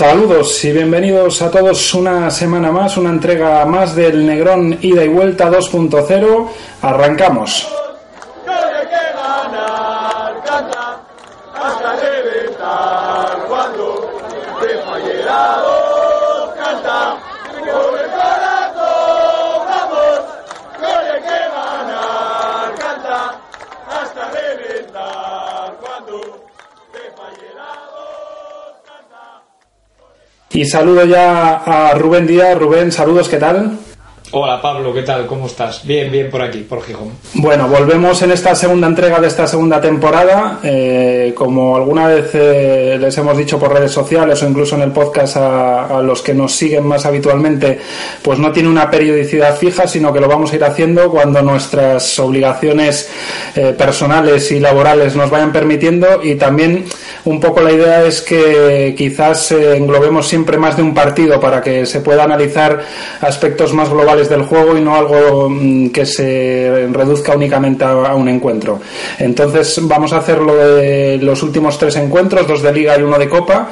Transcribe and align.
Saludos 0.00 0.64
y 0.64 0.72
bienvenidos 0.72 1.42
a 1.42 1.50
todos 1.50 1.92
una 1.92 2.30
semana 2.30 2.72
más, 2.72 2.96
una 2.96 3.10
entrega 3.10 3.62
más 3.66 3.94
del 3.94 4.24
Negrón 4.24 4.78
Ida 4.80 5.04
y 5.04 5.08
Vuelta 5.08 5.50
2.0. 5.50 6.48
Arrancamos. 6.80 7.79
Y 30.60 30.66
saludo 30.66 31.06
ya 31.06 31.54
a 31.54 31.94
Rubén 31.94 32.26
Díaz. 32.26 32.58
Rubén, 32.58 32.92
saludos, 32.92 33.30
¿qué 33.30 33.38
tal? 33.38 33.78
Hola 34.32 34.62
Pablo, 34.62 34.94
¿qué 34.94 35.02
tal? 35.02 35.26
¿Cómo 35.26 35.46
estás? 35.46 35.84
Bien, 35.84 36.08
bien 36.08 36.30
por 36.30 36.40
aquí, 36.40 36.58
por 36.58 36.84
Gijón. 36.84 37.10
Bueno, 37.34 37.66
volvemos 37.66 38.22
en 38.22 38.30
esta 38.30 38.54
segunda 38.54 38.86
entrega 38.86 39.18
de 39.18 39.26
esta 39.26 39.44
segunda 39.48 39.80
temporada. 39.80 40.60
Eh, 40.62 41.32
como 41.34 41.74
alguna 41.74 42.06
vez 42.06 42.30
eh, 42.34 42.96
les 43.00 43.18
hemos 43.18 43.36
dicho 43.36 43.58
por 43.58 43.72
redes 43.72 43.90
sociales 43.90 44.40
o 44.40 44.48
incluso 44.48 44.76
en 44.76 44.82
el 44.82 44.92
podcast 44.92 45.36
a, 45.36 46.00
los 46.00 46.22
que 46.22 46.32
nos 46.32 46.54
siguen 46.54 46.86
más 46.86 47.06
habitualmente, 47.06 47.80
pues 48.22 48.38
no 48.38 48.52
tiene 48.52 48.68
una 48.68 48.88
periodicidad 48.88 49.56
fija, 49.56 49.88
sino 49.88 50.12
que 50.12 50.20
lo 50.20 50.28
vamos 50.28 50.52
a 50.52 50.56
ir 50.56 50.62
haciendo 50.62 51.10
cuando 51.10 51.42
nuestras 51.42 52.16
obligaciones 52.20 53.10
eh, 53.56 53.74
personales 53.76 54.52
y 54.52 54.60
laborales 54.60 55.16
nos 55.16 55.28
vayan 55.28 55.50
permitiendo 55.50 56.22
y 56.22 56.36
también 56.36 56.84
un 57.24 57.40
poco 57.40 57.62
la 57.62 57.72
idea 57.72 58.04
es 58.04 58.22
que 58.22 58.94
quizás 58.96 59.50
englobemos 59.50 60.28
siempre 60.28 60.56
más 60.56 60.76
de 60.76 60.82
un 60.82 60.94
partido 60.94 61.40
para 61.40 61.60
que 61.60 61.84
se 61.84 62.00
pueda 62.00 62.22
analizar 62.22 62.80
aspectos 63.20 63.74
más 63.74 63.90
globales 63.90 64.19
del 64.28 64.42
juego 64.42 64.76
y 64.76 64.80
no 64.80 64.94
algo 64.94 65.48
mm, 65.48 65.90
que 65.90 66.06
se 66.06 66.88
reduzca 66.92 67.34
únicamente 67.34 67.84
a, 67.84 68.14
un 68.14 68.28
encuentro. 68.28 68.80
Entonces 69.18 69.80
vamos 69.82 70.12
a 70.12 70.18
hacerlo 70.18 70.54
de 70.76 71.18
los 71.18 71.42
últimos 71.42 71.78
tres 71.78 71.96
encuentros, 71.96 72.46
dos 72.46 72.62
de 72.62 72.72
liga 72.72 72.98
y 72.98 73.02
uno 73.02 73.18
de 73.18 73.28
copa. 73.28 73.70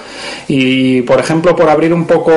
Y 0.49 1.03
por 1.03 1.19
ejemplo, 1.21 1.55
por 1.55 1.69
abrir 1.69 1.93
un 1.93 2.07
poco 2.07 2.33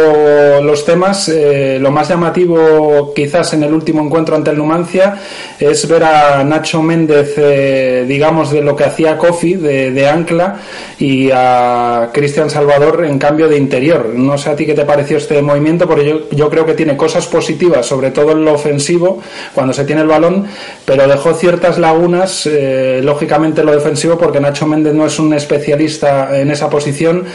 los 0.62 0.86
temas, 0.86 1.30
eh, 1.30 1.78
lo 1.80 1.92
más 1.92 2.10
llamativo 2.10 3.14
quizás 3.16 3.54
en 3.54 3.64
el 3.64 3.74
último 3.74 4.02
encuentro 4.02 4.36
ante 4.36 4.52
el 4.52 4.58
Numancia 4.58 5.18
es 5.60 5.88
ver 5.88 6.04
a 6.04 6.44
Nacho 6.44 6.82
Méndez, 6.82 7.34
eh, 7.38 8.06
digamos, 8.08 8.52
de 8.52 8.62
lo 8.62 8.76
que 8.76 8.86
hacía 8.86 9.18
Kofi, 9.18 9.56
de, 9.56 10.08
ancla, 10.08 10.58
y 11.00 11.30
a 11.32 12.10
Cristian 12.12 12.50
Salvador 12.50 13.06
en 13.06 13.20
cambio 13.20 13.48
de 13.48 13.58
interior. 13.58 14.12
No 14.16 14.38
sé 14.38 14.50
a 14.50 14.56
ti 14.56 14.66
qué 14.66 14.74
te 14.74 14.86
pareció 14.86 15.18
este 15.18 15.42
movimiento, 15.42 15.88
porque 15.88 16.26
yo 16.32 16.50
creo 16.50 16.66
que 16.66 16.74
tiene 16.74 16.98
cosas 16.98 17.28
positivas 17.28 17.86
sobre 17.86 18.01
todo 18.10 18.32
en 18.32 18.44
lo 18.44 18.54
ofensivo, 18.54 19.22
cuando 19.54 19.74
se 19.74 19.86
tiene 19.86 20.02
el 20.02 20.08
balón, 20.08 20.48
pero 20.86 21.08
dejó 21.08 21.34
ciertas 21.34 21.78
lagunas, 21.78 22.48
eh, 22.48 23.02
lógicamente 23.04 23.62
en 23.62 23.68
lo 23.68 23.74
defensivo, 23.74 24.18
porque 24.18 24.40
Nacho 24.40 24.66
Méndez 24.66 24.96
no 24.96 25.06
es 25.06 25.20
un 25.20 25.34
especialista 25.34 26.40
en 26.40 26.50
esa 26.50 26.70
posición 26.70 27.26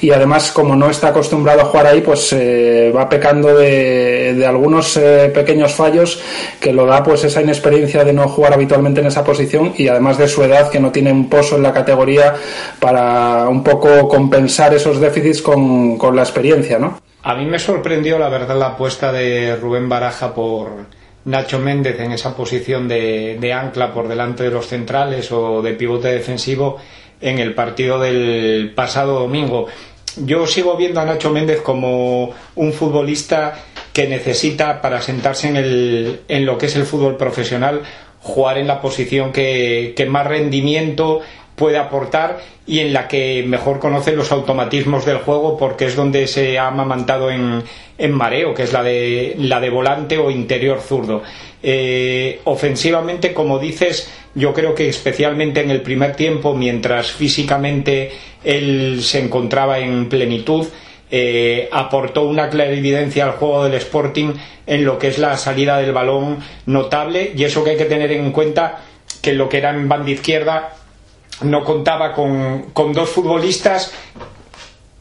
y 0.00 0.10
además, 0.10 0.50
como 0.52 0.74
no 0.76 0.88
está 0.88 1.08
acostumbrado 1.08 1.60
a 1.60 1.64
jugar 1.66 1.86
ahí, 1.86 2.00
pues 2.00 2.32
eh, 2.32 2.92
va 2.96 3.08
pecando 3.08 3.54
de, 3.54 4.42
algunos 4.46 4.96
eh, 4.96 5.30
pequeños 5.34 5.72
fallos 5.74 6.20
que 6.60 6.72
lo 6.72 6.86
da 6.86 7.02
pues 7.02 7.24
esa 7.24 7.42
inexperiencia 7.42 8.04
de 8.04 8.12
no 8.12 8.28
jugar 8.28 8.54
habitualmente 8.54 9.00
en 9.00 9.06
esa 9.06 9.24
posición 9.24 9.74
y 9.76 9.88
además 9.88 10.18
de 10.18 10.28
su 10.28 10.42
edad, 10.42 10.70
que 10.70 10.80
no 10.80 10.90
tiene 10.90 11.12
un 11.12 11.28
pozo 11.28 11.56
en 11.56 11.62
la 11.62 11.72
categoría 11.72 12.34
para 12.80 13.48
un 13.48 13.62
poco 13.62 14.08
compensar 14.08 14.72
esos 14.74 15.00
déficits 15.00 15.42
con, 15.42 15.98
con 15.98 16.16
la 16.16 16.22
experiencia, 16.22 16.78
¿no? 16.78 17.03
A 17.26 17.34
mí 17.34 17.46
me 17.46 17.58
sorprendió, 17.58 18.18
la 18.18 18.28
verdad, 18.28 18.58
la 18.58 18.66
apuesta 18.66 19.10
de 19.10 19.56
Rubén 19.56 19.88
Baraja 19.88 20.34
por 20.34 20.84
Nacho 21.24 21.58
Méndez 21.58 21.98
en 21.98 22.12
esa 22.12 22.36
posición 22.36 22.86
de, 22.86 23.50
ancla 23.50 23.94
por 23.94 24.08
delante 24.08 24.42
de 24.44 24.50
los 24.50 24.66
centrales 24.66 25.32
o 25.32 25.62
de 25.62 25.72
pivote 25.72 26.08
defensivo 26.08 26.76
en 27.22 27.38
el 27.38 27.54
partido 27.54 27.98
del 27.98 28.72
pasado 28.74 29.20
domingo. 29.20 29.68
Yo 30.18 30.46
sigo 30.46 30.76
viendo 30.76 31.00
a 31.00 31.06
Nacho 31.06 31.30
Méndez 31.30 31.62
como 31.62 32.34
un 32.56 32.72
futbolista 32.74 33.54
que 33.94 34.06
necesita 34.06 34.82
para 34.82 35.00
sentarse 35.00 35.48
en, 35.48 35.56
el, 35.56 36.20
en 36.28 36.44
lo 36.44 36.58
que 36.58 36.66
es 36.66 36.76
el 36.76 36.84
fútbol 36.84 37.16
profesional 37.16 37.80
jugar 38.20 38.58
en 38.58 38.66
la 38.66 38.82
posición 38.82 39.32
que, 39.32 39.94
que 39.96 40.04
más 40.04 40.26
rendimiento 40.26 41.22
puede 41.56 41.78
aportar 41.78 42.40
y 42.66 42.80
en 42.80 42.92
la 42.92 43.06
que 43.06 43.44
mejor 43.46 43.78
conoce 43.78 44.12
los 44.12 44.32
automatismos 44.32 45.04
del 45.04 45.18
juego 45.18 45.56
porque 45.56 45.86
es 45.86 45.96
donde 45.96 46.26
se 46.26 46.58
ha 46.58 46.68
amamantado 46.68 47.30
en, 47.30 47.62
en 47.98 48.12
mareo, 48.12 48.54
que 48.54 48.64
es 48.64 48.72
la 48.72 48.82
de, 48.82 49.34
la 49.38 49.60
de 49.60 49.70
volante 49.70 50.18
o 50.18 50.30
interior 50.30 50.80
zurdo. 50.80 51.22
Eh, 51.62 52.40
ofensivamente, 52.44 53.32
como 53.32 53.58
dices, 53.58 54.10
yo 54.34 54.52
creo 54.52 54.74
que 54.74 54.88
especialmente 54.88 55.60
en 55.60 55.70
el 55.70 55.80
primer 55.82 56.16
tiempo, 56.16 56.54
mientras 56.54 57.12
físicamente 57.12 58.12
él 58.42 58.98
se 59.02 59.20
encontraba 59.20 59.78
en 59.78 60.08
plenitud, 60.08 60.66
eh, 61.10 61.68
aportó 61.70 62.24
una 62.24 62.48
clarividencia 62.48 63.24
al 63.24 63.32
juego 63.32 63.64
del 63.64 63.74
Sporting 63.74 64.32
en 64.66 64.84
lo 64.84 64.98
que 64.98 65.08
es 65.08 65.18
la 65.18 65.36
salida 65.36 65.78
del 65.78 65.92
balón 65.92 66.38
notable 66.66 67.32
y 67.36 67.44
eso 67.44 67.62
que 67.62 67.70
hay 67.70 67.76
que 67.76 67.84
tener 67.84 68.10
en 68.10 68.32
cuenta 68.32 68.80
que 69.22 69.32
lo 69.32 69.48
que 69.48 69.58
era 69.58 69.70
en 69.70 69.88
banda 69.88 70.10
izquierda 70.10 70.74
no 71.42 71.64
contaba 71.64 72.12
con, 72.12 72.92
dos 72.92 73.08
futbolistas 73.10 73.92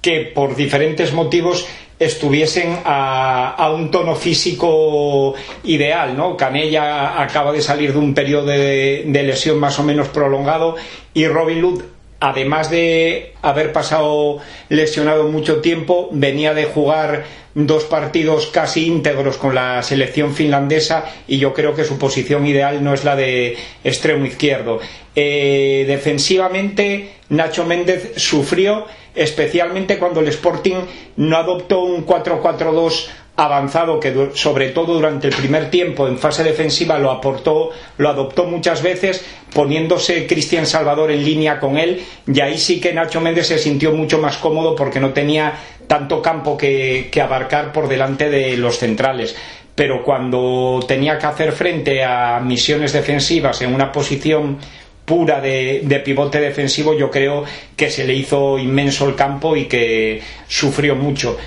que 0.01 0.31
por 0.33 0.55
diferentes 0.55 1.13
motivos 1.13 1.65
estuviesen 1.99 2.79
a, 2.83 3.71
un 3.73 3.91
tono 3.91 4.15
físico 4.15 5.33
ideal, 5.63 6.17
¿no? 6.17 6.35
Canella 6.35 7.21
acaba 7.21 7.51
de 7.51 7.61
salir 7.61 7.93
de 7.93 7.99
un 7.99 8.13
periodo 8.13 8.47
de, 8.47 9.03
de, 9.05 9.23
lesión 9.23 9.59
más 9.59 9.79
o 9.79 9.83
menos 9.83 10.09
prolongado 10.09 10.75
y 11.13 11.27
Robin 11.27 11.61
Lud, 11.61 11.83
además 12.23 12.69
de 12.69 13.33
haber 13.41 13.73
pasado 13.73 14.37
lesionado 14.69 15.27
mucho 15.27 15.59
tiempo, 15.59 16.07
venía 16.13 16.53
de 16.53 16.63
jugar 16.63 17.25
dos 17.53 17.83
partidos 17.83 18.47
casi 18.47 18.87
íntegros 18.87 19.37
con 19.37 19.53
la 19.53 19.83
selección 19.83 20.33
finlandesa 20.33 21.03
y 21.27 21.37
yo 21.37 21.53
creo 21.53 21.75
que 21.75 21.83
su 21.83 21.99
posición 21.99 22.47
ideal 22.47 22.81
no 22.81 22.93
es 22.93 23.03
la 23.03 23.17
de 23.17 23.57
extremo 23.83 24.25
izquierdo. 24.25 24.79
Eh, 25.13 25.83
defensivamente, 25.85 27.09
Nacho 27.27 27.65
Méndez 27.65 28.13
sufrió, 28.15 28.85
especialmente 29.13 29.99
cuando 29.99 30.21
el 30.21 30.29
Sporting 30.29 30.77
no 31.17 31.35
adoptó 31.35 31.81
un 31.81 32.05
4-4-2 32.05 33.09
avanzado 33.35 33.99
que 33.99 34.29
sobre 34.35 34.69
todo 34.69 34.93
durante 34.93 35.27
el 35.27 35.33
primer 35.33 35.71
tiempo 35.71 36.07
en 36.07 36.19
fase 36.19 36.43
defensiva 36.43 36.99
lo 36.99 37.09
aportó, 37.09 37.71
lo 37.97 38.09
adoptó 38.09 38.45
muchas 38.45 38.83
veces 38.83 39.25
poniéndose 39.53 40.27
Cristian 40.27 40.67
Salvador 40.67 41.11
en 41.11 41.23
línea 41.23 41.59
con 41.59 41.77
él. 41.77 42.03
Y 42.27 42.39
ahí 42.41 42.57
sí 42.57 42.79
que 42.79 42.93
Nacho 42.93 43.21
Méndez 43.21 43.47
se 43.47 43.57
sintió 43.57 43.91
mucho 43.91 44.19
más 44.19 44.37
cómodo 44.37 44.75
porque 44.75 44.99
no 44.99 45.13
tenía 45.13 45.53
tanto 45.87 46.21
campo 46.21 46.57
que, 46.57 47.09
abarcar 47.21 47.71
por 47.71 47.87
delante 47.87 48.29
de 48.29 48.55
los 48.57 48.77
centrales. 48.77 49.35
Pero 49.73 50.03
cuando 50.03 50.83
tenía 50.87 51.17
que 51.17 51.25
hacer 51.25 51.51
frente 51.51 52.03
a 52.03 52.39
misiones 52.39 52.93
defensivas 52.93 53.61
en 53.63 53.73
una 53.73 53.91
posición 53.91 54.59
pura 55.05 55.41
de, 55.41 55.81
de, 55.83 55.99
pivote 55.99 56.39
defensivo, 56.39 56.93
yo 56.93 57.09
creo 57.09 57.43
que 57.75 57.89
se 57.89 58.05
le 58.05 58.13
hizo 58.13 58.59
inmenso 58.59 59.09
el 59.09 59.15
campo 59.15 59.55
y 59.55 59.65
que 59.65 60.21
sufrió 60.47 60.95
mucho 60.95 61.37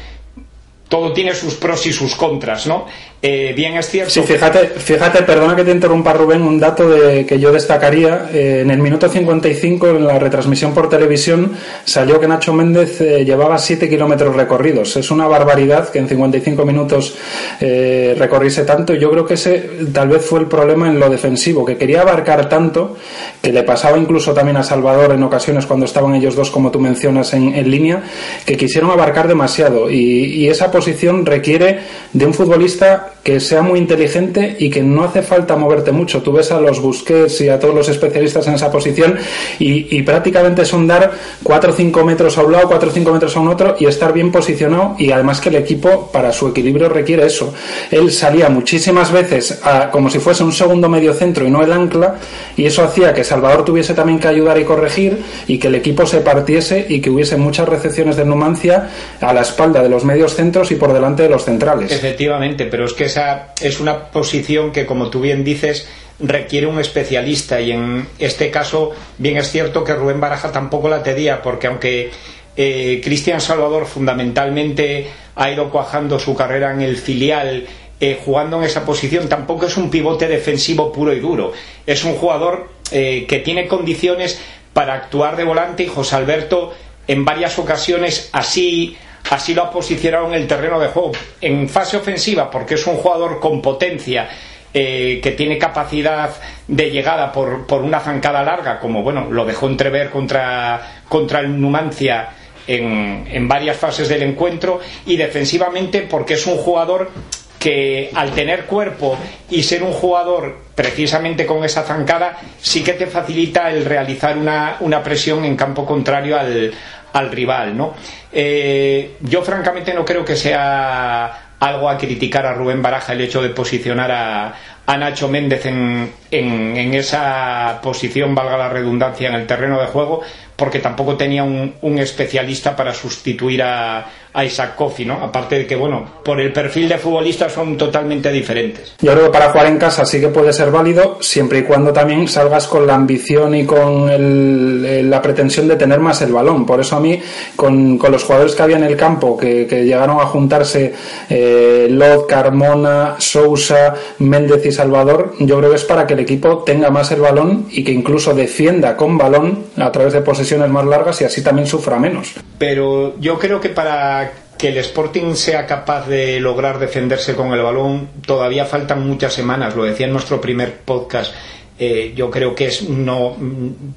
todo 0.88 1.12
tiene 1.12 1.34
sus 1.34 1.54
pros 1.54 1.86
y 1.86 1.92
sus 1.92 2.14
contras, 2.14 2.66
¿no? 2.66 2.86
Eh, 3.22 3.54
bien 3.56 3.76
es 3.76 3.88
cierto. 3.88 4.10
Sí, 4.10 4.20
fíjate, 4.22 4.66
fíjate, 4.76 5.22
perdona 5.22 5.56
que 5.56 5.64
te 5.64 5.70
interrumpa 5.70 6.12
Rubén, 6.12 6.42
un 6.42 6.60
dato 6.60 6.88
de, 6.88 7.24
que 7.24 7.38
yo 7.38 7.50
destacaría. 7.50 8.28
Eh, 8.32 8.60
en 8.62 8.70
el 8.70 8.78
minuto 8.78 9.08
55, 9.08 9.88
en 9.88 10.06
la 10.06 10.18
retransmisión 10.18 10.74
por 10.74 10.90
televisión, 10.90 11.52
salió 11.84 12.20
que 12.20 12.28
Nacho 12.28 12.52
Méndez 12.52 13.00
eh, 13.00 13.24
llevaba 13.24 13.58
7 13.58 13.88
kilómetros 13.88 14.36
recorridos. 14.36 14.96
Es 14.96 15.10
una 15.10 15.26
barbaridad 15.26 15.88
que 15.88 15.98
en 15.98 16.08
55 16.08 16.64
minutos 16.64 17.16
recorriese 17.58 18.64
tanto. 18.64 18.94
Yo 18.94 19.10
creo 19.10 19.24
que 19.24 19.34
ese 19.34 19.70
tal 19.92 20.08
vez 20.08 20.24
fue 20.24 20.40
el 20.40 20.46
problema 20.46 20.88
en 20.88 21.00
lo 21.00 21.08
defensivo, 21.08 21.64
que 21.64 21.76
quería 21.76 22.02
abarcar 22.02 22.48
tanto, 22.48 22.96
que 23.40 23.52
le 23.52 23.62
pasaba 23.62 23.96
incluso 23.98 24.34
también 24.34 24.58
a 24.58 24.62
Salvador 24.62 25.12
en 25.12 25.22
ocasiones 25.22 25.64
cuando 25.66 25.86
estaban 25.86 26.14
ellos 26.14 26.36
dos, 26.36 26.50
como 26.50 26.70
tú 26.70 26.80
mencionas, 26.80 27.32
en, 27.32 27.70
línea, 27.70 28.02
que 28.44 28.56
quisieron 28.56 28.90
abarcar 28.90 29.26
demasiado. 29.26 29.90
Y, 29.90 29.96
y 29.96 30.48
esa 30.48 30.70
posición 30.70 31.24
requiere 31.24 31.80
de 32.12 32.26
un 32.26 32.34
futbolista 32.34 33.05
que 33.22 33.40
sea 33.40 33.62
muy 33.62 33.78
inteligente 33.78 34.56
y 34.58 34.70
que 34.70 34.82
no 34.82 35.04
hace 35.04 35.22
falta 35.22 35.56
moverte 35.56 35.92
mucho. 35.92 36.22
Tú 36.22 36.32
ves 36.32 36.52
a 36.52 36.60
los 36.60 36.80
Busquets 36.80 37.40
y 37.40 37.48
a 37.48 37.58
todos 37.58 37.74
los 37.74 37.88
especialistas 37.88 38.46
en 38.46 38.54
esa 38.54 38.70
posición 38.70 39.18
y, 39.58 40.02
prácticamente 40.02 40.64
son 40.64 40.86
dar 40.86 41.10
4 41.42 41.72
o 41.72 41.74
5 41.74 42.04
metros 42.04 42.38
a 42.38 42.42
un 42.42 42.52
lado, 42.52 42.68
4 42.68 42.88
o 42.88 42.92
5 42.92 43.12
metros 43.12 43.36
a 43.36 43.40
un 43.40 43.48
otro 43.48 43.76
y 43.80 43.86
estar 43.86 44.12
bien 44.12 44.30
posicionado 44.30 44.94
y 44.98 45.10
además 45.10 45.40
que 45.40 45.48
el 45.48 45.56
equipo 45.56 46.10
para 46.12 46.32
su 46.32 46.48
equilibrio 46.48 46.88
requiere 46.88 47.26
eso. 47.26 47.52
Él 47.90 48.12
salía 48.12 48.48
muchísimas 48.48 49.10
veces 49.10 49.60
como 49.90 50.08
si 50.08 50.20
fuese 50.20 50.44
un 50.44 50.52
segundo 50.52 50.88
medio 50.88 51.12
centro 51.12 51.46
y 51.46 51.50
no 51.50 51.62
el 51.62 51.72
ancla 51.72 52.16
y 52.56 52.66
eso 52.66 52.84
hacía 52.84 53.12
que 53.12 53.24
Salvador 53.24 53.64
tuviese 53.64 53.94
también 53.94 54.20
que 54.20 54.28
ayudar 54.28 54.58
y 54.58 54.64
corregir 54.64 55.18
y 55.48 55.58
que 55.58 55.68
el 55.68 55.74
equipo 55.74 56.06
se 56.06 56.20
partiese 56.20 56.86
y 56.88 57.00
que 57.00 57.10
hubiese 57.10 57.36
muchas 57.36 57.68
recepciones 57.68 58.16
de 58.16 58.24
Numancia 58.24 58.88
a 59.20 59.32
la 59.32 59.40
espalda 59.40 59.82
de 59.82 59.88
los 59.88 60.04
medios 60.04 60.34
centros 60.34 60.70
y 60.70 60.76
por 60.76 60.92
delante 60.92 61.24
de 61.24 61.28
los 61.28 61.44
centrales. 61.44 61.90
Efectivamente, 61.90 62.66
pero 62.66 62.84
es 62.84 62.94
que 62.96 63.04
esa 63.04 63.54
es 63.60 63.78
una 63.78 64.10
posición 64.10 64.72
que, 64.72 64.86
como 64.86 65.10
tú 65.10 65.20
bien 65.20 65.44
dices, 65.44 65.88
requiere 66.18 66.66
un 66.66 66.80
especialista. 66.80 67.60
Y 67.60 67.72
en 67.72 68.08
este 68.18 68.50
caso 68.50 68.92
bien 69.18 69.36
es 69.36 69.50
cierto 69.50 69.84
que 69.84 69.94
Rubén 69.94 70.20
Baraja 70.20 70.50
tampoco 70.50 70.88
la 70.88 71.02
tenía 71.02 71.42
porque 71.42 71.66
aunque 71.66 72.10
eh, 72.56 73.00
Cristian 73.04 73.40
Salvador 73.40 73.86
fundamentalmente 73.86 75.08
ha 75.34 75.50
ido 75.50 75.70
cuajando 75.70 76.18
su 76.18 76.34
carrera 76.34 76.72
en 76.72 76.80
el 76.80 76.96
filial 76.96 77.66
eh, 77.98 78.20
jugando 78.22 78.58
en 78.58 78.64
esa 78.64 78.84
posición 78.84 79.26
tampoco 79.26 79.66
es 79.66 79.76
un 79.78 79.88
pivote 79.88 80.28
defensivo 80.28 80.92
puro 80.92 81.14
y 81.14 81.20
duro. 81.20 81.52
Es 81.86 82.04
un 82.04 82.14
jugador 82.14 82.68
eh, 82.90 83.24
que 83.26 83.38
tiene 83.38 83.66
condiciones 83.66 84.40
para 84.74 84.94
actuar 84.94 85.36
de 85.36 85.44
volante 85.44 85.84
y 85.84 85.86
José 85.86 86.16
Alberto 86.16 86.74
en 87.08 87.24
varias 87.24 87.58
ocasiones 87.58 88.28
así 88.32 88.96
así 89.30 89.54
lo 89.54 89.64
ha 89.64 89.70
posicionado 89.70 90.26
en 90.28 90.34
el 90.34 90.46
terreno 90.46 90.78
de 90.78 90.88
juego. 90.88 91.12
En 91.40 91.68
fase 91.68 91.96
ofensiva 91.96 92.50
porque 92.50 92.74
es 92.74 92.86
un 92.86 92.96
jugador 92.96 93.40
con 93.40 93.60
potencia 93.60 94.28
eh, 94.72 95.20
que 95.22 95.32
tiene 95.32 95.58
capacidad 95.58 96.30
de 96.68 96.90
llegada 96.90 97.32
por, 97.32 97.66
por, 97.66 97.82
una 97.82 98.00
zancada 98.00 98.42
larga 98.42 98.78
como 98.78 99.02
bueno 99.02 99.26
lo 99.30 99.46
dejó 99.46 99.68
entrever 99.68 100.10
contra, 100.10 101.02
contra 101.08 101.40
el 101.40 101.58
Numancia 101.58 102.28
en, 102.66 103.26
en 103.30 103.48
varias 103.48 103.76
fases 103.78 104.08
del 104.08 104.22
encuentro 104.22 104.80
y 105.06 105.16
defensivamente 105.16 106.02
porque 106.02 106.34
es 106.34 106.46
un 106.46 106.58
jugador 106.58 107.10
que 107.58 108.10
al 108.14 108.32
tener 108.32 108.66
cuerpo 108.66 109.16
y 109.50 109.62
ser 109.62 109.82
un 109.82 109.92
jugador 109.92 110.58
precisamente 110.74 111.46
con 111.46 111.64
esa 111.64 111.82
zancada 111.82 112.38
sí 112.60 112.84
que 112.84 112.92
te 112.92 113.06
facilita 113.06 113.70
el 113.70 113.84
realizar 113.84 114.36
una, 114.36 114.76
una 114.80 115.02
presión 115.02 115.44
en 115.44 115.56
campo 115.56 115.86
contrario 115.86 116.38
al, 116.38 116.72
al 117.16 117.30
rival, 117.30 117.76
¿no? 117.76 117.94
Eh, 118.30 119.16
yo 119.22 119.42
francamente 119.42 119.94
no 119.94 120.04
creo 120.04 120.24
que 120.24 120.36
sea 120.36 121.54
algo 121.58 121.88
a 121.88 121.96
criticar 121.96 122.44
a 122.44 122.52
Rubén 122.52 122.82
Baraja 122.82 123.14
el 123.14 123.22
hecho 123.22 123.40
de 123.40 123.48
posicionar 123.48 124.10
a, 124.12 124.54
a 124.84 124.96
Nacho 124.98 125.26
Méndez 125.26 125.64
en, 125.64 126.12
en, 126.30 126.94
esa 126.94 127.80
posición, 127.82 128.34
valga 128.34 128.58
la 128.58 128.68
redundancia, 128.68 129.28
en 129.28 129.34
el 129.34 129.46
terreno 129.46 129.80
de 129.80 129.86
juego, 129.86 130.20
porque 130.54 130.80
tampoco 130.80 131.16
tenía 131.16 131.42
un 131.44 131.98
especialista 131.98 132.76
para 132.76 132.92
sustituir 132.92 133.62
a, 133.62 134.04
a 134.36 134.44
Isaac 134.44 134.76
Kofi, 134.76 135.06
¿no? 135.06 135.14
Aparte 135.14 135.56
de 135.56 135.66
que, 135.66 135.74
bueno, 135.74 136.04
por 136.22 136.38
el 136.38 136.52
perfil 136.52 136.90
de 136.90 136.98
futbolista 136.98 137.48
son 137.48 137.74
totalmente 137.78 138.30
diferentes. 138.30 138.94
Yo 139.00 139.12
creo 139.12 139.24
que 139.24 139.30
para 139.30 139.50
jugar 139.50 139.66
en 139.66 139.78
casa 139.78 140.04
sí 140.04 140.20
que 140.20 140.28
puede 140.28 140.52
ser 140.52 140.70
válido, 140.70 141.16
siempre 141.22 141.60
y 141.60 141.62
cuando 141.62 141.90
también 141.90 142.28
salgas 142.28 142.66
con 142.66 142.86
la 142.86 142.94
ambición 142.94 143.54
y 143.54 143.64
con 143.64 144.10
el, 144.10 145.08
la 145.08 145.22
pretensión 145.22 145.66
de 145.68 145.76
tener 145.76 146.00
más 146.00 146.20
el 146.20 146.32
balón. 146.32 146.66
Por 146.66 146.80
eso 146.80 146.96
a 146.96 147.00
mí, 147.00 147.18
con, 147.56 147.96
con 147.96 148.12
los 148.12 148.24
jugadores 148.24 148.54
que 148.54 148.62
había 148.62 148.76
en 148.76 148.84
el 148.84 148.94
campo, 148.94 149.38
que, 149.38 149.66
que 149.66 149.84
llegaron 149.84 150.20
a 150.20 150.26
juntarse 150.26 150.92
eh, 151.30 151.88
Lot, 151.90 152.26
Carmona, 152.26 153.14
Sousa, 153.18 153.94
Méndez 154.18 154.66
y 154.66 154.72
Salvador, 154.72 155.32
yo 155.38 155.56
creo 155.56 155.70
que 155.70 155.76
es 155.76 155.84
para 155.84 156.06
que 156.06 156.12
el 156.12 156.20
equipo 156.20 156.58
tenga 156.58 156.90
más 156.90 157.10
el 157.10 157.22
balón 157.22 157.68
y 157.70 157.82
que 157.82 157.92
incluso 157.92 158.34
defienda 158.34 158.98
con 158.98 159.16
balón 159.16 159.64
a 159.78 159.90
través 159.90 160.12
de 160.12 160.20
posesiones 160.20 160.68
más 160.68 160.84
largas 160.84 161.22
y 161.22 161.24
así 161.24 161.42
también 161.42 161.66
sufra 161.66 161.98
menos. 161.98 162.34
Pero 162.58 163.18
yo 163.18 163.38
creo 163.38 163.60
que 163.60 163.70
para 163.70 164.25
que 164.56 164.68
el 164.68 164.78
Sporting 164.78 165.34
sea 165.34 165.66
capaz 165.66 166.06
de 166.08 166.40
lograr 166.40 166.78
defenderse 166.78 167.34
con 167.34 167.52
el 167.52 167.62
balón, 167.62 168.08
todavía 168.26 168.64
faltan 168.64 169.06
muchas 169.06 169.34
semanas, 169.34 169.76
lo 169.76 169.84
decía 169.84 170.06
en 170.06 170.12
nuestro 170.12 170.40
primer 170.40 170.78
podcast. 170.78 171.32
Eh, 171.78 172.12
yo 172.16 172.30
creo 172.30 172.54
que 172.54 172.66
es 172.66 172.88
no 172.88 173.36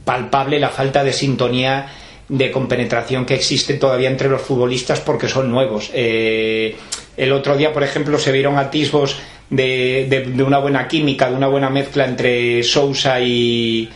palpable 0.03 0.59
la 0.59 0.69
falta 0.69 1.03
de 1.03 1.13
sintonía 1.13 1.87
de 2.27 2.51
compenetración 2.51 3.25
que 3.25 3.33
existe 3.33 3.75
todavía 3.75 4.09
entre 4.09 4.29
los 4.29 4.41
futbolistas 4.41 4.99
porque 4.99 5.27
son 5.27 5.49
nuevos. 5.49 5.89
Eh, 5.93 6.75
el 7.17 7.31
otro 7.31 7.57
día, 7.57 7.73
por 7.73 7.83
ejemplo, 7.83 8.19
se 8.19 8.31
vieron 8.31 8.57
atisbos 8.57 9.17
de, 9.49 10.07
de, 10.09 10.21
de, 10.21 10.43
una 10.43 10.59
buena 10.59 10.87
química, 10.87 11.29
de 11.29 11.35
una 11.35 11.47
buena 11.47 11.69
mezcla 11.69 12.05
entre 12.05 12.61
Sousa 12.63 13.19
y, 13.19 13.89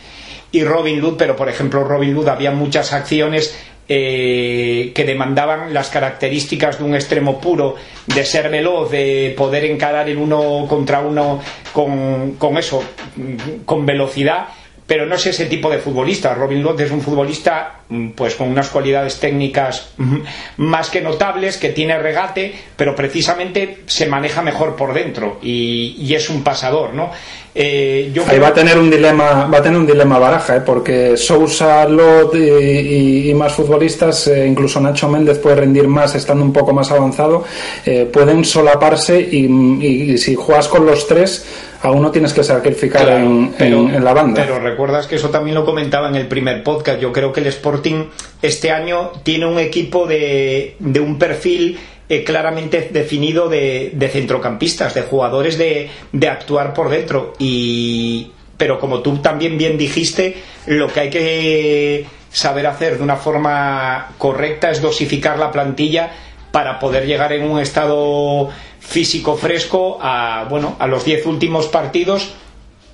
y 0.50 0.64
Robin 0.64 1.00
Hood, 1.00 1.16
pero 1.16 1.36
por 1.36 1.48
ejemplo 1.48 1.84
Robin 1.84 2.14
Hood 2.14 2.28
había 2.28 2.50
muchas 2.50 2.92
acciones 2.92 3.56
eh, 3.88 4.92
que 4.94 5.04
demandaban 5.04 5.74
las 5.74 5.90
características 5.90 6.78
de 6.78 6.84
un 6.84 6.94
extremo 6.94 7.40
puro, 7.40 7.76
de 8.06 8.24
ser 8.24 8.48
veloz, 8.48 8.90
de 8.90 9.34
poder 9.36 9.64
encarar 9.64 10.08
el 10.08 10.18
uno 10.18 10.66
contra 10.68 11.00
uno 11.00 11.40
con, 11.72 12.32
con 12.32 12.56
eso, 12.56 12.82
con 13.64 13.84
velocidad 13.86 14.46
pero 14.86 15.06
no 15.06 15.14
es 15.14 15.26
ese 15.26 15.46
tipo 15.46 15.70
de 15.70 15.78
futbolista. 15.78 16.34
Robin 16.34 16.62
Lott 16.62 16.80
es 16.80 16.90
un 16.90 17.00
futbolista 17.00 17.80
mm, 17.88 18.10
pues 18.10 18.34
con 18.34 18.48
unas 18.48 18.68
cualidades 18.68 19.18
técnicas 19.18 19.90
mm, 19.96 20.18
más 20.58 20.90
que 20.90 21.00
notables, 21.00 21.56
que 21.56 21.70
tiene 21.70 21.98
regate, 21.98 22.54
pero 22.76 22.94
precisamente 22.94 23.84
se 23.86 24.06
maneja 24.06 24.42
mejor 24.42 24.76
por 24.76 24.92
dentro 24.92 25.38
y, 25.42 25.96
y 25.98 26.14
es 26.14 26.28
un 26.28 26.42
pasador, 26.42 26.94
¿no? 26.94 27.10
Eh, 27.56 28.10
yo 28.12 28.24
Ahí 28.26 28.40
va 28.40 28.48
a 28.48 28.54
tener 28.54 28.76
un 28.76 28.90
dilema, 28.90 29.46
va 29.46 29.58
a 29.58 29.62
tener 29.62 29.78
un 29.78 29.86
dilema 29.86 30.18
baraja, 30.18 30.56
¿eh? 30.56 30.60
porque 30.66 31.16
Sousa, 31.16 31.88
Lot 31.88 32.34
y, 32.34 32.38
y, 32.38 33.30
y 33.30 33.34
más 33.34 33.52
futbolistas, 33.52 34.26
eh, 34.26 34.44
incluso 34.44 34.80
Nacho 34.80 35.08
Méndez 35.08 35.38
puede 35.38 35.56
rendir 35.56 35.86
más 35.86 36.16
estando 36.16 36.44
un 36.44 36.52
poco 36.52 36.72
más 36.72 36.90
avanzado, 36.90 37.44
eh, 37.86 38.08
pueden 38.12 38.44
solaparse 38.44 39.20
y, 39.20 39.46
y 39.80 40.18
si 40.18 40.34
juegas 40.34 40.66
con 40.66 40.84
los 40.84 41.06
tres 41.06 41.46
a 41.84 41.90
uno 41.90 42.10
tienes 42.10 42.32
que 42.32 42.42
sacrificar 42.42 43.02
claro, 43.02 43.26
en, 43.26 43.52
pero, 43.58 43.80
en, 43.80 43.94
en, 43.96 44.04
la 44.04 44.14
banda. 44.14 44.42
Pero 44.42 44.58
recuerdas 44.58 45.06
que 45.06 45.16
eso 45.16 45.28
también 45.28 45.54
lo 45.54 45.66
comentaba 45.66 46.08
en 46.08 46.16
el 46.16 46.26
primer 46.26 46.62
podcast. 46.62 46.98
Yo 46.98 47.12
creo 47.12 47.30
que 47.30 47.40
el 47.40 47.46
Sporting 47.48 48.06
este 48.40 48.70
año 48.70 49.12
tiene 49.22 49.44
un 49.44 49.58
equipo 49.58 50.06
de, 50.06 50.76
de 50.78 51.00
un 51.00 51.18
perfil 51.18 51.78
eh, 52.08 52.24
claramente 52.24 52.88
definido 52.90 53.50
de, 53.50 53.90
de, 53.92 54.08
centrocampistas, 54.08 54.94
de 54.94 55.02
jugadores 55.02 55.58
de, 55.58 55.90
de 56.10 56.28
actuar 56.28 56.72
por 56.72 56.88
dentro. 56.88 57.34
Y, 57.38 58.30
pero 58.56 58.80
como 58.80 59.00
tú 59.00 59.18
también 59.18 59.58
bien 59.58 59.76
dijiste, 59.76 60.36
lo 60.64 60.88
que 60.88 61.00
hay 61.00 61.10
que 61.10 62.06
saber 62.32 62.66
hacer 62.66 62.96
de 62.96 63.04
una 63.04 63.16
forma 63.16 64.12
correcta 64.16 64.70
es 64.70 64.80
dosificar 64.80 65.38
la 65.38 65.52
plantilla 65.52 66.12
para 66.50 66.78
poder 66.78 67.04
llegar 67.04 67.32
en 67.34 67.50
un 67.50 67.60
estado 67.60 68.48
físico 68.86 69.36
fresco 69.36 69.98
a, 70.00 70.46
bueno, 70.48 70.76
a 70.78 70.86
los 70.86 71.04
10 71.04 71.26
últimos 71.26 71.66
partidos 71.66 72.34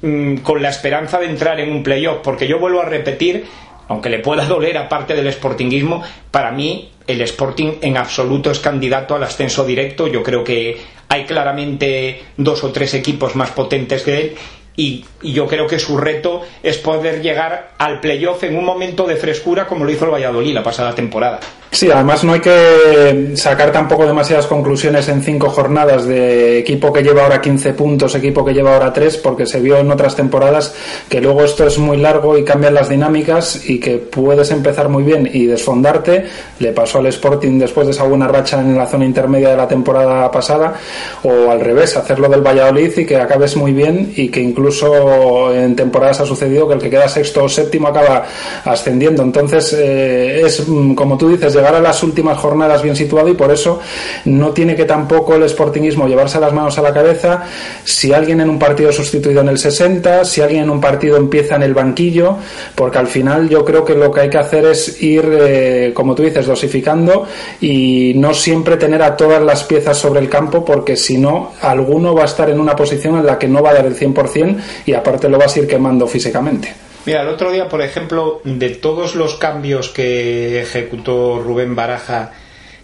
mmm, 0.02 0.36
con 0.36 0.62
la 0.62 0.70
esperanza 0.70 1.18
de 1.18 1.26
entrar 1.26 1.60
en 1.60 1.72
un 1.72 1.82
playoff, 1.82 2.18
porque 2.22 2.46
yo 2.46 2.58
vuelvo 2.58 2.80
a 2.80 2.84
repetir, 2.84 3.44
aunque 3.88 4.08
le 4.08 4.20
pueda 4.20 4.44
doler 4.48 4.78
aparte 4.78 5.14
del 5.14 5.30
sportinguismo, 5.32 6.02
para 6.30 6.52
mí 6.52 6.90
el 7.06 7.20
Sporting 7.22 7.78
en 7.80 7.96
absoluto 7.96 8.50
es 8.52 8.60
candidato 8.60 9.16
al 9.16 9.24
ascenso 9.24 9.64
directo, 9.64 10.06
yo 10.06 10.22
creo 10.22 10.44
que 10.44 10.76
hay 11.08 11.24
claramente 11.24 12.22
dos 12.36 12.62
o 12.62 12.70
tres 12.70 12.94
equipos 12.94 13.34
más 13.34 13.50
potentes 13.50 14.02
que 14.02 14.20
él 14.20 14.36
y, 14.80 15.04
y, 15.22 15.32
yo 15.32 15.46
creo 15.46 15.66
que 15.66 15.78
su 15.78 15.98
reto 15.98 16.42
es 16.62 16.78
poder 16.78 17.20
llegar 17.20 17.72
al 17.76 18.00
playoff 18.00 18.42
en 18.44 18.56
un 18.56 18.64
momento 18.64 19.06
de 19.06 19.16
frescura 19.16 19.66
como 19.66 19.84
lo 19.84 19.90
hizo 19.90 20.06
el 20.06 20.12
Valladolid 20.12 20.54
la 20.54 20.62
pasada 20.62 20.94
temporada. 20.94 21.40
Sí, 21.72 21.88
además 21.88 22.24
no 22.24 22.32
hay 22.32 22.40
que 22.40 23.30
sacar 23.36 23.70
tampoco 23.70 24.04
demasiadas 24.04 24.48
conclusiones 24.48 25.08
en 25.08 25.22
cinco 25.22 25.50
jornadas 25.50 26.04
de 26.04 26.58
equipo 26.58 26.92
que 26.92 27.02
lleva 27.02 27.22
ahora 27.22 27.40
15 27.40 27.74
puntos, 27.74 28.14
equipo 28.16 28.44
que 28.44 28.52
lleva 28.52 28.74
ahora 28.74 28.92
3, 28.92 29.18
porque 29.18 29.46
se 29.46 29.60
vio 29.60 29.78
en 29.78 29.90
otras 29.90 30.16
temporadas 30.16 30.74
que 31.08 31.20
luego 31.20 31.44
esto 31.44 31.64
es 31.66 31.78
muy 31.78 31.96
largo 31.96 32.36
y 32.36 32.42
cambian 32.44 32.74
las 32.74 32.88
dinámicas 32.88 33.68
y 33.68 33.78
que 33.78 33.98
puedes 33.98 34.50
empezar 34.50 34.88
muy 34.88 35.04
bien 35.04 35.30
y 35.32 35.46
desfondarte. 35.46 36.26
Le 36.58 36.72
pasó 36.72 36.98
al 36.98 37.06
Sporting 37.06 37.60
después 37.60 37.86
de 37.86 37.92
esa 37.92 38.02
buena 38.02 38.26
racha 38.26 38.60
en 38.60 38.76
la 38.76 38.88
zona 38.88 39.04
intermedia 39.04 39.50
de 39.50 39.56
la 39.56 39.68
temporada 39.68 40.28
pasada, 40.30 40.74
o 41.22 41.52
al 41.52 41.60
revés, 41.60 41.96
hacerlo 41.96 42.28
del 42.28 42.42
Valladolid 42.42 42.98
y 42.98 43.06
que 43.06 43.16
acabes 43.16 43.54
muy 43.54 43.72
bien 43.72 44.12
y 44.16 44.28
que 44.28 44.40
incluso 44.40 44.69
incluso 44.70 45.52
en 45.52 45.74
temporadas 45.74 46.20
ha 46.20 46.26
sucedido 46.26 46.68
que 46.68 46.74
el 46.74 46.80
que 46.80 46.90
queda 46.90 47.08
sexto 47.08 47.42
o 47.42 47.48
séptimo 47.48 47.88
acaba 47.88 48.24
ascendiendo. 48.64 49.22
Entonces, 49.22 49.72
eh, 49.76 50.42
es, 50.46 50.66
mm, 50.68 50.94
como 50.94 51.18
tú 51.18 51.28
dices, 51.28 51.52
llegar 51.54 51.74
a 51.74 51.80
las 51.80 52.02
últimas 52.04 52.38
jornadas 52.38 52.82
bien 52.82 52.94
situado 52.94 53.28
y 53.28 53.34
por 53.34 53.50
eso 53.50 53.80
no 54.26 54.50
tiene 54.50 54.76
que 54.76 54.84
tampoco 54.84 55.34
el 55.34 55.48
sportingismo 55.48 56.06
llevarse 56.06 56.38
las 56.38 56.52
manos 56.52 56.78
a 56.78 56.82
la 56.82 56.94
cabeza 56.94 57.42
si 57.84 58.12
alguien 58.12 58.40
en 58.40 58.48
un 58.48 58.58
partido 58.60 58.92
sustituido 58.92 59.40
en 59.40 59.48
el 59.48 59.58
60, 59.58 60.24
si 60.24 60.40
alguien 60.40 60.64
en 60.64 60.70
un 60.70 60.80
partido 60.80 61.16
empieza 61.16 61.56
en 61.56 61.62
el 61.62 61.74
banquillo, 61.74 62.36
porque 62.76 62.98
al 62.98 63.08
final 63.08 63.48
yo 63.48 63.64
creo 63.64 63.84
que 63.84 63.94
lo 63.94 64.12
que 64.12 64.20
hay 64.20 64.30
que 64.30 64.38
hacer 64.38 64.66
es 64.66 65.02
ir, 65.02 65.24
eh, 65.26 65.92
como 65.92 66.14
tú 66.14 66.22
dices, 66.22 66.46
dosificando 66.46 67.26
y 67.60 68.12
no 68.14 68.34
siempre 68.34 68.76
tener 68.76 69.02
a 69.02 69.16
todas 69.16 69.42
las 69.42 69.64
piezas 69.64 69.96
sobre 69.96 70.20
el 70.20 70.28
campo, 70.28 70.64
porque 70.64 70.96
si 70.96 71.18
no, 71.18 71.52
alguno 71.60 72.14
va 72.14 72.22
a 72.22 72.26
estar 72.26 72.48
en 72.50 72.60
una 72.60 72.76
posición 72.76 73.16
en 73.16 73.26
la 73.26 73.36
que 73.36 73.48
no 73.48 73.62
va 73.62 73.70
a 73.70 73.74
dar 73.74 73.86
el 73.86 73.96
100% 73.96 74.59
y 74.86 74.94
aparte 74.94 75.28
lo 75.28 75.38
vas 75.38 75.56
a 75.56 75.60
ir 75.60 75.66
quemando 75.66 76.06
físicamente. 76.06 76.74
Mira, 77.06 77.22
el 77.22 77.28
otro 77.28 77.50
día, 77.50 77.68
por 77.68 77.80
ejemplo, 77.80 78.42
de 78.44 78.70
todos 78.70 79.14
los 79.14 79.36
cambios 79.36 79.88
que 79.88 80.60
ejecutó 80.60 81.40
Rubén 81.42 81.74
Baraja, 81.74 82.32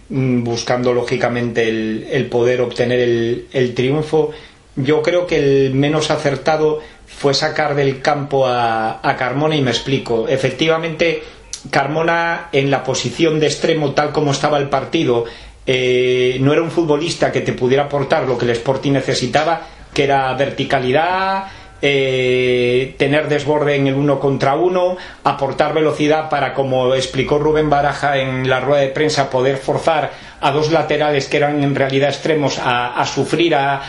mm, 0.09 0.43
buscando 0.43 0.93
lógicamente 0.93 1.69
el, 1.69 2.25
poder 2.25 2.61
obtener 2.61 2.99
el, 2.99 3.73
triunfo, 3.75 4.31
yo 4.75 5.03
creo 5.03 5.27
que 5.27 5.37
el 5.37 5.73
menos 5.75 6.09
acertado 6.09 6.81
fue 7.05 7.33
sacar 7.33 7.75
del 7.75 8.01
campo 8.01 8.47
a, 8.47 9.15
Carmona 9.17 9.55
y 9.55 9.61
me 9.61 9.71
explico. 9.71 10.27
Efectivamente, 10.27 11.21
Carmona 11.69 12.49
en 12.51 12.71
la 12.71 12.83
posición 12.83 13.39
de 13.39 13.47
extremo 13.47 13.91
tal 13.93 14.11
como 14.11 14.31
estaba 14.31 14.57
el 14.57 14.69
partido 14.69 15.25
eh, 15.65 16.37
no 16.39 16.53
era 16.53 16.61
un 16.61 16.71
futbolista 16.71 17.31
que 17.31 17.41
te 17.41 17.53
pudiera 17.53 17.83
aportar 17.83 18.23
lo 18.27 18.37
que 18.37 18.45
el 18.45 18.51
Sporting 18.51 18.93
necesitaba, 18.93 19.61
que 19.93 20.05
era 20.05 20.33
verticalidad, 20.33 21.47
eh, 21.81 22.95
tener 22.97 23.27
desborde 23.27 23.75
en 23.75 23.87
el 23.87 23.95
uno 23.95 24.19
contra 24.19 24.55
uno, 24.55 24.97
aportar 25.23 25.73
velocidad 25.73 26.29
para, 26.29 26.53
como 26.53 26.95
explicó 26.95 27.37
Rubén 27.39 27.69
Baraja 27.69 28.17
en 28.17 28.49
la 28.49 28.59
rueda 28.59 28.81
de 28.81 28.89
prensa, 28.89 29.29
poder 29.29 29.57
forzar 29.57 30.11
a 30.41 30.51
dos 30.51 30.71
laterales 30.71 31.27
que 31.27 31.37
eran 31.37 31.63
en 31.63 31.75
realidad 31.75 32.09
extremos 32.09 32.59
a, 32.63 33.05
sufrir, 33.05 33.55
a, 33.55 33.81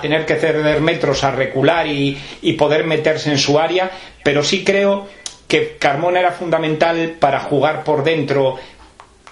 tener 0.00 0.26
que 0.26 0.36
ceder 0.36 0.80
metros, 0.80 1.24
a 1.24 1.30
recular 1.30 1.86
y, 1.86 2.18
poder 2.58 2.84
meterse 2.84 3.30
en 3.30 3.38
su 3.38 3.58
área, 3.58 3.90
pero 4.22 4.42
sí 4.42 4.64
creo 4.64 5.06
que 5.48 5.76
Carmona 5.78 6.20
era 6.20 6.32
fundamental 6.32 7.16
para 7.18 7.40
jugar 7.40 7.84
por 7.84 8.04
dentro, 8.04 8.56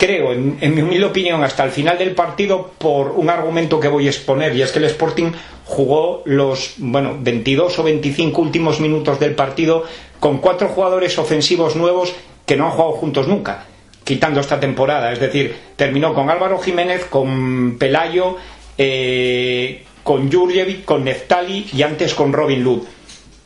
creo, 0.03 0.33
en, 0.33 0.75
mi 0.75 0.83
humilde 0.83 1.07
opinión, 1.07 1.45
hasta 1.45 1.63
el 1.63 1.71
final 1.71 1.97
del 1.97 2.11
partido 2.13 2.73
por 2.77 3.13
un 3.13 3.31
argumento 3.31 3.79
que 3.79 3.87
voy 3.87 4.09
a 4.09 4.11
exponer, 4.11 4.53
y 4.57 4.61
es 4.61 4.73
que 4.73 4.81
el 4.81 4.87
Sporting 4.87 5.31
jugó 5.65 6.23
los 6.25 6.75
bueno 6.79 7.17
22 7.21 7.79
o 7.79 7.83
25 7.85 8.43
últimos 8.43 8.81
minutos 8.81 9.21
del 9.21 9.37
partido 9.37 9.85
con 10.19 10.39
cuatro 10.39 10.67
jugadores 10.71 11.17
ofensivos 11.19 11.77
nuevos 11.77 12.13
que 12.45 12.57
no 12.57 12.65
han 12.65 12.73
jugado 12.73 12.93
juntos 12.95 13.29
nunca, 13.29 13.67
quitando 14.03 14.41
esta 14.41 14.59
temporada. 14.59 15.13
Es 15.13 15.21
decir, 15.21 15.55
terminó 15.77 16.13
con 16.13 16.29
Álvaro 16.31 16.59
Jiménez, 16.59 17.05
con 17.05 17.77
Pelayo, 17.79 18.37
eh, 18.77 19.85
con 20.03 20.33
Jurjevic, 20.33 20.85
con 20.85 21.05
Neftali 21.05 21.71
y 21.73 21.81
antes 21.83 22.13
con 22.15 22.33
Robin 22.33 22.61
Lud. 22.65 22.83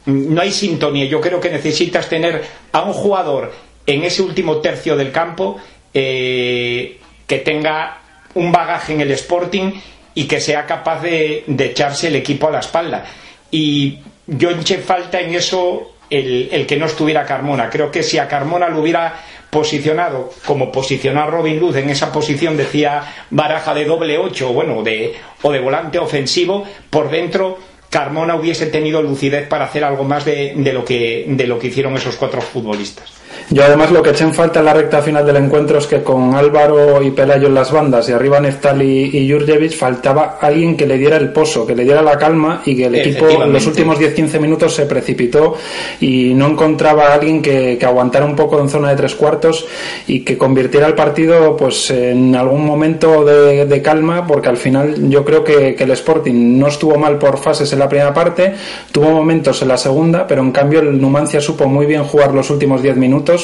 No 0.06 0.40
hay 0.40 0.52
sintonía. 0.52 1.04
Yo 1.04 1.20
creo 1.20 1.38
que 1.38 1.50
necesitas 1.50 2.08
tener 2.08 2.42
a 2.72 2.80
un 2.80 2.94
jugador 2.94 3.52
en 3.84 4.04
ese 4.04 4.22
último 4.22 4.56
tercio 4.56 4.96
del 4.96 5.12
campo 5.12 5.58
eh, 5.94 6.98
que 7.26 7.38
tenga 7.38 7.98
un 8.34 8.52
bagaje 8.52 8.92
en 8.92 9.00
el 9.00 9.10
Sporting 9.12 9.72
y 10.14 10.24
que 10.24 10.40
sea 10.40 10.66
capaz 10.66 11.02
de, 11.02 11.44
echarse 11.58 12.08
el 12.08 12.16
equipo 12.16 12.48
a 12.48 12.52
la 12.52 12.60
espalda. 12.60 13.04
Y 13.50 13.98
yo 14.26 14.50
eché 14.50 14.78
falta 14.78 15.20
en 15.20 15.34
eso 15.34 15.94
el, 16.10 16.66
que 16.66 16.76
no 16.76 16.86
estuviera 16.86 17.24
Carmona. 17.24 17.68
Creo 17.70 17.90
que 17.90 18.02
si 18.02 18.18
a 18.18 18.28
Carmona 18.28 18.68
lo 18.68 18.80
hubiera 18.80 19.14
posicionado 19.50 20.30
como 20.44 20.72
posicionar 20.72 21.30
Robin 21.30 21.58
Luz 21.58 21.76
en 21.76 21.90
esa 21.90 22.12
posición, 22.12 22.56
decía 22.56 23.26
Baraja 23.30 23.74
de 23.74 23.84
doble 23.84 24.18
ocho, 24.18 24.52
bueno, 24.52 24.82
de, 24.82 25.14
o 25.42 25.52
de 25.52 25.60
volante 25.60 25.98
ofensivo, 25.98 26.64
por 26.90 27.10
dentro 27.10 27.58
Carmona 27.90 28.36
hubiese 28.36 28.66
tenido 28.66 29.00
lucidez 29.02 29.46
para 29.48 29.66
hacer 29.66 29.84
algo 29.84 30.04
más 30.04 30.24
de, 30.24 30.54
lo, 30.72 30.84
que, 30.84 31.24
de 31.28 31.46
lo 31.46 31.58
que 31.58 31.68
hicieron 31.68 31.94
esos 31.96 32.16
cuatro 32.16 32.40
futbolistas. 32.40 33.15
Yo 33.48 33.62
además 33.62 33.92
lo 33.92 34.02
que 34.02 34.10
eché 34.10 34.24
en 34.24 34.34
falta 34.34 34.58
en 34.58 34.64
la 34.64 34.74
recta 34.74 35.00
final 35.00 35.24
del 35.24 35.36
encuentro 35.36 35.78
es 35.78 35.86
que 35.86 36.02
con 36.02 36.34
Álvaro 36.34 37.00
y 37.00 37.12
Pelayo 37.12 37.46
en 37.46 37.54
las 37.54 37.70
bandas 37.70 38.08
y 38.08 38.12
arriba 38.12 38.40
Neftali 38.40 39.10
y 39.16 39.30
Jurjevic 39.30 39.72
faltaba 39.72 40.38
alguien 40.40 40.76
que 40.76 40.84
le 40.84 40.98
diera 40.98 41.16
el 41.16 41.32
pozo, 41.32 41.64
que 41.64 41.76
le 41.76 41.84
diera 41.84 42.02
la 42.02 42.18
calma 42.18 42.62
y 42.64 42.74
que 42.74 42.86
el 42.86 42.96
equipo 42.96 43.28
en 43.44 43.52
los 43.52 43.64
últimos 43.68 44.00
10-15 44.00 44.40
minutos 44.40 44.74
se 44.74 44.86
precipitó 44.86 45.54
y 46.00 46.34
no 46.34 46.48
encontraba 46.48 47.08
a 47.08 47.14
alguien 47.14 47.40
que, 47.40 47.78
aguantara 47.86 48.24
un 48.24 48.34
poco 48.34 48.58
en 48.58 48.68
zona 48.68 48.90
de 48.90 48.96
tres 48.96 49.14
cuartos 49.14 49.64
y 50.08 50.24
que 50.24 50.36
convirtiera 50.36 50.88
el 50.88 50.94
partido 50.94 51.56
pues 51.56 51.88
en 51.92 52.34
algún 52.34 52.66
momento 52.66 53.24
de, 53.24 53.80
calma 53.80 54.26
porque 54.26 54.48
al 54.48 54.56
final 54.56 55.08
yo 55.08 55.24
creo 55.24 55.44
que, 55.44 55.76
que, 55.76 55.84
el 55.84 55.92
Sporting 55.92 56.58
no 56.58 56.66
estuvo 56.66 56.96
mal 56.96 57.16
por 57.16 57.38
fases 57.38 57.72
en 57.72 57.78
la 57.78 57.88
primera 57.88 58.12
parte, 58.12 58.54
tuvo 58.90 59.10
momentos 59.10 59.62
en 59.62 59.68
la 59.68 59.76
segunda, 59.76 60.26
pero 60.26 60.42
en 60.42 60.50
cambio 60.50 60.80
el 60.80 61.00
Numancia 61.00 61.40
supo 61.40 61.68
muy 61.68 61.86
bien 61.86 62.02
jugar 62.02 62.34
los 62.34 62.50
últimos 62.50 62.82
10 62.82 62.96
minutos 62.96 63.35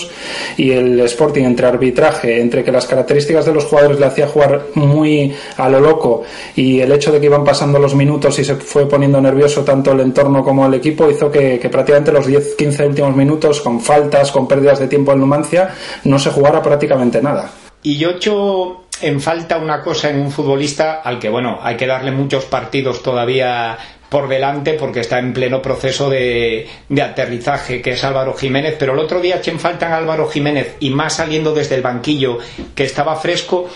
y 0.56 0.70
el 0.70 1.00
Sporting 1.00 1.44
entre 1.44 1.66
arbitraje, 1.66 2.40
entre 2.40 2.64
que 2.64 2.72
las 2.72 2.86
características 2.86 3.46
de 3.46 3.54
los 3.54 3.64
jugadores 3.64 3.98
le 3.98 4.06
hacía 4.06 4.26
jugar 4.26 4.66
muy 4.74 5.34
a 5.56 5.68
lo 5.68 5.80
loco 5.80 6.22
y 6.56 6.80
el 6.80 6.92
hecho 6.92 7.12
de 7.12 7.20
que 7.20 7.26
iban 7.26 7.44
pasando 7.44 7.78
los 7.78 7.94
minutos 7.94 8.38
y 8.38 8.44
se 8.44 8.56
fue 8.56 8.88
poniendo 8.88 9.20
nervioso 9.20 9.62
tanto 9.62 9.92
el 9.92 10.00
entorno 10.00 10.42
como 10.42 10.66
el 10.66 10.74
equipo 10.74 11.10
hizo 11.10 11.30
que, 11.30 11.58
prácticamente 11.70 12.12
los 12.12 12.28
10-15 12.28 12.88
últimos 12.88 13.16
minutos 13.16 13.60
con 13.60 13.80
faltas, 13.80 14.30
con 14.30 14.46
pérdidas 14.46 14.78
de 14.78 14.88
tiempo 14.88 15.12
en 15.12 15.20
Numancia 15.20 15.74
no 16.04 16.18
se 16.18 16.30
jugara 16.30 16.62
prácticamente 16.62 17.22
nada. 17.22 17.50
Y 17.82 17.96
yo 17.96 18.10
echo 18.10 18.84
en 19.00 19.20
falta 19.20 19.56
una 19.56 19.82
cosa 19.82 20.10
en 20.10 20.20
un 20.20 20.30
futbolista 20.30 21.00
al 21.02 21.18
que, 21.18 21.28
bueno, 21.28 21.58
hay 21.60 21.76
que 21.76 21.86
darle 21.86 22.12
muchos 22.12 22.44
partidos 22.44 23.02
todavía 23.02 23.76
por 24.12 24.28
delante 24.28 24.74
porque 24.74 25.00
está 25.00 25.18
en 25.18 25.32
pleno 25.32 25.62
proceso 25.62 26.10
de, 26.10 26.68
aterrizaje, 27.02 27.80
que 27.80 27.92
es 27.92 28.04
Álvaro 28.04 28.34
Jiménez. 28.34 28.76
Pero 28.78 28.92
el 28.92 28.98
otro 28.98 29.22
día 29.22 29.36
eché 29.36 29.50
en 29.50 29.58
falta 29.58 29.88
a 29.88 29.96
Álvaro 29.96 30.28
Jiménez 30.28 30.76
y 30.80 30.90
más 30.90 31.16
saliendo 31.16 31.54
desde 31.54 31.76
el 31.76 31.82
banquillo 31.82 32.38
que 32.74 32.84
estaba 32.84 33.16
fresco 33.16 33.70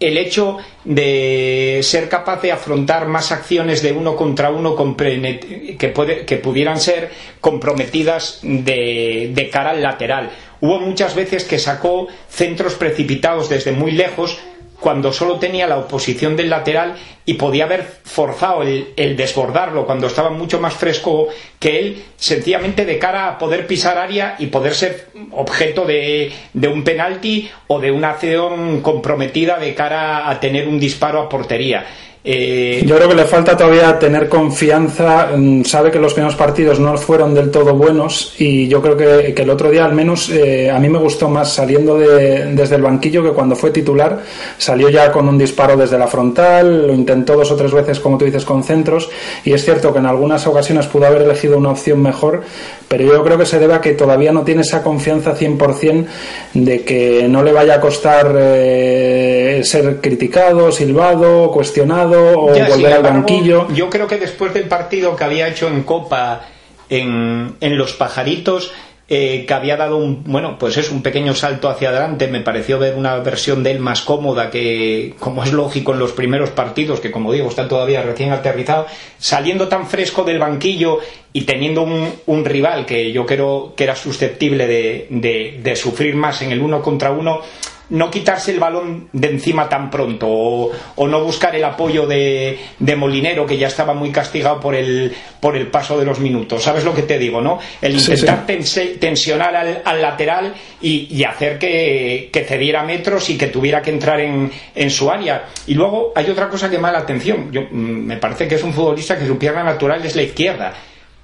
el 0.00 0.18
hecho 0.18 0.58
de 0.84 1.80
ser 1.84 2.08
capaz 2.08 2.42
de 2.42 2.50
afrontar 2.50 3.06
más 3.06 3.30
acciones 3.30 3.80
de 3.80 3.92
uno 3.92 4.16
contra 4.16 4.50
uno 4.50 4.74
que, 4.74 5.88
puede, 5.94 6.26
que 6.26 6.36
pudieran 6.36 6.80
ser 6.80 7.10
comprometidas 7.40 8.40
de, 8.42 9.30
de, 9.32 9.50
cara 9.50 9.70
al 9.70 9.82
lateral. 9.82 10.30
Hubo 10.60 10.80
muchas 10.80 11.14
veces 11.14 11.44
que 11.44 11.60
sacó 11.60 12.08
centros 12.28 12.74
precipitados 12.74 13.48
desde 13.48 13.70
muy 13.70 13.92
lejos 13.92 14.38
cuando 14.80 15.12
solo 15.12 15.38
tenía 15.38 15.66
la 15.66 15.78
oposición 15.78 16.36
del 16.36 16.50
lateral 16.50 16.96
y 17.24 17.34
podía 17.34 17.64
haber 17.64 17.82
forzado 18.04 18.62
el, 18.62 19.16
desbordarlo 19.16 19.86
cuando 19.86 20.06
estaba 20.06 20.30
mucho 20.30 20.60
más 20.60 20.74
fresco 20.74 21.28
que 21.58 21.78
él, 21.78 22.04
sencillamente 22.16 22.84
de 22.84 22.98
cara 22.98 23.28
a 23.28 23.38
poder 23.38 23.66
pisar 23.66 23.98
área 23.98 24.36
y 24.38 24.46
poder 24.46 24.74
ser 24.74 25.08
objeto 25.32 25.84
de, 25.84 26.32
de 26.52 26.68
un 26.68 26.84
penalti 26.84 27.50
o 27.66 27.80
de 27.80 27.90
una 27.90 28.10
acción 28.10 28.80
comprometida 28.80 29.58
de 29.58 29.74
cara 29.74 30.30
a 30.30 30.38
tener 30.38 30.68
un 30.68 30.78
disparo 30.78 31.20
a 31.20 31.28
portería. 31.28 31.86
Eh, 32.28 32.82
Yo 32.84 32.96
creo 32.96 33.08
que 33.08 33.14
le 33.14 33.24
falta 33.24 33.56
todavía 33.56 33.96
tener 34.00 34.28
confianza. 34.28 35.28
Mm, 35.36 35.62
sabe 35.62 35.92
que 35.92 36.00
los 36.00 36.12
primeros 36.12 36.34
partidos 36.34 36.80
no 36.80 36.98
fueron 36.98 37.32
del 37.34 37.52
todo 37.52 37.72
buenos 37.76 38.34
y 38.38 38.66
yo 38.66 38.82
creo 38.82 38.96
que, 38.96 39.32
el 39.40 39.50
otro 39.50 39.70
día 39.70 39.84
al 39.84 39.94
menos 39.94 40.28
eh, 40.30 40.68
a 40.68 40.80
mí 40.80 40.88
me 40.88 40.98
gustó 40.98 41.28
más 41.28 41.52
saliendo 41.52 41.96
desde 41.96 42.74
el 42.74 42.82
banquillo 42.82 43.22
que 43.22 43.30
cuando 43.30 43.54
fue 43.54 43.70
titular. 43.70 44.22
Salió 44.58 44.88
ya 44.88 45.12
con 45.12 45.28
un 45.28 45.38
disparo 45.38 45.76
desde 45.76 45.98
la 45.98 46.08
frontal, 46.08 46.88
lo 46.88 46.92
intentó 46.92 47.36
dos 47.36 47.52
o 47.52 47.56
tres 47.56 47.72
veces, 47.72 48.00
como 48.00 48.18
tú 48.18 48.24
dices, 48.24 48.44
con 48.44 48.64
centros 48.64 49.08
y 49.44 49.52
es 49.52 49.64
cierto 49.64 49.92
que 49.92 50.00
en 50.00 50.06
algunas 50.06 50.44
ocasiones 50.48 50.88
pudo 50.88 51.06
haber 51.06 51.22
elegido 51.22 51.58
una 51.58 51.70
opción 51.70 52.02
mejor, 52.02 52.42
pero 52.88 53.04
yo 53.04 53.22
creo 53.22 53.38
que 53.38 53.46
se 53.46 53.60
debe 53.60 53.74
a 53.74 53.80
que 53.80 53.92
todavía 53.92 54.32
no 54.32 54.42
tiene 54.42 54.62
esa 54.62 54.82
confianza 54.82 55.36
100% 55.36 56.06
de 56.54 56.82
que 56.82 57.28
no 57.28 57.44
le 57.44 57.52
vaya 57.52 57.76
a 57.76 57.80
costar 57.80 58.34
eh, 58.36 59.60
ser 59.62 60.00
criticado, 60.00 60.72
silbado, 60.72 61.52
cuestionado 61.52 62.15
o 62.16 62.40
volver 62.48 62.92
al 62.92 63.02
banquillo. 63.02 63.68
Yo 63.72 63.90
creo 63.90 64.06
que 64.06 64.18
después 64.18 64.52
del 64.54 64.64
partido 64.64 65.16
que 65.16 65.24
había 65.24 65.48
hecho 65.48 65.68
en 65.68 65.82
Copa 65.82 66.42
en, 66.88 67.56
en 67.60 67.78
Los 67.78 67.92
Pajaritos, 67.94 68.72
eh, 69.08 69.44
que 69.46 69.54
había 69.54 69.76
dado 69.76 69.98
un, 69.98 70.24
bueno, 70.24 70.58
pues 70.58 70.76
es 70.78 70.90
un 70.90 71.00
pequeño 71.00 71.32
salto 71.32 71.68
hacia 71.68 71.90
adelante. 71.90 72.26
Me 72.26 72.40
pareció 72.40 72.78
ver 72.80 72.96
una 72.96 73.16
versión 73.18 73.62
de 73.62 73.70
él 73.70 73.78
más 73.78 74.02
cómoda 74.02 74.50
que, 74.50 75.14
como 75.20 75.44
es 75.44 75.52
lógico 75.52 75.92
en 75.92 76.00
los 76.00 76.10
primeros 76.10 76.50
partidos, 76.50 76.98
que 76.98 77.12
como 77.12 77.32
digo, 77.32 77.48
está 77.48 77.68
todavía 77.68 78.02
recién 78.02 78.32
aterrizado, 78.32 78.86
saliendo 79.18 79.68
tan 79.68 79.86
fresco 79.86 80.24
del 80.24 80.40
banquillo 80.40 80.98
y 81.32 81.42
teniendo 81.42 81.82
un, 81.82 82.14
un 82.26 82.44
rival 82.44 82.84
que 82.84 83.12
yo 83.12 83.24
creo 83.26 83.74
que 83.76 83.84
era 83.84 83.94
susceptible 83.94 84.66
de, 84.66 85.06
de, 85.10 85.60
de, 85.62 85.76
sufrir 85.76 86.16
más 86.16 86.42
en 86.42 86.50
el 86.50 86.60
uno 86.60 86.82
contra 86.82 87.12
uno, 87.12 87.42
no 87.90 88.10
quitarse 88.10 88.50
el 88.50 88.58
balón 88.58 89.08
de 89.12 89.28
encima 89.30 89.68
tan 89.68 89.90
pronto 89.90 90.26
o, 90.28 91.06
no 91.06 91.22
buscar 91.22 91.54
el 91.54 91.64
apoyo 91.64 92.06
de, 92.06 92.58
Molinero 92.96 93.46
que 93.46 93.56
ya 93.56 93.68
estaba 93.68 93.94
muy 93.94 94.10
castigado 94.10 94.60
por 94.60 94.74
el, 94.74 95.12
por 95.40 95.56
el 95.56 95.68
paso 95.68 95.98
de 95.98 96.04
los 96.04 96.18
minutos. 96.18 96.62
¿Sabes 96.62 96.84
lo 96.84 96.94
que 96.94 97.02
te 97.02 97.18
digo, 97.18 97.40
no? 97.40 97.58
El 97.80 97.96
intentar 97.96 98.46
tensionar 98.46 99.54
al, 99.84 100.02
lateral 100.02 100.54
y, 100.80 101.22
hacer 101.24 101.58
que, 101.58 102.30
cediera 102.46 102.82
metros 102.82 103.30
y 103.30 103.38
que 103.38 103.48
tuviera 103.48 103.82
que 103.82 103.90
entrar 103.90 104.20
en, 104.20 104.50
en, 104.74 104.90
su 104.90 105.10
área. 105.10 105.46
Y 105.66 105.74
luego 105.74 106.12
hay 106.14 106.28
otra 106.30 106.48
cosa 106.48 106.70
que 106.70 106.78
me 106.78 106.84
da 106.84 106.92
la 106.92 106.98
atención. 107.00 107.50
Yo, 107.52 107.62
mm, 107.62 107.74
me 107.74 108.16
parece 108.16 108.48
que 108.48 108.56
es 108.56 108.62
un 108.62 108.72
futbolista 108.72 109.18
que 109.18 109.26
su 109.26 109.38
pierna 109.38 109.62
natural 109.62 110.04
es 110.04 110.16
la 110.16 110.22
izquierda, 110.22 110.72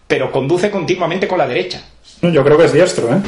pero 0.06 0.30
conduce 0.30 0.70
continuamente 0.70 1.26
con 1.26 1.38
la 1.38 1.46
derecha. 1.46 1.82
yo 2.20 2.44
creo 2.44 2.58
que 2.58 2.64
es 2.66 2.72
diestro, 2.72 3.12
¿eh? 3.12 3.20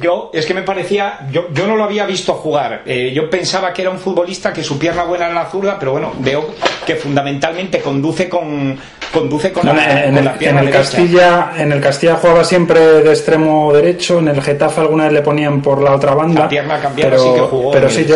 Yo, 0.00 0.30
es 0.32 0.44
que 0.44 0.54
me 0.54 0.62
parecía, 0.62 1.26
yo, 1.30 1.48
yo 1.52 1.66
no 1.66 1.76
lo 1.76 1.84
había 1.84 2.06
visto 2.06 2.34
jugar. 2.34 2.82
Eh, 2.86 3.12
yo 3.14 3.30
pensaba 3.30 3.72
que 3.72 3.82
era 3.82 3.90
un 3.90 3.98
futbolista 3.98 4.52
que 4.52 4.62
su 4.62 4.78
pierna 4.78 5.04
buena 5.04 5.26
era 5.26 5.34
la 5.34 5.50
zurda, 5.50 5.78
pero 5.78 5.92
bueno, 5.92 6.12
veo 6.18 6.54
que 6.84 6.96
fundamentalmente 6.96 7.80
conduce 7.80 8.28
con, 8.28 8.78
conduce 9.12 9.52
con, 9.52 9.66
la, 9.66 10.04
en, 10.04 10.18
el, 10.18 10.30
pierna 10.32 10.60
en 10.60 10.66
el 10.66 10.72
Castilla, 10.72 11.52
en 11.56 11.72
el 11.72 11.80
Castilla 11.80 12.16
jugaba 12.16 12.44
siempre 12.44 12.80
de 13.02 13.10
extremo 13.10 13.72
derecho, 13.72 14.18
en 14.18 14.28
el 14.28 14.42
Getafe 14.42 14.80
alguna 14.80 15.04
vez 15.04 15.12
le 15.12 15.22
ponían 15.22 15.62
por 15.62 15.82
la 15.82 15.94
otra 15.94 16.14
banda. 16.14 16.42
La 16.42 16.48
pierna 16.48 16.80
cambiada 16.80 17.10
pero, 17.10 17.22
sí 17.22 17.28
que 17.34 17.40
jugó. 17.40 17.70
Pero 17.70 17.90
sí, 17.90 18.06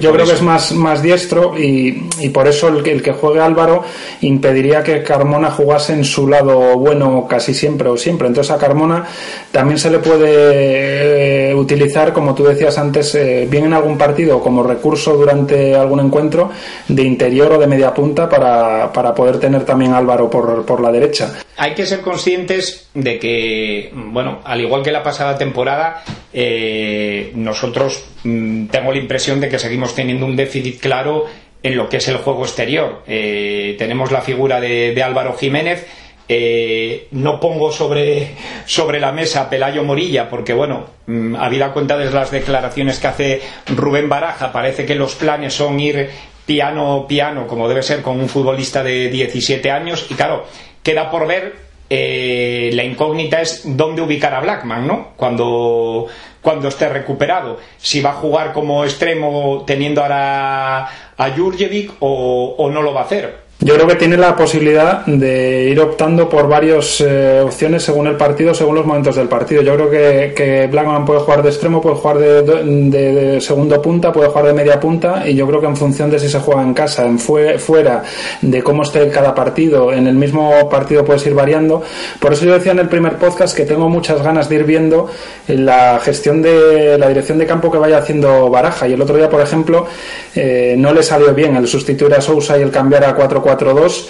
yo, 0.00 0.12
creo 0.12 0.26
que 0.26 0.32
es 0.32 0.42
más, 0.42 0.72
más 0.72 1.02
diestro 1.02 1.58
y, 1.58 2.08
y 2.20 2.28
por 2.30 2.46
eso 2.48 2.68
el 2.68 2.82
que, 2.82 2.92
el 2.92 3.02
que 3.02 3.12
juegue 3.12 3.40
Álvaro 3.40 3.84
impediría 4.20 4.82
que 4.82 5.02
Carmona 5.02 5.50
jugase 5.50 5.92
en 5.92 6.04
su 6.04 6.28
lado 6.28 6.76
bueno 6.78 7.26
casi 7.28 7.54
siempre 7.54 7.88
o 7.88 7.96
siempre. 7.96 8.28
Entonces 8.28 8.52
a 8.52 8.58
Carmona 8.58 9.06
también 9.52 9.78
se 9.78 9.90
le 9.90 9.98
puede 9.98 11.50
eh, 11.50 11.54
utilizar, 11.54 12.12
como 12.12 12.34
tú 12.34 12.44
decías 12.44 12.78
antes, 12.78 13.14
eh, 13.14 13.46
bien 13.50 13.64
en 13.64 13.74
algún 13.74 13.96
partido 13.96 14.40
como 14.40 14.62
recurso 14.62 15.14
durante 15.14 15.74
algún 15.74 16.00
encuentro 16.00 16.50
de 16.88 17.02
interior 17.02 17.52
o 17.52 17.58
de 17.58 17.66
media 17.66 17.92
punta 17.92 18.28
para, 18.28 18.92
para 18.92 19.14
poder 19.14 19.38
tener 19.38 19.64
también 19.64 19.92
Álvaro 19.94 20.28
por, 20.28 20.47
por 20.66 20.80
la 20.80 20.92
derecha. 20.92 21.34
Hay 21.56 21.74
que 21.74 21.86
ser 21.86 22.00
conscientes 22.00 22.88
de 22.94 23.18
que, 23.18 23.90
bueno, 23.94 24.40
al 24.44 24.60
igual 24.60 24.82
que 24.82 24.92
la 24.92 25.02
pasada 25.02 25.36
temporada, 25.36 26.02
eh, 26.32 27.32
nosotros 27.34 28.04
mm, 28.24 28.66
tengo 28.66 28.92
la 28.92 28.98
impresión 28.98 29.40
de 29.40 29.48
que 29.48 29.58
seguimos 29.58 29.94
teniendo 29.94 30.26
un 30.26 30.36
déficit 30.36 30.80
claro 30.80 31.26
en 31.62 31.76
lo 31.76 31.88
que 31.88 31.96
es 31.96 32.06
el 32.08 32.18
juego 32.18 32.44
exterior. 32.44 33.02
tenemos 33.04 34.12
la 34.12 34.20
figura 34.20 34.60
de, 34.60 35.02
Álvaro 35.02 35.34
Jiménez 35.36 35.86
eh, 36.30 37.08
no 37.12 37.40
pongo 37.40 37.72
sobre, 37.72 38.34
sobre 38.66 39.00
la 39.00 39.12
mesa 39.12 39.48
Pelayo 39.48 39.82
Morilla 39.82 40.28
porque, 40.28 40.52
bueno, 40.52 40.84
mm, 41.06 41.34
habida 41.36 41.72
cuenta 41.72 41.96
de 41.96 42.10
las 42.10 42.30
declaraciones 42.30 42.98
que 42.98 43.06
hace 43.06 43.40
Rubén 43.66 44.10
Baraja, 44.10 44.52
parece 44.52 44.84
que 44.84 44.94
los 44.94 45.14
planes 45.14 45.54
son 45.54 45.80
ir 45.80 46.10
piano 46.48 47.04
piano, 47.06 47.46
como 47.46 47.68
debe 47.68 47.82
ser 47.82 48.00
con 48.00 48.18
un 48.18 48.26
futbolista 48.26 48.82
de 48.82 49.10
17 49.10 49.70
años. 49.70 50.06
Y 50.08 50.14
claro, 50.14 50.46
queda 50.82 51.10
por 51.10 51.26
ver. 51.26 51.68
Eh, 51.90 52.70
la 52.74 52.84
incógnita 52.84 53.40
es 53.40 53.62
dónde 53.64 54.02
ubicar 54.02 54.34
a 54.34 54.40
Blackman, 54.40 54.86
¿no? 54.86 55.08
Cuando, 55.16 56.06
cuando 56.40 56.68
esté 56.68 56.88
recuperado. 56.88 57.58
Si 57.76 58.00
va 58.00 58.10
a 58.10 58.14
jugar 58.14 58.54
como 58.54 58.84
extremo 58.84 59.64
teniendo 59.66 60.02
ahora 60.02 60.88
a 61.16 61.30
Jurjevic 61.36 61.92
o, 62.00 62.54
o 62.56 62.70
no 62.70 62.80
lo 62.80 62.94
va 62.94 63.02
a 63.02 63.04
hacer 63.04 63.47
yo 63.60 63.74
creo 63.74 63.88
que 63.88 63.96
tiene 63.96 64.16
la 64.16 64.36
posibilidad 64.36 65.04
de 65.04 65.64
ir 65.64 65.80
optando 65.80 66.28
por 66.28 66.48
varias 66.48 67.00
eh, 67.00 67.40
opciones 67.44 67.82
según 67.82 68.06
el 68.06 68.16
partido, 68.16 68.54
según 68.54 68.76
los 68.76 68.86
momentos 68.86 69.16
del 69.16 69.26
partido. 69.26 69.62
Yo 69.62 69.74
creo 69.74 69.90
que, 69.90 70.32
que 70.32 70.68
Blackman 70.68 71.04
puede 71.04 71.20
jugar 71.20 71.42
de 71.42 71.48
extremo, 71.48 71.80
puede 71.80 71.96
jugar 71.96 72.18
de, 72.18 73.40
segundo 73.40 73.82
punta, 73.82 74.12
puede 74.12 74.28
jugar 74.28 74.46
de 74.46 74.52
media 74.52 74.78
punta 74.78 75.28
y 75.28 75.34
yo 75.34 75.44
creo 75.48 75.60
que 75.60 75.66
en 75.66 75.76
función 75.76 76.08
de 76.08 76.20
si 76.20 76.28
se 76.28 76.38
juega 76.38 76.62
en 76.62 76.72
casa, 76.72 77.04
en 77.04 77.18
fuera, 77.18 78.04
de 78.42 78.62
cómo 78.62 78.84
esté 78.84 79.08
cada 79.08 79.34
partido, 79.34 79.92
en 79.92 80.06
el 80.06 80.14
mismo 80.14 80.68
partido 80.68 81.04
puedes 81.04 81.26
ir 81.26 81.34
variando. 81.34 81.82
Por 82.20 82.34
eso 82.34 82.44
yo 82.44 82.54
decía 82.54 82.70
en 82.70 82.78
el 82.78 82.88
primer 82.88 83.16
podcast 83.16 83.56
que 83.56 83.64
tengo 83.64 83.88
muchas 83.88 84.22
ganas 84.22 84.48
de 84.48 84.54
ir 84.54 84.64
viendo 84.64 85.10
la 85.48 85.98
gestión 85.98 86.42
de 86.42 86.96
la 86.96 87.08
dirección 87.08 87.38
de 87.38 87.46
campo 87.46 87.72
que 87.72 87.78
vaya 87.78 87.98
haciendo 87.98 88.48
Baraja. 88.50 88.86
Y 88.86 88.92
el 88.92 89.02
otro 89.02 89.16
día, 89.16 89.28
por 89.28 89.40
ejemplo, 89.40 89.88
eh, 90.36 90.76
no 90.78 90.92
le 90.92 91.02
salió 91.02 91.34
bien 91.34 91.56
el 91.56 91.66
sustituir 91.66 92.14
a 92.14 92.20
Sousa 92.20 92.56
y 92.56 92.62
el 92.62 92.70
cambiar 92.70 93.02
a 93.02 93.16
4 93.16 93.47
4-2, 93.56 94.06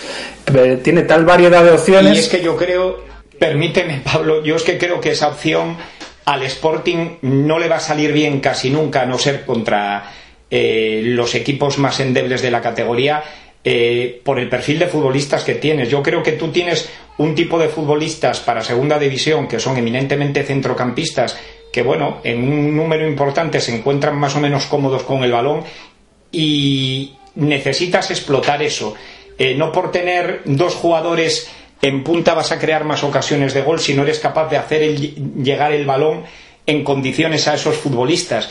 eh, 0.54 0.80
tiene 0.82 1.02
tal 1.02 1.24
variedad 1.24 1.64
de 1.64 1.72
opciones. 1.72 2.16
Y 2.16 2.18
es 2.20 2.28
que 2.28 2.42
yo 2.42 2.56
creo, 2.56 3.04
permíteme 3.38 4.00
Pablo, 4.04 4.42
yo 4.42 4.56
es 4.56 4.62
que 4.62 4.78
creo 4.78 5.00
que 5.00 5.12
esa 5.12 5.28
opción 5.28 5.76
al 6.24 6.42
Sporting 6.42 7.18
no 7.22 7.58
le 7.58 7.68
va 7.68 7.76
a 7.76 7.80
salir 7.80 8.12
bien 8.12 8.40
casi 8.40 8.70
nunca, 8.70 9.02
a 9.02 9.06
no 9.06 9.18
ser 9.18 9.44
contra 9.44 10.12
eh, 10.50 11.02
los 11.04 11.34
equipos 11.34 11.78
más 11.78 12.00
endebles 12.00 12.42
de 12.42 12.50
la 12.50 12.60
categoría. 12.60 13.22
Eh, 13.64 14.22
por 14.24 14.38
el 14.38 14.48
perfil 14.48 14.78
de 14.78 14.86
futbolistas 14.86 15.42
que 15.42 15.56
tienes. 15.56 15.90
Yo 15.90 16.00
creo 16.00 16.22
que 16.22 16.32
tú 16.32 16.48
tienes 16.48 16.88
un 17.18 17.34
tipo 17.34 17.58
de 17.58 17.68
futbolistas 17.68 18.38
para 18.38 18.62
segunda 18.62 18.98
división 18.98 19.48
que 19.48 19.58
son 19.58 19.76
eminentemente 19.76 20.44
centrocampistas, 20.44 21.36
que 21.72 21.82
bueno, 21.82 22.20
en 22.22 22.50
un 22.50 22.76
número 22.76 23.06
importante 23.06 23.60
se 23.60 23.76
encuentran 23.76 24.16
más 24.16 24.36
o 24.36 24.40
menos 24.40 24.66
cómodos 24.66 25.02
con 25.02 25.24
el 25.24 25.32
balón 25.32 25.64
y 26.30 27.16
necesitas 27.34 28.10
explotar 28.10 28.62
eso. 28.62 28.94
Eh, 29.38 29.54
no 29.54 29.70
por 29.72 29.92
tener 29.92 30.42
dos 30.44 30.74
jugadores 30.74 31.50
en 31.80 32.02
punta 32.02 32.34
vas 32.34 32.50
a 32.50 32.58
crear 32.58 32.84
más 32.84 33.04
ocasiones 33.04 33.54
de 33.54 33.62
gol 33.62 33.78
si 33.78 33.94
no 33.94 34.02
eres 34.02 34.18
capaz 34.18 34.48
de 34.48 34.56
hacer 34.56 34.96
llegar 34.96 35.72
el 35.72 35.86
balón 35.86 36.24
en 36.66 36.82
condiciones 36.82 37.46
a 37.46 37.54
esos 37.54 37.76
futbolistas. 37.76 38.50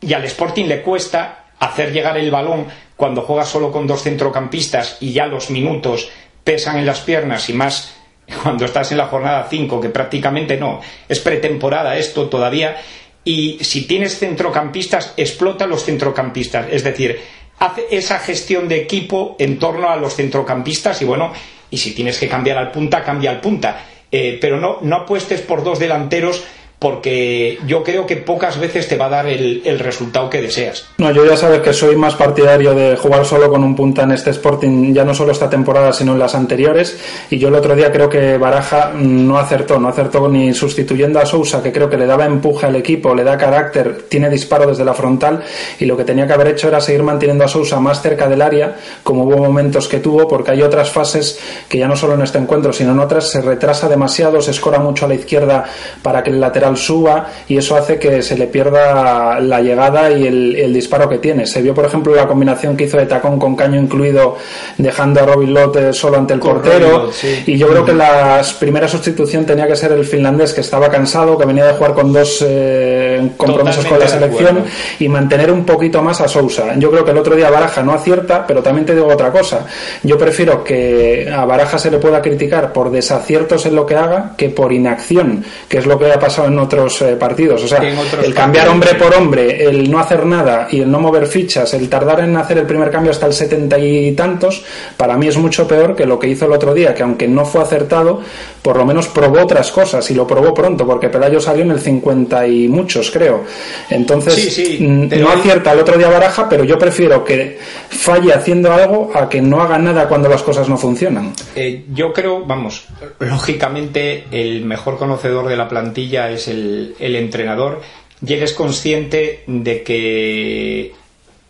Y 0.00 0.12
al 0.12 0.24
Sporting 0.24 0.66
le 0.66 0.82
cuesta 0.82 1.46
hacer 1.58 1.92
llegar 1.92 2.18
el 2.18 2.30
balón 2.30 2.66
cuando 2.96 3.22
juega 3.22 3.44
solo 3.44 3.70
con 3.70 3.86
dos 3.86 4.02
centrocampistas 4.02 4.98
y 5.00 5.12
ya 5.12 5.26
los 5.26 5.50
minutos 5.50 6.08
pesan 6.44 6.78
en 6.78 6.86
las 6.86 7.00
piernas 7.00 7.48
y 7.48 7.52
más 7.52 7.94
cuando 8.42 8.64
estás 8.64 8.90
en 8.92 8.98
la 8.98 9.06
jornada 9.06 9.46
5, 9.48 9.80
que 9.80 9.88
prácticamente 9.88 10.56
no, 10.56 10.80
es 11.08 11.20
pretemporada 11.20 11.96
esto 11.96 12.28
todavía. 12.28 12.76
Y 13.24 13.58
si 13.62 13.86
tienes 13.86 14.18
centrocampistas, 14.18 15.14
explota 15.16 15.66
los 15.66 15.84
centrocampistas. 15.84 16.66
Es 16.70 16.82
decir, 16.82 17.20
hace 17.58 17.86
esa 17.90 18.18
gestión 18.18 18.68
de 18.68 18.80
equipo 18.80 19.36
en 19.38 19.58
torno 19.58 19.90
a 19.90 19.96
los 19.96 20.16
centrocampistas 20.16 21.02
y 21.02 21.04
bueno, 21.04 21.32
y 21.70 21.78
si 21.78 21.92
tienes 21.92 22.18
que 22.18 22.28
cambiar 22.28 22.58
al 22.58 22.70
punta, 22.70 23.02
cambia 23.02 23.30
al 23.30 23.40
punta. 23.40 23.84
Eh, 24.10 24.38
pero 24.40 24.58
no, 24.58 24.78
no 24.80 24.96
apuestes 24.96 25.42
por 25.42 25.62
dos 25.62 25.78
delanteros 25.78 26.44
porque 26.78 27.58
yo 27.66 27.82
creo 27.82 28.06
que 28.06 28.16
pocas 28.16 28.58
veces 28.58 28.86
te 28.86 28.96
va 28.96 29.06
a 29.06 29.10
dar 29.10 29.26
el, 29.26 29.78
resultado 29.78 30.30
que 30.30 30.40
deseas. 30.40 30.86
No, 30.98 31.10
yo 31.10 31.24
ya 31.24 31.36
sabes 31.36 31.60
que 31.60 31.72
soy 31.72 31.96
más 31.96 32.14
partidario 32.14 32.74
de 32.74 32.96
jugar 32.96 33.24
solo 33.24 33.48
con 33.48 33.64
un 33.64 33.74
punta 33.74 34.02
en 34.02 34.12
este 34.12 34.30
Sporting, 34.30 34.92
ya 34.92 35.04
no 35.04 35.14
solo 35.14 35.32
esta 35.32 35.50
temporada, 35.50 35.92
sino 35.92 36.12
en 36.12 36.18
las 36.18 36.34
anteriores. 36.34 36.98
Y 37.30 37.38
yo 37.38 37.48
el 37.48 37.54
otro 37.54 37.74
día 37.74 37.90
creo 37.90 38.08
que 38.08 38.38
Baraja 38.38 38.92
no 38.94 39.38
acertó, 39.38 39.78
no 39.78 39.88
acertó 39.88 40.28
ni 40.28 40.54
sustituyendo 40.54 41.18
a 41.18 41.26
Sousa, 41.26 41.62
que 41.62 41.72
creo 41.72 41.90
que 41.90 41.96
le 41.96 42.06
daba 42.06 42.26
empuje 42.26 42.66
al 42.66 42.76
equipo, 42.76 43.14
le 43.14 43.24
da 43.24 43.36
carácter, 43.36 44.04
tiene 44.08 44.30
disparo 44.30 44.66
desde 44.66 44.84
la 44.84 44.94
frontal. 44.94 45.42
Y 45.80 45.86
lo 45.86 45.96
que 45.96 46.04
tenía 46.04 46.26
que 46.26 46.32
haber 46.32 46.48
hecho 46.48 46.68
era 46.68 46.80
seguir 46.80 47.02
manteniendo 47.02 47.44
a 47.44 47.48
Sousa 47.48 47.80
más 47.80 48.02
cerca 48.02 48.28
del 48.28 48.42
área, 48.42 48.76
como 49.02 49.24
hubo 49.24 49.38
momentos 49.38 49.88
que 49.88 49.98
tuvo, 49.98 50.28
porque 50.28 50.52
hay 50.52 50.62
otras 50.62 50.90
fases 50.90 51.40
que 51.68 51.78
ya 51.78 51.88
no 51.88 51.96
solo 51.96 52.14
en 52.14 52.22
este 52.22 52.38
encuentro, 52.38 52.72
sino 52.72 52.92
en 52.92 53.00
otras 53.00 53.30
se 53.30 53.40
retrasa 53.40 53.88
demasiado, 53.88 54.40
se 54.40 54.52
escora 54.52 54.78
mucho 54.78 55.06
a 55.06 55.08
la 55.08 55.14
izquierda 55.14 55.64
para 56.02 56.22
que 56.22 56.30
el 56.30 56.40
lateral 56.40 56.67
suba 56.76 57.28
y 57.48 57.56
eso 57.56 57.76
hace 57.76 57.98
que 57.98 58.22
se 58.22 58.36
le 58.36 58.46
pierda 58.46 59.40
la 59.40 59.60
llegada 59.60 60.10
y 60.10 60.26
el, 60.26 60.72
disparo 60.72 61.08
que 61.08 61.18
tiene. 61.18 61.46
Se 61.46 61.62
vio, 61.62 61.74
por 61.74 61.84
ejemplo, 61.84 62.14
la 62.14 62.26
combinación 62.26 62.76
que 62.76 62.84
hizo 62.84 62.98
de 62.98 63.06
tacón 63.06 63.38
con 63.38 63.56
caño 63.56 63.80
incluido, 63.80 64.36
dejando 64.76 65.20
a 65.20 65.26
Robin 65.26 65.54
Lott 65.54 65.92
solo 65.92 66.18
ante 66.18 66.34
el 66.34 66.40
portero. 66.40 67.10
Y 67.46 67.56
yo 67.56 67.68
creo 67.68 67.84
que 67.84 67.94
la 67.94 68.42
primera 68.58 68.88
sustitución 68.88 69.44
tenía 69.44 69.66
que 69.66 69.76
ser 69.76 69.92
el 69.92 70.04
finlandés, 70.04 70.52
que 70.52 70.60
estaba 70.60 70.88
cansado, 70.88 71.38
que 71.38 71.44
venía 71.44 71.66
de 71.66 71.72
jugar 71.74 71.94
con 71.94 72.12
dos 72.12 72.44
eh, 72.46 73.30
compromisos 73.36 73.84
con 73.86 73.98
la 73.98 74.08
selección 74.08 74.64
y 74.98 75.08
mantener 75.08 75.50
un 75.50 75.64
poquito 75.64 76.02
más 76.02 76.20
a 76.20 76.28
Sousa. 76.28 76.74
Yo 76.76 76.90
creo 76.90 77.04
que 77.04 77.10
el 77.10 77.18
otro 77.18 77.34
día 77.34 77.50
Baraja 77.50 77.82
no 77.82 77.92
acierta, 77.92 78.46
pero 78.46 78.62
también 78.62 78.86
te 78.86 78.94
digo 78.94 79.06
otra 79.06 79.30
cosa. 79.30 79.66
Yo 80.02 80.18
prefiero 80.18 80.62
que 80.62 81.30
a 81.32 81.44
Baraja 81.44 81.78
se 81.78 81.90
le 81.90 81.98
pueda 81.98 82.22
criticar 82.22 82.72
por 82.72 82.90
desaciertos 82.90 83.66
en 83.66 83.74
lo 83.74 83.86
que 83.86 83.96
haga 83.96 84.34
que 84.36 84.48
por 84.48 84.72
inacción, 84.72 85.44
que 85.68 85.78
es 85.78 85.86
lo 85.86 85.98
que 85.98 86.10
ha 86.10 86.18
pasado 86.18 86.48
en 86.58 86.64
otros 86.64 87.00
eh, 87.02 87.16
partidos. 87.16 87.62
O 87.62 87.68
sea, 87.68 87.80
el 87.80 88.34
cambiar 88.34 88.68
hombre 88.68 88.94
por 88.94 89.14
hombre, 89.14 89.64
el 89.64 89.90
no 89.90 89.98
hacer 89.98 90.26
nada 90.26 90.68
y 90.70 90.80
el 90.80 90.90
no 90.90 90.98
mover 91.00 91.26
fichas, 91.26 91.72
el 91.74 91.88
tardar 91.88 92.20
en 92.20 92.36
hacer 92.36 92.58
el 92.58 92.66
primer 92.66 92.90
cambio 92.90 93.12
hasta 93.12 93.26
el 93.26 93.32
setenta 93.32 93.78
y 93.78 94.12
tantos, 94.12 94.64
para 94.96 95.16
mí 95.16 95.28
es 95.28 95.36
mucho 95.36 95.66
peor 95.68 95.94
que 95.94 96.04
lo 96.04 96.18
que 96.18 96.28
hizo 96.28 96.46
el 96.46 96.52
otro 96.52 96.74
día, 96.74 96.94
que 96.94 97.02
aunque 97.02 97.28
no 97.28 97.44
fue 97.44 97.62
acertado, 97.62 98.20
por 98.62 98.76
lo 98.76 98.84
menos 98.84 99.08
probó 99.08 99.42
otras 99.42 99.70
cosas 99.70 100.10
y 100.10 100.14
lo 100.14 100.26
probó 100.26 100.52
pronto, 100.52 100.86
porque 100.86 101.08
Pelayo 101.08 101.40
salió 101.40 101.62
en 101.62 101.70
el 101.70 101.80
cincuenta 101.80 102.46
y 102.46 102.68
muchos, 102.68 103.10
creo. 103.10 103.44
Entonces, 103.90 104.80
no 104.80 105.28
acierta 105.30 105.72
el 105.72 105.80
otro 105.80 105.96
día 105.96 106.08
Baraja, 106.08 106.48
pero 106.48 106.64
yo 106.64 106.78
prefiero 106.78 107.24
que 107.24 107.58
falle 107.88 108.32
haciendo 108.32 108.72
algo 108.72 109.10
a 109.14 109.28
que 109.28 109.40
no 109.40 109.60
haga 109.62 109.78
nada 109.78 110.08
cuando 110.08 110.28
las 110.28 110.42
cosas 110.42 110.68
no 110.68 110.76
funcionan. 110.76 111.32
Eh, 111.54 111.84
yo 111.94 112.12
creo, 112.12 112.44
vamos, 112.44 112.84
lógicamente 113.20 114.24
el 114.30 114.64
mejor 114.64 114.98
conocedor 114.98 115.48
de 115.48 115.56
la 115.56 115.68
plantilla 115.68 116.30
es 116.30 116.47
el, 116.48 116.96
entrenador 116.98 117.82
y 118.24 118.32
eres 118.32 118.52
consciente 118.52 119.44
de 119.46 119.82
que 119.82 120.92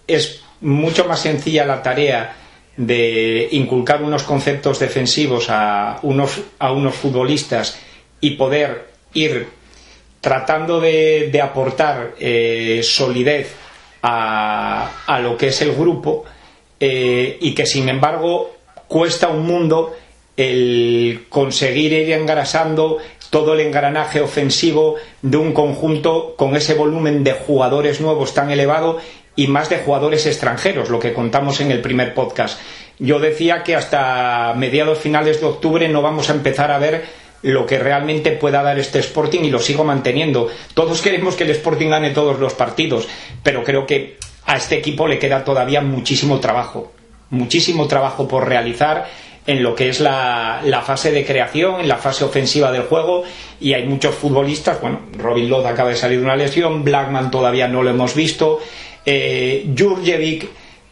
es 0.06 0.42
mucho 0.60 1.04
más 1.06 1.20
sencilla 1.20 1.64
la 1.64 1.82
tarea 1.82 2.36
de 2.76 3.48
inculcar 3.52 4.02
unos 4.02 4.22
conceptos 4.22 4.78
defensivos 4.78 5.46
a 5.48 5.98
unos, 6.02 6.40
a 6.58 6.72
unos 6.72 6.94
futbolistas 6.94 7.78
y 8.20 8.30
poder 8.32 8.88
ir 9.14 9.48
tratando 10.20 10.80
de, 10.80 11.40
aportar 11.42 12.14
eh, 12.18 12.80
solidez 12.82 13.54
a, 14.02 15.20
lo 15.22 15.36
que 15.36 15.48
es 15.48 15.62
el 15.62 15.74
grupo 15.74 16.24
eh, 16.78 17.38
y 17.40 17.54
que 17.54 17.66
sin 17.66 17.88
embargo 17.88 18.56
cuesta 18.86 19.28
un 19.28 19.46
mundo 19.46 19.94
el 20.36 21.26
conseguir 21.28 21.92
ir 21.92 22.12
engrasando 22.12 22.98
todo 23.30 23.54
el 23.54 23.60
engranaje 23.60 24.20
ofensivo 24.20 24.96
de 25.22 25.36
un 25.36 25.52
conjunto 25.52 26.34
con 26.36 26.56
ese 26.56 26.74
volumen 26.74 27.24
de 27.24 27.32
jugadores 27.32 28.00
nuevos 28.00 28.34
tan 28.34 28.50
elevado 28.50 28.98
y 29.36 29.46
más 29.46 29.68
de 29.68 29.78
jugadores 29.78 30.26
extranjeros, 30.26 30.88
lo 30.88 30.98
que 30.98 31.12
contamos 31.12 31.60
en 31.60 31.70
el 31.70 31.80
primer 31.80 32.14
podcast. 32.14 32.58
Yo 32.98 33.20
decía 33.20 33.62
que 33.62 33.76
hasta 33.76 34.52
mediados 34.56 34.98
finales 34.98 35.40
de 35.40 35.46
octubre 35.46 35.88
no 35.88 36.02
vamos 36.02 36.30
a 36.30 36.34
empezar 36.34 36.72
a 36.72 36.78
ver 36.78 37.04
lo 37.42 37.66
que 37.66 37.78
realmente 37.78 38.32
pueda 38.32 38.62
dar 38.62 38.78
este 38.78 38.98
Sporting 38.98 39.42
y 39.42 39.50
lo 39.50 39.60
sigo 39.60 39.84
manteniendo. 39.84 40.48
Todos 40.74 41.02
queremos 41.02 41.36
que 41.36 41.44
el 41.44 41.50
Sporting 41.50 41.88
gane 41.88 42.10
todos 42.10 42.40
los 42.40 42.54
partidos, 42.54 43.06
pero 43.42 43.62
creo 43.62 43.86
que 43.86 44.18
a 44.44 44.56
este 44.56 44.76
equipo 44.76 45.06
le 45.06 45.18
queda 45.18 45.44
todavía 45.44 45.80
muchísimo 45.80 46.40
trabajo, 46.40 46.92
muchísimo 47.30 47.86
trabajo 47.86 48.26
por 48.26 48.48
realizar 48.48 49.06
en 49.48 49.62
lo 49.62 49.74
que 49.74 49.88
es 49.88 50.00
la, 50.00 50.82
fase 50.84 51.10
de 51.10 51.24
creación, 51.24 51.80
en 51.80 51.88
la 51.88 51.96
fase 51.96 52.22
ofensiva 52.22 52.70
del 52.70 52.82
juego, 52.82 53.24
y 53.58 53.72
hay 53.72 53.86
muchos 53.86 54.14
futbolistas, 54.14 54.78
bueno, 54.78 55.00
Robin 55.16 55.48
Lod 55.48 55.64
acaba 55.64 55.88
de 55.88 55.96
salir 55.96 56.18
de 56.18 56.24
una 56.26 56.36
lesión, 56.36 56.84
Blackman 56.84 57.30
todavía 57.30 57.66
no 57.66 57.82
lo 57.82 57.88
hemos 57.88 58.14
visto, 58.14 58.60
eh, 59.06 59.66
Jurjevic 59.76 60.46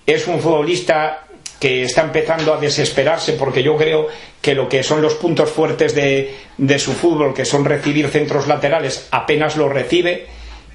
es 0.06 0.26
un 0.26 0.40
futbolista 0.40 1.26
que 1.60 1.82
está 1.82 2.00
empezando 2.00 2.54
a 2.54 2.56
desesperarse 2.56 3.34
porque 3.34 3.62
yo 3.62 3.76
creo 3.76 4.08
que 4.40 4.54
lo 4.54 4.70
que 4.70 4.82
son 4.82 5.02
los 5.02 5.16
puntos 5.16 5.50
fuertes 5.50 5.94
de, 5.94 6.78
su 6.78 6.94
fútbol, 6.94 7.34
que 7.34 7.44
son 7.44 7.62
recibir 7.62 8.08
centros 8.08 8.46
laterales, 8.46 9.08
apenas 9.10 9.58
lo 9.58 9.68
recibe 9.68 10.28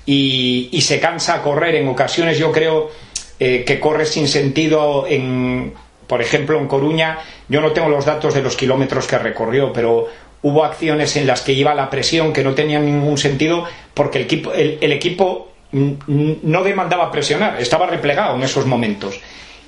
y, 0.05 0.79
se 0.83 0.99
cansa 0.99 1.33
a 1.33 1.41
correr. 1.41 1.75
En 1.75 1.87
ocasiones 1.87 2.37
yo 2.37 2.51
creo 2.51 2.91
eh, 3.39 3.63
que 3.65 3.79
corre 3.79 4.05
sin 4.05 4.27
sentido 4.27 5.07
en, 5.07 5.73
por 6.11 6.21
ejemplo, 6.21 6.59
en 6.59 6.67
Coruña, 6.67 7.19
yo 7.47 7.61
no 7.61 7.71
tengo 7.71 7.87
los 7.87 8.03
datos 8.03 8.33
de 8.33 8.41
los 8.41 8.57
kilómetros 8.57 9.07
que 9.07 9.17
recorrió, 9.17 9.71
pero 9.71 10.09
hubo 10.41 10.65
acciones 10.65 11.15
en 11.15 11.25
las 11.25 11.39
que 11.39 11.53
iba 11.53 11.73
la 11.73 11.89
presión 11.89 12.33
que 12.33 12.43
no 12.43 12.53
tenían 12.53 12.85
ningún 12.85 13.17
sentido 13.17 13.63
porque 13.93 14.17
el 14.17 14.25
equipo, 14.25 14.51
el, 14.51 14.91
equipo 14.91 15.53
no 15.71 16.63
demandaba 16.63 17.09
presionar, 17.09 17.61
estaba 17.61 17.87
replegado 17.87 18.35
en 18.35 18.43
esos 18.43 18.65
momentos. 18.65 19.21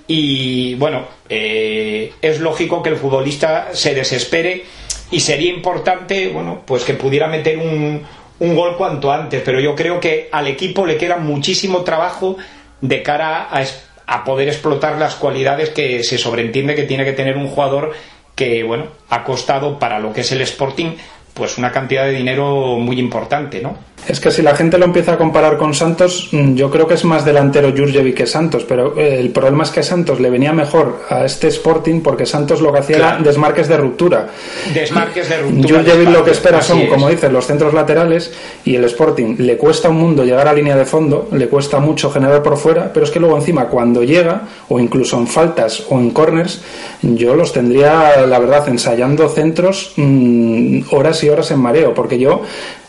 Y 0.05 0.75
bueno, 0.75 1.03
eh, 1.29 2.11
es 2.21 2.41
lógico 2.41 2.83
que 2.83 2.89
el 2.89 2.97
futbolista 2.97 3.69
se 3.71 3.95
desespere 3.95 4.65
y 5.11 5.21
sería 5.21 5.49
importante, 5.49 6.27
bueno, 6.27 6.63
pues 6.65 6.83
que 6.83 6.95
pudiera 6.95 7.29
meter 7.29 7.57
un, 7.57 8.01
un 8.39 8.53
gol 8.53 8.75
cuanto 8.75 9.13
antes, 9.13 9.41
pero 9.45 9.61
yo 9.61 9.75
creo 9.75 10.01
que 10.01 10.27
al 10.29 10.47
equipo 10.47 10.85
le 10.85 10.97
queda 10.97 11.15
muchísimo 11.15 11.83
trabajo 11.83 12.35
de 12.81 13.01
cara 13.01 13.47
a, 13.49 13.63
a 14.05 14.23
poder 14.23 14.47
explotar 14.47 14.97
las 14.97 15.15
cualidades 15.15 15.69
que 15.69 16.03
se 16.03 16.17
sobreentiende 16.17 16.75
que 16.75 16.83
tiene 16.83 17.05
que 17.05 17.13
tener 17.13 17.37
un 17.37 17.47
jugador 17.47 17.93
que, 18.35 18.63
bueno, 18.63 18.87
ha 19.09 19.23
costado 19.23 19.79
para 19.79 19.99
lo 19.99 20.13
que 20.13 20.21
es 20.21 20.31
el 20.31 20.41
Sporting, 20.41 20.95
pues 21.33 21.57
una 21.57 21.71
cantidad 21.71 22.05
de 22.05 22.11
dinero 22.11 22.77
muy 22.77 22.99
importante, 22.99 23.61
¿no? 23.61 23.77
Es 24.07 24.19
que 24.19 24.31
si 24.31 24.41
la 24.41 24.55
gente 24.55 24.77
lo 24.77 24.85
empieza 24.85 25.13
a 25.13 25.17
comparar 25.17 25.57
con 25.57 25.73
Santos, 25.73 26.29
mm, 26.31 26.55
yo 26.55 26.69
creo 26.69 26.87
que 26.87 26.95
es 26.95 27.05
más 27.05 27.25
delantero 27.25 27.71
Jurjevic 27.75 28.15
que 28.15 28.27
Santos, 28.27 28.65
pero 28.67 28.97
eh, 28.97 29.19
el 29.19 29.29
problema 29.29 29.63
es 29.63 29.69
que 29.69 29.83
Santos 29.83 30.19
le 30.19 30.29
venía 30.29 30.53
mejor 30.53 31.03
a 31.09 31.25
este 31.25 31.47
Sporting 31.47 32.01
porque 32.01 32.25
Santos 32.25 32.61
lo 32.61 32.71
que 32.71 32.79
hacía 32.79 32.97
era 32.97 33.17
desmarques 33.17 33.67
de 33.67 33.77
ruptura. 33.77 34.29
Desmarques 34.73 35.29
de 35.29 35.41
ruptura. 35.41 35.79
Jurjevic 35.79 36.09
lo 36.09 36.23
que 36.23 36.31
espera 36.31 36.61
son, 36.61 36.87
como 36.87 37.09
dices, 37.09 37.31
los 37.31 37.45
centros 37.45 37.73
laterales 37.73 38.31
y 38.65 38.75
el 38.75 38.83
Sporting 38.85 39.35
le 39.39 39.57
cuesta 39.57 39.89
un 39.89 39.97
mundo 39.97 40.23
llegar 40.23 40.47
a 40.47 40.53
línea 40.53 40.75
de 40.75 40.85
fondo, 40.85 41.29
le 41.31 41.47
cuesta 41.47 41.79
mucho 41.79 42.11
generar 42.11 42.43
por 42.43 42.57
fuera, 42.57 42.91
pero 42.93 43.05
es 43.05 43.11
que 43.11 43.19
luego 43.19 43.37
encima 43.37 43.67
cuando 43.67 44.03
llega, 44.03 44.41
o 44.69 44.79
incluso 44.79 45.17
en 45.17 45.27
faltas 45.27 45.83
o 45.89 45.99
en 45.99 46.11
corners, 46.11 46.61
yo 47.01 47.35
los 47.35 47.53
tendría, 47.53 48.25
la 48.25 48.39
verdad, 48.39 48.67
ensayando 48.69 49.29
centros 49.29 49.93
mm, 49.95 50.81
horas 50.91 51.23
y 51.23 51.29
horas 51.29 51.51
en 51.51 51.59
mareo, 51.59 51.93
porque 51.93 52.19
yo 52.19 52.41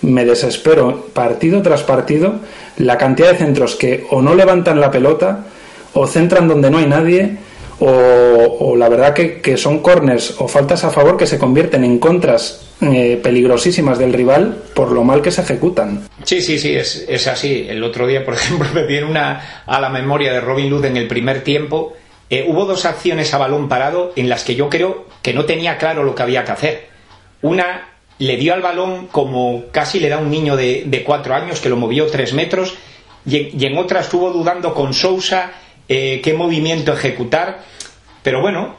me 0.05 0.25
desespero 0.25 1.07
partido 1.13 1.63
tras 1.63 1.83
partido 1.83 2.37
la 2.77 2.99
cantidad 2.99 3.33
de 3.33 3.39
centros 3.39 3.75
que 3.77 4.07
o 4.11 4.23
no 4.23 4.35
levantan 4.35 4.81
la 4.81 4.91
pelota 4.91 5.47
o 5.93 6.07
centran 6.07 6.49
donde 6.49 6.71
no 6.71 6.79
hay 6.79 6.87
nadie 6.87 7.39
o, 7.81 8.77
la 8.77 8.89
verdad 8.89 9.15
que, 9.15 9.57
son 9.57 9.81
corners 9.81 10.37
o 10.39 10.49
faltas 10.49 10.85
a 10.85 10.91
favor 10.91 11.17
que 11.17 11.27
se 11.27 11.39
convierten 11.39 11.85
en 11.85 11.99
contras 11.99 12.73
eh, 12.81 13.21
peligrosísimas 13.23 13.99
del 13.99 14.13
rival 14.13 14.63
por 14.75 14.93
lo 14.93 15.05
mal 15.05 15.23
que 15.23 15.31
se 15.31 15.43
ejecutan. 15.43 16.09
Sí, 16.23 16.41
sí, 16.41 16.59
sí, 16.59 16.75
es, 16.75 17.05
es 17.09 17.27
así. 17.27 17.67
El 17.69 17.83
otro 17.83 18.07
día, 18.07 18.25
por 18.25 18.35
ejemplo, 18.35 18.69
me 18.73 18.87
viene 18.87 19.07
una 19.07 19.65
a 19.67 19.81
la 19.81 19.89
memoria 19.89 20.33
de 20.33 20.41
Robin 20.41 20.73
Hood 20.73 20.85
en 20.85 20.97
el 20.97 21.09
primer 21.09 21.43
tiempo. 21.43 21.95
Eh, 22.31 22.47
hubo 22.49 22.65
dos 22.65 22.85
acciones 22.85 23.35
a 23.35 23.39
balón 23.39 23.69
parado 23.69 24.13
en 24.17 24.29
las 24.29 24.45
que 24.45 24.55
yo 24.55 24.71
creo 24.71 25.07
que 25.21 25.35
no 25.35 25.45
tenía 25.45 25.77
claro 25.77 26.05
lo 26.05 26.15
que 26.15 26.23
había 26.23 26.45
que 26.45 26.53
hacer. 26.53 26.89
Una 27.43 27.94
le 28.25 28.37
dio 28.37 28.55
al 28.55 28.63
balón 28.63 29.09
como 29.09 29.65
casi 29.71 30.01
le 30.01 30.09
da 30.09 30.19
un 30.19 30.31
niño 30.31 30.57
de, 30.57 31.03
cuatro 31.05 31.35
años 31.35 31.61
que 31.61 31.69
lo 31.69 31.77
movió 31.77 32.07
tres 32.07 32.33
metros 32.33 32.75
y, 33.27 33.65
en 33.65 33.77
otra 33.77 34.01
estuvo 34.01 34.31
dudando 34.31 34.75
con 34.75 34.95
Sousa 34.95 35.53
eh, 35.89 36.21
qué 36.23 36.33
movimiento 36.33 36.93
ejecutar. 36.93 37.61
Pero 38.23 38.41
bueno, 38.41 38.77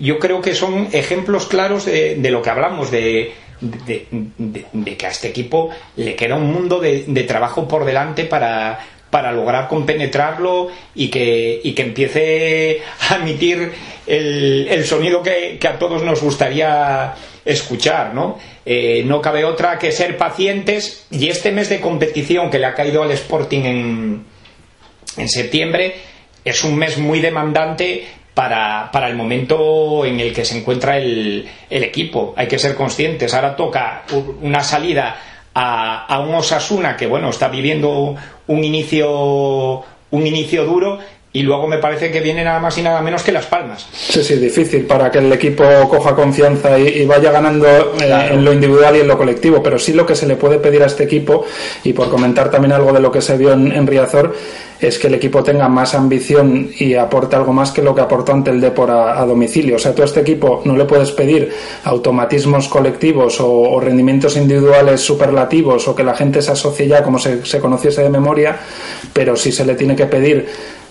yo, 0.00 0.18
creo 0.18 0.40
que 0.40 0.54
son 0.54 0.88
ejemplos 0.92 1.44
claros 1.44 1.84
de, 1.84 2.30
lo 2.30 2.40
que 2.40 2.48
hablamos, 2.48 2.90
de, 2.90 3.34
que 4.96 5.06
a 5.06 5.10
este 5.10 5.28
equipo 5.28 5.68
le 5.96 6.14
queda 6.14 6.36
un 6.36 6.50
mundo 6.50 6.80
de, 6.80 7.24
trabajo 7.28 7.68
por 7.68 7.84
delante 7.84 8.24
para, 8.24 8.78
para 9.10 9.32
lograr 9.32 9.68
compenetrarlo 9.68 10.68
y 10.94 11.08
que, 11.08 11.60
y 11.62 11.72
que 11.74 11.82
empiece 11.82 12.80
a 13.10 13.16
emitir 13.16 13.72
el, 14.06 14.84
sonido 14.86 15.22
que, 15.22 15.58
a 15.68 15.78
todos 15.78 16.02
nos 16.02 16.22
gustaría 16.22 17.14
escuchar, 17.46 18.12
¿no? 18.12 18.38
Eh, 18.64 19.02
no 19.06 19.22
cabe 19.22 19.44
otra 19.44 19.78
que 19.78 19.92
ser 19.92 20.18
pacientes 20.18 21.06
y 21.10 21.28
este 21.28 21.52
mes 21.52 21.68
de 21.68 21.80
competición 21.80 22.50
que 22.50 22.58
le 22.58 22.66
ha 22.66 22.74
caído 22.74 23.02
al 23.02 23.12
Sporting 23.12 23.62
en, 23.62 24.24
en 25.16 25.28
septiembre 25.28 25.94
es 26.44 26.64
un 26.64 26.76
mes 26.76 26.98
muy 26.98 27.20
demandante 27.20 28.06
para, 28.34 28.90
para, 28.92 29.08
el 29.08 29.16
momento 29.16 30.04
en 30.04 30.20
el 30.20 30.32
que 30.32 30.44
se 30.44 30.58
encuentra 30.58 30.98
el, 30.98 31.48
el, 31.70 31.84
equipo. 31.84 32.34
Hay 32.36 32.48
que 32.48 32.58
ser 32.58 32.74
conscientes. 32.74 33.32
Ahora 33.32 33.56
toca 33.56 34.04
una 34.42 34.62
salida 34.62 35.16
a, 35.54 36.04
a, 36.04 36.20
un 36.20 36.34
Osasuna 36.34 36.96
que, 36.96 37.06
bueno, 37.06 37.30
está 37.30 37.48
viviendo 37.48 38.14
un 38.46 38.64
inicio, 38.64 39.82
un 40.10 40.26
inicio 40.26 40.66
duro 40.66 40.98
y 41.36 41.42
luego 41.42 41.66
me 41.66 41.76
parece 41.76 42.10
que 42.10 42.20
viene 42.20 42.42
nada 42.42 42.58
más 42.58 42.78
y 42.78 42.82
nada 42.82 43.02
menos 43.02 43.22
que 43.22 43.30
Las 43.30 43.44
Palmas. 43.44 43.86
Sí, 43.92 44.24
sí, 44.24 44.36
difícil 44.36 44.86
para 44.86 45.10
que 45.10 45.18
el 45.18 45.30
equipo 45.30 45.64
coja 45.86 46.14
confianza 46.14 46.78
y, 46.78 47.04
vaya 47.04 47.30
ganando 47.30 47.66
eh, 47.66 48.28
en 48.30 48.42
lo 48.42 48.54
individual 48.54 48.96
y 48.96 49.00
en 49.00 49.08
lo 49.08 49.18
colectivo, 49.18 49.62
pero 49.62 49.78
sí 49.78 49.92
lo 49.92 50.06
que 50.06 50.16
se 50.16 50.26
le 50.26 50.36
puede 50.36 50.58
pedir 50.58 50.82
a 50.82 50.86
este 50.86 51.04
equipo, 51.04 51.44
y 51.84 51.92
por 51.92 52.08
comentar 52.08 52.50
también 52.50 52.72
algo 52.72 52.90
de 52.90 53.00
lo 53.00 53.12
que 53.12 53.20
se 53.20 53.36
vio 53.36 53.52
en, 53.52 53.86
Riazor, 53.86 54.34
es 54.80 54.98
que 54.98 55.08
el 55.08 55.14
equipo 55.14 55.42
tenga 55.42 55.68
más 55.68 55.94
ambición 55.94 56.70
y 56.78 56.94
aporte 56.94 57.36
algo 57.36 57.52
más 57.52 57.70
que 57.70 57.82
lo 57.82 57.94
que 57.94 58.00
aportó 58.00 58.32
ante 58.32 58.50
el 58.50 58.60
Depor 58.60 58.90
a, 58.90 59.24
domicilio. 59.26 59.76
O 59.76 59.78
sea, 59.78 59.94
tú 59.94 60.00
a 60.00 60.06
este 60.06 60.20
equipo 60.20 60.62
no 60.64 60.74
le 60.74 60.86
puedes 60.86 61.12
pedir 61.12 61.52
automatismos 61.84 62.68
colectivos 62.68 63.38
o, 63.40 63.78
rendimientos 63.78 64.38
individuales 64.38 65.02
superlativos 65.02 65.86
o 65.86 65.94
que 65.94 66.02
la 66.02 66.14
gente 66.14 66.40
se 66.40 66.52
asocie 66.52 66.88
ya 66.88 67.02
como 67.02 67.18
se, 67.18 67.44
se 67.44 67.60
conociese 67.60 68.02
de 68.02 68.08
memoria, 68.08 68.56
pero 69.12 69.36
sí 69.36 69.52
se 69.52 69.66
le 69.66 69.74
tiene 69.74 69.94
que 69.94 70.06
pedir 70.06 70.46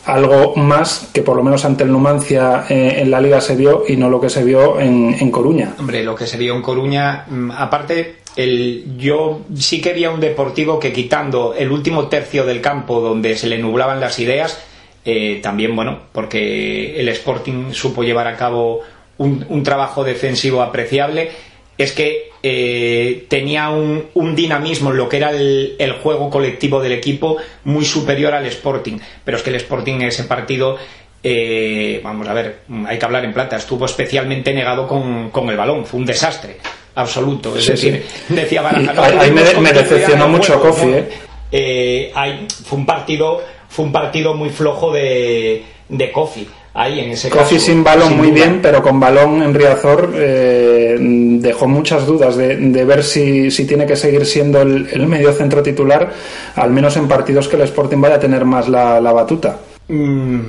algo 0.06 0.56
más 0.56 1.10
que 1.14 1.22
por 1.22 1.36
lo 1.36 1.44
menos 1.44 1.66
ante 1.66 1.84
el 1.84 1.92
Numancia 1.92 2.66
eh, 2.70 2.98
en 3.00 3.12
la 3.12 3.20
liga 3.20 3.42
se 3.42 3.56
vio 3.56 3.84
y 3.88 3.98
no 3.98 4.10
lo 4.10 4.22
que 4.22 4.30
se 4.30 4.44
vio 4.44 4.80
en, 4.80 5.16
en, 5.20 5.32
Coruña. 5.32 5.76
Hombre, 5.80 6.04
lo 6.04 6.16
que 6.16 6.28
se 6.28 6.38
vio 6.38 6.56
en 6.56 6.62
Coruña, 6.62 7.26
mm, 7.28 7.52
aparte, 7.52 8.18
el, 8.36 8.98
yo 8.98 9.42
sí 9.58 9.82
que 9.82 9.94
vi 9.94 10.06
un 10.06 10.20
deportivo 10.20 10.80
que 10.80 10.94
quitando 10.94 11.54
el 11.56 11.72
último 11.72 12.08
tercio 12.08 12.46
del 12.46 12.62
campo 12.62 13.02
donde 13.02 13.36
se 13.36 13.48
le 13.48 13.58
nublaban 13.58 14.00
las 14.00 14.20
ideas, 14.20 14.62
eh, 15.04 15.40
también, 15.42 15.76
bueno, 15.76 16.00
porque 16.12 17.00
el 17.00 17.10
Sporting 17.10 17.72
supo 17.72 18.04
llevar 18.04 18.28
a 18.28 18.36
cabo 18.36 18.82
un, 19.18 19.46
un 19.50 19.64
trabajo 19.64 20.04
defensivo 20.04 20.62
apreciable 20.62 21.32
es 21.78 21.92
que 21.92 22.30
eh, 22.48 23.26
tenía 23.28 23.70
un, 23.70 24.36
dinamismo 24.36 24.92
en 24.92 24.98
lo 24.98 25.10
que 25.10 25.18
era 25.18 25.32
el, 25.32 25.96
juego 26.04 26.30
colectivo 26.30 26.80
del 26.80 26.92
equipo 26.92 27.38
muy 27.64 27.84
superior 27.84 28.36
al 28.36 28.46
Sporting. 28.46 29.00
Pero 29.24 29.38
es 29.38 29.44
que 29.44 29.50
el 29.50 29.56
Sporting 29.56 29.96
en 29.96 30.04
ese 30.04 30.26
partido, 30.26 30.78
eh, 31.24 32.00
vamos 32.04 32.28
a 32.28 32.34
ver, 32.34 32.60
hay 32.86 33.00
que 33.00 33.06
hablar 33.06 33.26
en 33.26 33.34
plata, 33.34 33.56
estuvo 33.56 33.86
especialmente 33.86 34.54
negado 34.54 34.88
con, 34.88 35.50
el 35.50 35.58
balón, 35.58 35.88
fue 35.88 36.00
un 36.00 36.06
desastre 36.06 36.58
absoluto. 36.94 37.58
Es 37.58 37.66
decir, 37.66 38.06
decía 38.30 38.62
Baraja, 38.62 39.22
Ahí 39.22 39.32
me, 39.32 39.74
decepcionó 39.74 40.28
mucho 40.28 40.62
Kofi, 40.62 40.88
¿eh? 40.88 41.10
eh, 41.52 42.12
hay, 42.14 42.46
fue 42.64 42.78
un 42.78 42.86
partido 42.86 43.42
fue 43.68 43.86
un 43.86 43.92
partido 43.92 44.36
muy 44.36 44.52
flojo 44.52 44.94
de, 44.94 45.64
de 45.90 46.12
Kofi 46.12 46.48
ahí 46.76 47.00
en 47.00 47.12
ese 47.12 47.30
Kofi 47.30 47.58
sin 47.58 47.84
balón 47.84 48.18
muy 48.18 48.32
bien, 48.32 48.60
pero 48.62 48.84
con 48.84 49.00
balón 49.00 49.42
en 49.42 49.54
Riazor 49.54 50.14
eh, 50.14 50.98
dejó 51.00 51.68
muchas 51.68 52.06
dudas 52.06 52.36
de, 52.36 52.86
ver 52.86 53.04
si, 53.04 53.50
si, 53.50 53.66
tiene 53.66 53.88
que 53.88 53.96
seguir 53.96 54.26
siendo 54.26 54.62
el, 54.62 55.08
medio 55.08 55.32
centro 55.32 55.64
titular, 55.64 56.12
al 56.56 56.70
menos 56.72 56.98
en 56.98 57.08
partidos 57.08 57.48
que 57.48 57.56
el 57.56 57.64
Sporting 57.64 58.00
vaya 58.02 58.16
a 58.16 58.20
tener 58.20 58.44
más 58.46 58.68
la, 58.68 59.00
batuta. 59.00 59.58
Mm, 59.88 60.40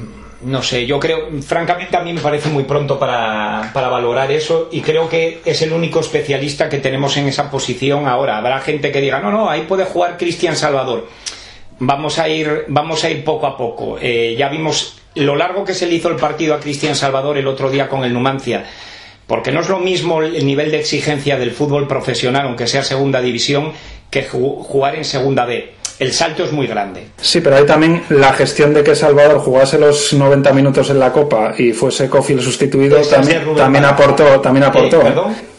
no 0.43 0.63
sé, 0.63 0.85
yo 0.85 0.99
creo, 0.99 1.29
francamente 1.43 1.97
a 1.97 2.01
mí 2.01 2.13
me 2.13 2.21
parece 2.21 2.49
muy 2.49 2.65
pronto 2.65 2.99
para, 2.99 3.71
para, 3.73 3.89
valorar 3.89 4.31
eso 4.33 4.69
y 4.73 4.81
creo 4.81 5.09
que 5.09 5.41
es 5.45 5.63
el 5.63 5.73
único 5.73 6.01
especialista 6.01 6.69
que 6.69 6.79
tenemos 6.79 7.17
en 7.17 7.29
esa 7.29 7.49
posición 7.51 8.09
ahora. 8.09 8.39
Habrá 8.39 8.61
gente 8.61 8.91
que 8.91 9.01
diga, 9.01 9.21
no, 9.21 9.31
no, 9.31 9.49
ahí 9.49 9.63
puede 9.63 9.85
jugar 9.85 10.17
Cristian 10.19 10.57
Salvador. 10.57 11.07
Vamos 11.79 12.19
a 12.19 12.29
ir, 12.29 12.65
vamos 12.69 13.05
a 13.05 13.11
ir 13.11 13.23
poco 13.23 13.47
a 13.47 13.57
poco. 13.57 13.99
Eh, 14.01 14.35
ya 14.37 14.49
vimos 14.49 14.97
lo 15.17 15.37
largo 15.37 15.65
que 15.65 15.75
se 15.75 15.87
le 15.87 15.95
hizo 15.95 16.09
el 16.09 16.17
partido 16.17 16.55
a 16.55 16.61
Cristian 16.61 16.95
Salvador 16.95 17.39
el 17.39 17.47
otro 17.47 17.71
día 17.71 17.89
con 17.89 18.05
el 18.05 18.13
Numancia, 18.13 18.65
porque 19.27 19.51
no 19.51 19.61
es 19.61 19.69
lo 19.69 19.79
mismo 19.79 20.23
el 20.23 20.47
nivel 20.47 20.71
de 20.71 20.79
exigencia 20.79 21.37
del 21.37 21.51
fútbol 21.51 21.89
profesional, 21.89 22.47
aunque 22.47 22.67
sea 22.67 22.83
segunda 22.83 23.21
división, 23.21 23.73
que 24.11 24.25
jugar 24.25 24.95
en 24.95 25.05
segunda 25.05 25.45
B. 25.45 25.73
El 25.99 26.13
salto 26.13 26.45
es 26.45 26.53
muy 26.53 26.67
grande. 26.67 27.07
Sí, 27.21 27.41
pero 27.41 27.57
hay 27.57 27.65
también 27.65 28.03
la 28.11 28.35
gestión 28.35 28.75
de 28.75 28.85
que 28.85 28.95
Salvador 28.95 29.39
jugase 29.39 29.79
los 29.79 30.13
90 30.13 30.53
minutos 30.53 30.91
en 30.91 30.99
la 30.99 31.11
Copa 31.11 31.55
y 31.57 31.73
fuese 31.73 32.09
Cofield 32.09 32.43
sustituido 32.43 33.01
también, 33.01 33.43
también 33.57 33.85
aportó, 33.87 34.41
también 34.41 34.65
eh, 34.65 34.67
aportó. 34.67 35.03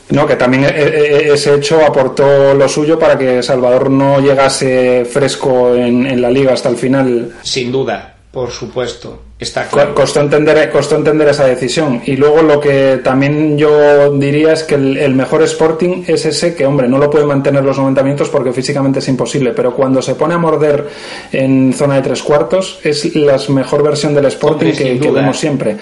No, 0.09 0.25
que 0.25 0.35
también 0.35 0.63
e, 0.63 0.67
e, 0.69 1.33
ese 1.33 1.55
hecho 1.55 1.83
aportó 1.83 2.53
lo 2.53 2.69
suyo 2.69 2.97
para 2.97 3.17
que 3.17 3.43
Salvador 3.43 3.89
no 3.89 4.21
llegase 4.21 5.05
fresco 5.05 5.75
en, 5.75 6.05
en 6.05 6.21
la 6.21 6.29
liga 6.29 6.53
hasta 6.53 6.69
el 6.69 6.77
final. 6.77 7.33
Sin 7.41 7.71
duda, 7.71 8.16
por 8.38 8.52
supuesto. 8.52 9.19
Está 9.39 9.67
Costó 9.95 10.19
entender, 10.19 10.69
costó 10.69 10.95
entender 10.95 11.28
esa 11.28 11.45
decisión. 11.45 12.04
Y 12.06 12.17
luego 12.17 12.43
lo 12.43 12.60
que 12.60 13.00
también 13.04 13.58
yo 13.58 14.12
diría 14.12 14.54
es 14.54 14.63
que 14.63 14.76
el, 14.76 15.15
mejor 15.15 15.41
Sporting 15.41 16.04
es 16.06 16.23
ese 16.23 16.54
que, 16.54 16.63
hombre, 16.63 16.88
no 16.88 17.00
lo 17.00 17.10
puede 17.10 17.26
mantener 17.26 17.63
los 17.63 17.80
90 17.80 18.04
minutos 18.04 18.30
porque 18.30 18.54
físicamente 18.54 19.00
es 19.00 19.08
imposible, 19.08 19.54
pero 19.54 19.73
cuando 19.73 20.04
se 20.04 20.13
pone 20.13 20.36
a 20.36 20.38
morder 20.38 20.88
en 21.32 21.73
zona 21.73 21.95
de 21.95 22.04
tres 22.04 22.21
cuartos 22.21 22.80
es 22.84 23.15
la 23.15 23.39
mejor 23.50 23.82
versión 23.82 24.13
del 24.13 24.26
Sporting 24.26 24.73
que, 24.73 25.10
vemos 25.12 25.39
siempre. 25.39 25.76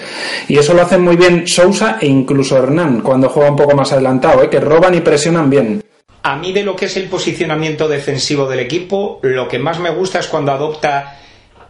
Y 0.48 0.56
eso 0.56 0.72
lo 0.72 0.80
hacen 0.80 1.02
muy 1.02 1.16
bien 1.16 1.46
Sousa 1.46 1.98
e 2.00 2.06
incluso 2.06 2.56
Hernán 2.56 3.02
cuando 3.02 3.28
juega 3.28 3.50
un 3.50 3.56
poco 3.56 3.76
más 3.76 3.92
adelantado, 3.92 4.42
¿eh? 4.42 4.48
que 4.48 4.60
roban 4.60 4.94
y 4.94 5.02
presionan 5.02 5.50
bien. 5.50 5.84
A 6.22 6.36
mí 6.36 6.54
de 6.54 6.64
lo 6.64 6.74
que 6.74 6.86
es 6.86 6.96
el 6.96 7.04
posicionamiento 7.04 7.86
defensivo 7.86 8.48
del 8.48 8.60
equipo, 8.60 9.20
lo 9.20 9.46
que 9.46 9.58
más 9.58 9.78
me 9.78 9.90
gusta 9.90 10.20
es 10.20 10.26
cuando 10.26 10.52
adopta 10.52 11.18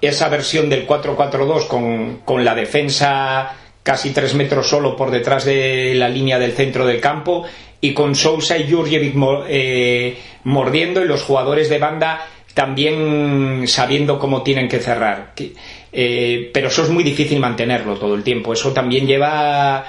esa 0.00 0.28
versión 0.28 0.68
del 0.68 0.86
4-4-2 0.86 1.66
con, 1.66 2.20
con 2.24 2.44
la 2.44 2.54
defensa 2.54 3.56
casi 3.82 4.10
tres 4.10 4.34
metros 4.34 4.68
solo 4.68 4.96
por 4.96 5.12
detrás 5.12 5.44
de 5.44 5.94
la 5.94 6.08
línea 6.08 6.40
del 6.40 6.52
centro 6.52 6.84
del 6.86 7.00
campo 7.00 7.44
y 7.80 7.94
con 7.94 8.16
Sousa 8.16 8.58
y 8.58 8.70
Jurjevic 8.70 9.14
eh, 9.48 10.18
mordiendo 10.42 11.04
y 11.04 11.06
los 11.06 11.22
jugadores 11.22 11.68
de 11.68 11.78
banda 11.78 12.26
también 12.52 13.64
sabiendo 13.68 14.18
cómo 14.18 14.42
tienen 14.42 14.66
que 14.66 14.80
cerrar. 14.80 15.34
Eh, 15.92 16.50
pero 16.52 16.68
eso 16.68 16.82
es 16.82 16.88
muy 16.88 17.04
difícil 17.04 17.38
mantenerlo 17.38 17.96
todo 17.96 18.14
el 18.14 18.24
tiempo. 18.24 18.54
Eso 18.54 18.72
también 18.72 19.06
lleva, 19.06 19.84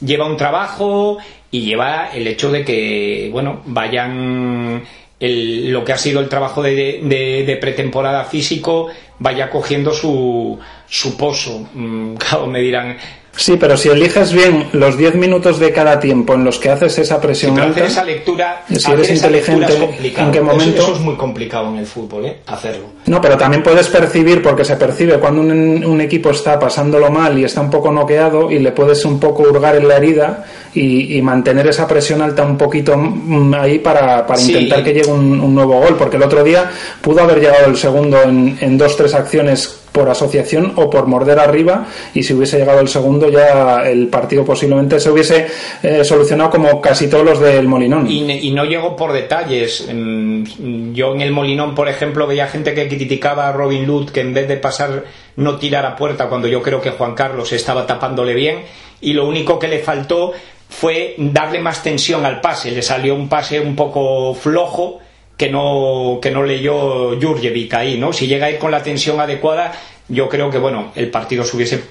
lleva 0.00 0.26
un 0.26 0.36
trabajo 0.36 1.18
y 1.50 1.60
lleva 1.60 2.08
el 2.12 2.26
hecho 2.26 2.50
de 2.50 2.64
que, 2.64 3.28
bueno, 3.30 3.62
vayan 3.66 4.82
lo 5.20 5.84
que 5.84 5.92
ha 5.92 5.98
sido 5.98 6.20
el 6.20 6.28
trabajo 6.28 6.62
de, 6.62 7.58
pretemporada 7.60 8.24
físico 8.24 8.88
vaya 9.18 9.50
cogiendo 9.50 9.92
su, 9.92 10.58
su 10.86 11.16
pozo. 11.16 11.68
Mm, 11.72 12.14
claro, 12.16 12.46
me 12.46 12.60
dirán, 12.60 12.96
Sí, 13.36 13.56
pero 13.58 13.76
si 13.76 13.90
eliges 13.90 14.32
bien 14.32 14.68
los 14.72 14.96
10 14.96 15.14
minutos 15.16 15.58
de 15.58 15.70
cada 15.70 16.00
tiempo 16.00 16.34
en 16.34 16.44
los 16.44 16.58
que 16.58 16.70
haces 16.70 16.98
esa 16.98 17.20
presión 17.20 17.58
alta, 17.58 17.84
esa 17.84 18.02
lectura, 18.02 18.64
si 18.74 18.90
eres 18.90 19.10
inteligente, 19.10 19.74
¿en 20.16 20.32
qué 20.32 20.40
momento? 20.40 20.82
Eso, 20.82 20.94
es 20.94 21.00
muy 21.00 21.16
complicado 21.16 21.68
en 21.68 21.76
el 21.76 21.86
fútbol, 21.86 22.26
¿eh? 22.26 22.38
hacerlo. 22.46 22.86
No, 23.06 23.20
pero 23.20 23.36
también 23.36 23.62
puedes 23.62 23.88
percibir, 23.88 24.42
porque 24.42 24.64
se 24.64 24.76
percibe 24.76 25.18
cuando 25.18 25.42
un, 25.42 26.00
equipo 26.00 26.30
está 26.30 26.58
pasándolo 26.58 27.10
mal 27.10 27.38
y 27.38 27.44
está 27.44 27.60
un 27.60 27.70
poco 27.70 27.90
noqueado 27.90 28.50
y 28.50 28.58
le 28.58 28.72
puedes 28.72 29.04
un 29.04 29.18
poco 29.18 29.42
hurgar 29.42 29.76
en 29.76 29.88
la 29.88 29.96
herida 29.96 30.44
y, 30.74 31.20
mantener 31.22 31.66
esa 31.66 31.88
presión 31.88 32.22
alta 32.22 32.44
un 32.44 32.56
poquito 32.56 32.96
mm, 32.96 33.54
ahí 33.54 33.78
para, 33.78 34.24
intentar 34.38 34.84
que 34.84 34.92
llegue 34.92 35.10
un, 35.10 35.54
nuevo 35.54 35.80
gol, 35.80 35.96
porque 35.96 36.16
el 36.16 36.22
otro 36.22 36.44
día 36.44 36.70
pudo 37.00 37.22
haber 37.22 37.40
llegado 37.40 37.66
el 37.66 37.76
segundo 37.76 38.22
en, 38.22 38.56
en 38.60 38.78
dos, 38.78 38.96
tres 38.96 39.14
acciones 39.14 39.80
por 39.96 40.10
asociación 40.10 40.74
o 40.76 40.90
por 40.90 41.06
morder 41.06 41.38
arriba 41.38 41.86
y 42.12 42.22
si 42.22 42.34
hubiese 42.34 42.58
llegado 42.58 42.80
el 42.80 42.88
segundo 42.88 43.30
ya 43.30 43.88
el 43.88 44.08
partido 44.08 44.44
posiblemente 44.44 45.00
se 45.00 45.10
hubiese 45.10 45.46
eh, 45.82 46.04
solucionado 46.04 46.50
como 46.50 46.82
casi 46.82 47.08
todos 47.08 47.24
los 47.24 47.40
del 47.40 47.66
Molinón. 47.66 48.06
Y, 48.06 48.50
no 48.50 48.66
llegó 48.66 48.94
por 48.94 49.14
detalles. 49.14 49.86
Yo 49.88 51.14
en 51.14 51.20
el 51.22 51.32
Molinón, 51.32 51.74
por 51.74 51.88
ejemplo, 51.88 52.26
veía 52.26 52.46
gente 52.46 52.74
que 52.74 52.88
criticaba 52.88 53.48
a 53.48 53.52
Robin 53.52 53.86
Lud 53.86 54.10
que 54.10 54.20
en 54.20 54.34
vez 54.34 54.46
de 54.48 54.58
pasar 54.58 55.04
no 55.36 55.56
tirar 55.56 55.86
a 55.86 55.96
puerta 55.96 56.28
cuando 56.28 56.46
yo 56.46 56.60
creo 56.60 56.82
que 56.82 56.90
Juan 56.90 57.14
Carlos 57.14 57.54
estaba 57.54 57.86
tapándole 57.86 58.34
bien 58.34 58.64
y 59.00 59.14
lo 59.14 59.26
único 59.26 59.58
que 59.58 59.68
le 59.68 59.78
faltó 59.78 60.34
fue 60.68 61.14
darle 61.16 61.58
más 61.60 61.82
tensión 61.82 62.26
al 62.26 62.42
pase. 62.42 62.70
Le 62.70 62.82
salió 62.82 63.14
un 63.14 63.30
pase 63.30 63.60
un 63.60 63.74
poco 63.74 64.34
flojo 64.34 65.00
que 65.36 65.50
no, 65.50 66.18
que 66.20 66.30
no 66.30 66.42
leyó 66.42 67.20
Jurjevic 67.20 67.74
ahí, 67.74 67.98
¿no? 67.98 68.12
Si 68.12 68.26
llega 68.26 68.46
a 68.46 68.50
ir 68.50 68.58
con 68.58 68.70
la 68.70 68.82
tensión 68.82 69.20
adecuada, 69.20 69.72
yo 70.08 70.28
creo 70.28 70.50
que, 70.50 70.58
bueno, 70.58 70.92
el 70.94 71.10
partido 71.10 71.44
se 71.44 71.56
hubiese 71.56 71.82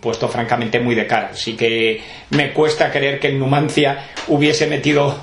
puesto 0.00 0.28
francamente 0.28 0.78
muy 0.78 0.94
de 0.94 1.06
cara. 1.06 1.30
Así 1.32 1.54
que 1.56 2.02
me 2.30 2.52
cuesta 2.52 2.90
creer 2.90 3.18
que 3.18 3.28
el 3.28 3.38
Numancia 3.38 4.10
hubiese 4.28 4.66
metido, 4.66 5.16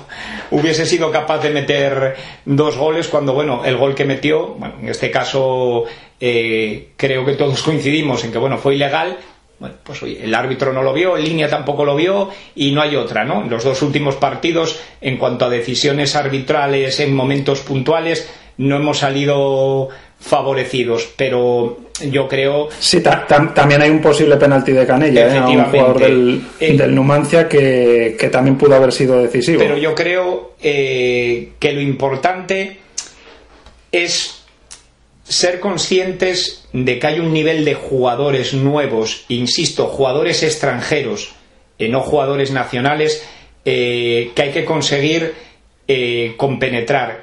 hubiese 0.50 0.84
sido 0.84 1.10
capaz 1.10 1.38
de 1.38 1.50
meter 1.50 2.16
dos 2.44 2.76
goles 2.76 3.08
cuando, 3.08 3.32
bueno, 3.32 3.62
el 3.64 3.76
gol 3.76 3.94
que 3.94 4.04
metió, 4.04 4.48
bueno, 4.48 4.74
en 4.80 4.88
este 4.90 5.10
caso 5.10 5.84
eh, 6.20 6.90
creo 6.96 7.24
que 7.24 7.32
todos 7.32 7.62
coincidimos 7.62 8.22
en 8.24 8.32
que, 8.32 8.38
bueno, 8.38 8.58
fue 8.58 8.74
ilegal, 8.74 9.16
bueno, 9.62 9.76
pues 9.84 10.02
oye, 10.02 10.24
el 10.24 10.34
árbitro 10.34 10.72
no 10.72 10.82
lo 10.82 10.92
vio, 10.92 11.16
en 11.16 11.22
línea 11.22 11.48
tampoco 11.48 11.84
lo 11.84 11.94
vio 11.94 12.30
y 12.56 12.72
no 12.72 12.82
hay 12.82 12.96
otra, 12.96 13.24
¿no? 13.24 13.44
Los 13.44 13.62
dos 13.62 13.80
últimos 13.82 14.16
partidos, 14.16 14.80
en 15.00 15.16
cuanto 15.16 15.44
a 15.44 15.50
decisiones 15.50 16.16
arbitrales 16.16 16.98
en 16.98 17.14
momentos 17.14 17.60
puntuales, 17.60 18.28
no 18.58 18.74
hemos 18.74 18.98
salido 18.98 19.88
favorecidos, 20.18 21.12
pero 21.16 21.78
yo 22.10 22.26
creo. 22.26 22.70
Sí, 22.76 23.00
también 23.54 23.82
hay 23.82 23.90
un 23.90 24.00
posible 24.00 24.36
penalti 24.36 24.72
de 24.72 24.84
Canella, 24.84 25.32
¿eh? 25.32 25.38
a 25.38 25.46
un 25.46 25.64
jugador 25.66 26.00
del, 26.00 26.42
eh, 26.58 26.76
del 26.76 26.92
Numancia 26.92 27.48
que, 27.48 28.28
también 28.32 28.58
pudo 28.58 28.74
haber 28.74 28.90
sido 28.90 29.22
decisivo. 29.22 29.60
Pero 29.60 29.76
yo 29.76 29.94
creo 29.94 30.54
eh, 30.60 31.52
que 31.60 31.72
lo 31.72 31.80
importante 31.80 32.78
es 33.92 34.41
ser 35.32 35.60
conscientes 35.60 36.68
de 36.74 36.98
que 36.98 37.06
hay 37.06 37.20
un 37.20 37.32
nivel 37.32 37.64
de 37.64 37.74
jugadores 37.74 38.52
nuevos, 38.52 39.24
insisto, 39.28 39.86
jugadores 39.86 40.42
extranjeros, 40.42 41.32
eh, 41.78 41.88
no 41.88 42.00
jugadores 42.00 42.50
nacionales, 42.50 43.26
eh, 43.64 44.32
que 44.34 44.42
hay 44.42 44.50
que 44.50 44.66
conseguir 44.66 45.34
eh, 45.88 46.34
compenetrar. 46.36 47.22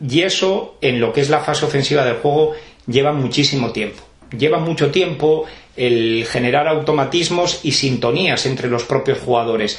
Y 0.00 0.22
eso, 0.22 0.76
en 0.80 1.00
lo 1.00 1.12
que 1.12 1.22
es 1.22 1.28
la 1.28 1.40
fase 1.40 1.64
ofensiva 1.64 2.04
del 2.04 2.16
juego, 2.16 2.52
lleva 2.86 3.12
muchísimo 3.12 3.72
tiempo. 3.72 4.02
Lleva 4.36 4.60
mucho 4.60 4.92
tiempo 4.92 5.44
el 5.76 6.24
generar 6.30 6.68
automatismos 6.68 7.60
y 7.64 7.72
sintonías 7.72 8.46
entre 8.46 8.68
los 8.68 8.84
propios 8.84 9.18
jugadores. 9.18 9.78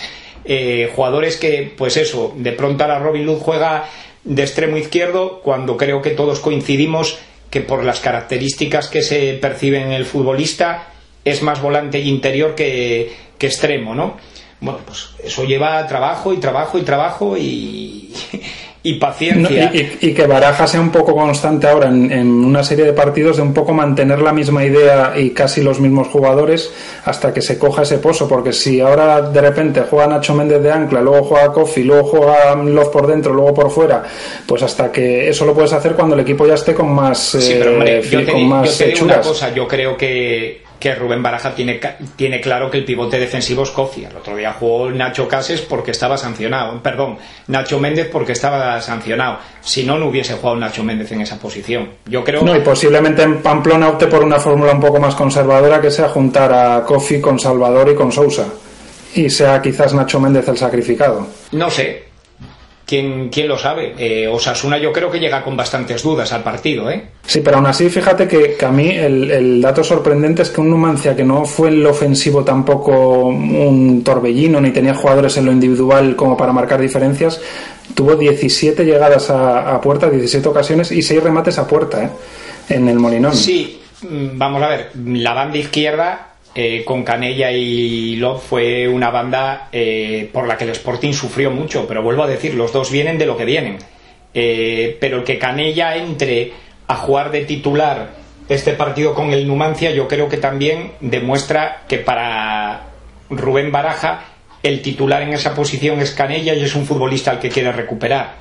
jugadores 0.95 1.37
que, 1.37 1.71
pues 1.77 1.95
eso, 1.95 2.33
de 2.35 2.51
pronto 2.51 2.85
la 2.85 2.99
Robin 2.99 3.25
Luz 3.25 3.39
juega 3.41 3.85
de 4.23 4.41
extremo 4.41 4.77
izquierdo 4.77 5.39
cuando 5.41 5.77
creo 5.77 6.01
que 6.01 6.11
todos 6.11 6.39
coincidimos 6.39 7.19
que 7.51 7.61
por 7.61 7.83
las 7.83 7.99
características 7.99 8.87
que 8.87 9.03
se 9.03 9.33
perciben 9.33 9.83
en 9.83 9.91
el 9.91 10.05
futbolista 10.05 10.87
es 11.23 11.43
más 11.43 11.61
volante 11.61 11.99
y 11.99 12.09
interior 12.09 12.55
que, 12.55 13.13
que 13.37 13.45
extremo, 13.45 13.93
¿no? 13.93 14.17
Bueno, 14.61 14.79
pues 14.85 15.09
eso 15.23 15.43
lleva 15.43 15.85
trabajo 15.87 16.33
y 16.33 16.37
trabajo 16.37 16.77
y 16.79 16.81
trabajo 16.83 17.37
y, 17.37 18.13
y 18.83 18.95
paciencia. 18.95 19.71
y, 19.73 20.13
que 20.13 20.25
Baraja 20.25 20.65
sea 20.65 20.81
un 20.81 20.89
poco 20.89 21.13
constante 21.15 21.67
ahora 21.67 21.89
en, 21.89 22.27
una 22.27 22.63
serie 22.63 22.85
de 22.85 22.93
partidos 22.93 23.37
de 23.37 23.43
un 23.43 23.53
poco 23.53 23.73
mantener 23.73 24.19
la 24.19 24.33
misma 24.33 24.65
idea 24.65 25.13
y 25.15 25.31
casi 25.31 25.61
los 25.61 25.79
mismos 25.79 26.07
jugadores 26.07 26.71
hasta 27.05 27.31
que 27.33 27.41
se 27.41 27.59
coja 27.59 27.83
ese 27.83 27.99
pozo, 27.99 28.27
porque 28.27 28.53
si 28.53 28.79
ahora 28.81 29.21
de 29.21 29.41
repente 29.41 29.83
juega 29.87 30.07
Nacho 30.07 30.33
Méndez 30.33 30.63
de 30.63 30.71
ancla, 30.71 31.01
luego 31.01 31.23
juega 31.23 31.53
Kofi, 31.53 31.83
luego 31.83 32.05
juega 32.05 32.55
Love 32.55 32.89
por 32.89 33.07
dentro, 33.07 33.33
luego 33.33 33.53
por 33.53 33.69
fuera, 33.69 34.03
pues 34.47 34.63
hasta 34.63 34.91
que 34.91 35.29
eso 35.29 35.45
lo 35.45 35.53
puedes 35.53 35.73
hacer 35.73 35.93
cuando 35.93 36.15
el 36.15 36.21
equipo 36.21 36.47
ya 36.47 36.55
esté 36.55 36.73
con 36.73 36.91
más, 36.91 37.19
sí, 37.19 37.55
pero 37.59 37.73
hombre, 37.73 37.99
eh, 37.99 38.01
yo 38.01 38.25
te, 38.25 38.31
con 38.31 38.47
más 38.47 38.79
yo 38.79 38.85
te 38.85 38.91
digo 38.91 39.05
una 39.05 39.21
cosa, 39.21 39.53
yo 39.53 39.67
creo 39.67 39.95
que 39.95 40.70
que 40.81 40.95
Rubén 40.95 41.21
Baraja 41.21 41.53
tiene, 41.53 41.79
tiene 42.15 42.41
claro 42.41 42.69
que 42.69 42.79
el 42.79 42.83
pivote 42.83 43.19
defensivo 43.19 43.61
es 43.61 43.69
Kofi. 43.69 44.03
El 44.03 44.17
otro 44.17 44.35
día 44.35 44.51
jugó 44.51 44.89
Nacho 44.89 45.27
Cases 45.27 45.61
porque 45.61 45.91
estaba 45.91 46.17
sancionado. 46.17 46.81
Perdón, 46.81 47.19
Nacho 47.47 47.79
Méndez 47.79 48.09
porque 48.11 48.31
estaba 48.31 48.81
sancionado. 48.81 49.37
Si 49.61 49.83
no, 49.83 49.99
no 49.99 50.07
hubiese 50.07 50.33
jugado 50.33 50.57
Nacho 50.57 50.83
Méndez 50.83 51.11
en 51.11 51.21
esa 51.21 51.37
posición. 51.37 51.87
Yo 52.07 52.23
creo. 52.23 52.41
No, 52.41 52.55
y 52.55 52.61
posiblemente 52.61 53.21
en 53.21 53.43
Pamplona 53.43 53.89
opte 53.89 54.07
por 54.07 54.23
una 54.23 54.39
fórmula 54.39 54.73
un 54.73 54.81
poco 54.81 54.99
más 54.99 55.13
conservadora 55.13 55.79
que 55.79 55.91
sea 55.91 56.09
juntar 56.09 56.51
a 56.51 56.83
Kofi 56.83 57.21
con 57.21 57.39
Salvador 57.39 57.89
y 57.91 57.95
con 57.95 58.11
Sousa. 58.11 58.47
Y 59.13 59.29
sea 59.29 59.61
quizás 59.61 59.93
Nacho 59.93 60.19
Méndez 60.19 60.47
el 60.47 60.57
sacrificado. 60.57 61.27
No 61.51 61.69
sé, 61.69 62.10
¿Quién, 62.91 63.29
quién, 63.29 63.47
lo 63.47 63.57
sabe? 63.57 63.93
Eh, 63.97 64.27
Osasuna 64.27 64.77
yo 64.77 64.91
creo 64.91 65.09
que 65.09 65.17
llega 65.17 65.41
con 65.41 65.55
bastantes 65.55 66.03
dudas 66.03 66.33
al 66.33 66.43
partido, 66.43 66.91
¿eh? 66.91 67.01
Sí, 67.25 67.39
pero 67.39 67.55
aún 67.55 67.65
así, 67.65 67.89
fíjate 67.89 68.27
que, 68.27 68.57
a 68.65 68.69
mí 68.69 68.89
el, 68.89 69.31
el, 69.31 69.61
dato 69.61 69.81
sorprendente 69.81 70.41
es 70.41 70.49
que 70.49 70.59
un 70.59 70.69
Numancia 70.69 71.15
que 71.15 71.23
no 71.23 71.45
fue 71.45 71.69
en 71.69 71.83
lo 71.83 71.91
ofensivo 71.91 72.43
tampoco 72.43 73.27
un 73.27 74.03
torbellino, 74.03 74.59
ni 74.59 74.71
tenía 74.71 74.93
jugadores 74.93 75.37
en 75.37 75.45
lo 75.45 75.53
individual 75.53 76.17
como 76.17 76.35
para 76.35 76.51
marcar 76.51 76.81
diferencias, 76.81 77.39
tuvo 77.95 78.17
17 78.17 78.83
llegadas 78.83 79.29
a, 79.29 79.73
a 79.73 79.79
puerta, 79.79 80.09
17 80.09 80.49
ocasiones 80.49 80.91
y 80.91 81.01
6 81.01 81.23
remates 81.23 81.59
a 81.59 81.65
puerta, 81.65 82.03
¿eh? 82.03 82.09
En 82.67 82.89
el 82.89 82.99
Molinón. 82.99 83.33
Sí, 83.33 83.81
mm, 84.01 84.37
vamos 84.37 84.61
a 84.63 84.67
ver, 84.67 84.91
la 84.95 85.33
banda 85.33 85.57
izquierda 85.57 86.30
eh, 86.53 86.83
con 86.83 87.03
Canella 87.03 87.51
y 87.51 88.17
Love 88.17 88.43
fue 88.43 88.87
una 88.87 89.09
banda 89.09 89.69
eh, 89.71 90.29
por 90.33 90.47
la 90.47 90.57
que 90.57 90.65
el 90.65 90.71
Sporting 90.71 91.13
sufrió 91.13 91.49
mucho, 91.49 91.87
pero 91.87 92.03
vuelvo 92.03 92.23
a 92.23 92.27
decir, 92.27 92.55
los 92.55 92.73
dos 92.73 92.91
vienen 92.91 93.17
de 93.17 93.25
lo 93.25 93.37
que 93.37 93.45
vienen. 93.45 93.77
Eh, 94.33 94.97
pero 94.99 95.23
que 95.23 95.37
Canella 95.39 95.95
entre 95.95 96.51
a 96.87 96.95
jugar 96.95 97.31
de 97.31 97.45
titular 97.45 98.11
este 98.49 98.73
partido 98.73 99.13
con 99.13 99.31
el 99.31 99.47
Numancia, 99.47 99.91
yo 99.91 100.09
creo 100.09 100.27
que 100.27 100.37
también 100.37 100.91
demuestra 100.99 101.83
que 101.87 101.99
para 101.99 102.87
Rubén 103.29 103.71
Baraja 103.71 104.25
el 104.61 104.81
titular 104.81 105.21
en 105.21 105.33
esa 105.33 105.55
posición 105.55 106.01
es 106.01 106.11
Canella 106.11 106.53
y 106.53 106.63
es 106.63 106.75
un 106.75 106.85
futbolista 106.85 107.31
al 107.31 107.39
que 107.39 107.49
quiere 107.49 107.71
recuperar. 107.71 108.35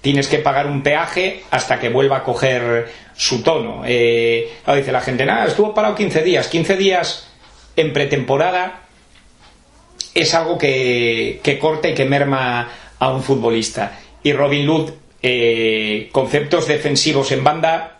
Tienes 0.00 0.28
que 0.28 0.38
pagar 0.38 0.66
un 0.66 0.82
peaje 0.82 1.42
hasta 1.50 1.78
que 1.78 1.90
vuelva 1.90 2.18
a 2.18 2.22
coger 2.22 2.88
su 3.14 3.42
tono. 3.42 3.82
Eh, 3.86 4.50
dice 4.74 4.92
la 4.92 5.00
gente, 5.00 5.24
nada, 5.24 5.46
estuvo 5.46 5.74
parado 5.74 5.94
15 5.94 6.22
días. 6.22 6.48
15 6.48 6.76
días 6.76 7.33
en 7.76 7.92
pretemporada 7.92 8.82
es 10.14 10.34
algo 10.34 10.58
que, 10.58 11.40
que 11.42 11.58
corta 11.58 11.88
y 11.88 11.94
que 11.94 12.04
merma 12.04 12.68
a 12.98 13.12
un 13.12 13.22
futbolista. 13.22 13.98
Y 14.22 14.32
Robin 14.32 14.64
Lud, 14.64 14.90
eh, 15.22 16.08
conceptos 16.12 16.68
defensivos 16.68 17.32
en 17.32 17.44
banda, 17.44 17.93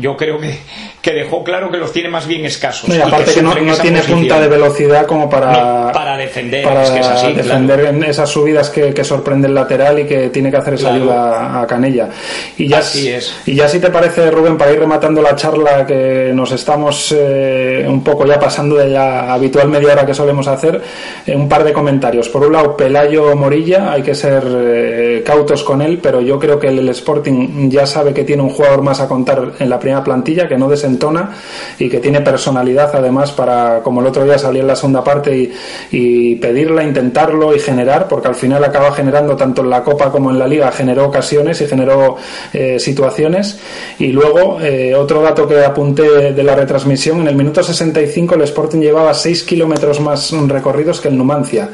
yo 0.00 0.16
creo 0.16 0.38
que, 0.38 0.58
que, 1.00 1.12
dejó 1.12 1.44
claro 1.44 1.70
que 1.70 1.78
los 1.78 1.92
tiene 1.92 2.08
más 2.08 2.26
bien 2.26 2.44
escasos. 2.44 2.88
No, 2.88 2.94
y 2.94 3.00
aparte 3.00 3.32
que, 3.34 3.42
no, 3.42 3.54
no 3.54 3.76
tiene 3.76 4.00
punta 4.02 4.40
de 4.40 4.48
velocidad 4.48 5.06
como 5.06 5.28
para, 5.28 5.52
no, 5.86 5.92
para 5.92 6.16
defender, 6.16 6.64
para 6.64 6.82
es 6.82 6.90
que 6.90 7.00
es 7.00 7.06
así, 7.06 7.32
defender 7.32 7.80
claro. 7.80 8.04
esas 8.04 8.28
subidas 8.28 8.70
que, 8.70 8.92
que, 8.92 9.04
sorprende 9.04 9.48
el 9.48 9.54
lateral 9.54 9.98
y 10.00 10.04
que 10.04 10.28
tiene 10.30 10.50
que 10.50 10.56
hacer 10.56 10.74
esa 10.74 10.90
Claro. 10.90 11.02
ayuda 11.02 11.60
a 11.62 11.66
Canella. 11.66 12.08
Y 12.56 12.68
ya, 12.68 12.78
Así 12.78 13.08
es. 13.08 13.34
y 13.46 13.54
ya 13.54 13.68
si 13.68 13.78
te 13.78 13.90
parece, 13.90 14.30
Rubén, 14.30 14.56
para 14.56 14.72
ir 14.72 14.78
rematando 14.78 15.22
la 15.22 15.36
charla 15.36 15.86
que 15.86 16.32
nos 16.34 16.52
estamos 16.52 17.14
eh, 17.16 17.84
un 17.88 18.02
poco 18.02 18.26
ya 18.26 18.38
pasando 18.38 18.76
de 18.76 18.88
la 18.88 19.32
habitual 19.32 19.68
media 19.68 19.92
hora 19.92 20.06
que 20.06 20.14
solemos 20.14 20.46
hacer, 20.48 20.80
eh, 21.26 21.34
un 21.34 21.48
par 21.48 21.64
de 21.64 21.72
comentarios. 21.72 22.28
Por 22.28 22.46
un 22.46 22.52
lado, 22.52 22.76
Pelayo 22.76 23.34
Morilla, 23.36 23.92
hay 23.92 24.02
que 24.02 24.14
ser 24.14 24.42
eh, 24.46 25.22
cautos 25.24 25.62
con 25.62 25.82
él, 25.82 25.98
pero 26.02 26.20
yo 26.20 26.38
creo 26.38 26.58
que 26.58 26.68
el 26.68 26.88
Sporting 26.88 27.70
ya 27.70 27.86
sabe 27.86 28.12
que 28.12 28.24
tiene 28.24 28.42
un 28.42 28.50
jugador 28.50 28.82
más 28.82 29.00
a 29.00 29.08
contar 29.08 29.52
en 29.58 29.68
la 29.68 29.78
primera 29.78 29.89
plantilla, 29.98 30.48
que 30.48 30.56
no 30.56 30.68
desentona 30.68 31.30
y 31.78 31.88
que 31.88 31.98
tiene 31.98 32.20
personalidad 32.20 32.90
además 32.94 33.32
para, 33.32 33.80
como 33.82 34.00
el 34.00 34.06
otro 34.06 34.24
día 34.24 34.38
salir 34.38 34.62
en 34.62 34.68
la 34.68 34.76
segunda 34.76 35.02
parte 35.02 35.50
y, 35.90 36.34
pedirla, 36.36 36.82
intentarlo 36.84 37.54
y 37.54 37.58
generar, 37.58 38.08
porque 38.08 38.28
al 38.28 38.34
final 38.34 38.62
acaba 38.64 38.92
generando 38.92 39.36
tanto 39.36 39.62
en 39.62 39.70
la 39.70 39.82
Copa 39.82 40.10
como 40.10 40.30
en 40.30 40.38
la 40.38 40.46
Liga, 40.46 40.70
generó 40.72 41.06
ocasiones 41.06 41.60
y 41.60 41.66
generó 41.66 42.16
eh, 42.52 42.78
situaciones. 42.78 43.58
Y 43.98 44.08
luego, 44.08 44.60
eh, 44.60 44.94
otro 44.94 45.22
dato 45.22 45.46
que 45.46 45.62
apunté 45.64 46.32
de 46.32 46.42
la 46.42 46.54
retransmisión, 46.54 47.20
en 47.20 47.28
el 47.28 47.34
minuto 47.34 47.62
65 47.62 48.34
el 48.36 48.42
Sporting 48.42 48.80
llevaba 48.80 49.12
6 49.12 49.42
kilómetros 49.44 50.00
más 50.00 50.30
recorridos 50.48 51.00
que 51.00 51.08
el 51.08 51.18
Numancia. 51.18 51.68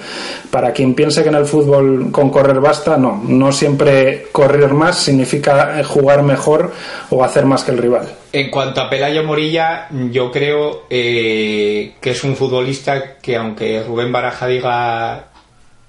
Para 0.51 0.73
quien 0.73 0.95
piense 0.95 1.23
que 1.23 1.29
en 1.29 1.35
el 1.37 1.47
fútbol 1.47 2.11
con 2.11 2.31
correr 2.31 2.61
basta, 2.61 2.97
no, 2.97 3.23
no 3.27 3.53
siempre 3.53 4.27
correr 4.33 4.73
más 4.73 4.97
significa 4.99 5.83
jugar 5.85 6.23
mejor 6.23 6.73
o 7.11 7.23
hacer 7.23 7.45
más 7.45 7.65
que 7.65 7.73
el 7.73 7.79
rival. 7.79 8.06
En 8.33 8.51
cuanto 8.51 8.81
a 8.81 8.91
Pelayo 8.91 9.25
Morilla, 9.25 9.89
yo 10.11 10.31
creo 10.31 10.85
eh, 10.91 11.95
que 12.01 12.11
es 12.11 12.25
un 12.25 12.37
futbolista 12.37 13.19
que 13.19 13.37
aunque 13.37 13.83
Rubén 13.83 14.13
Baraja 14.13 14.47
diga 14.47 15.29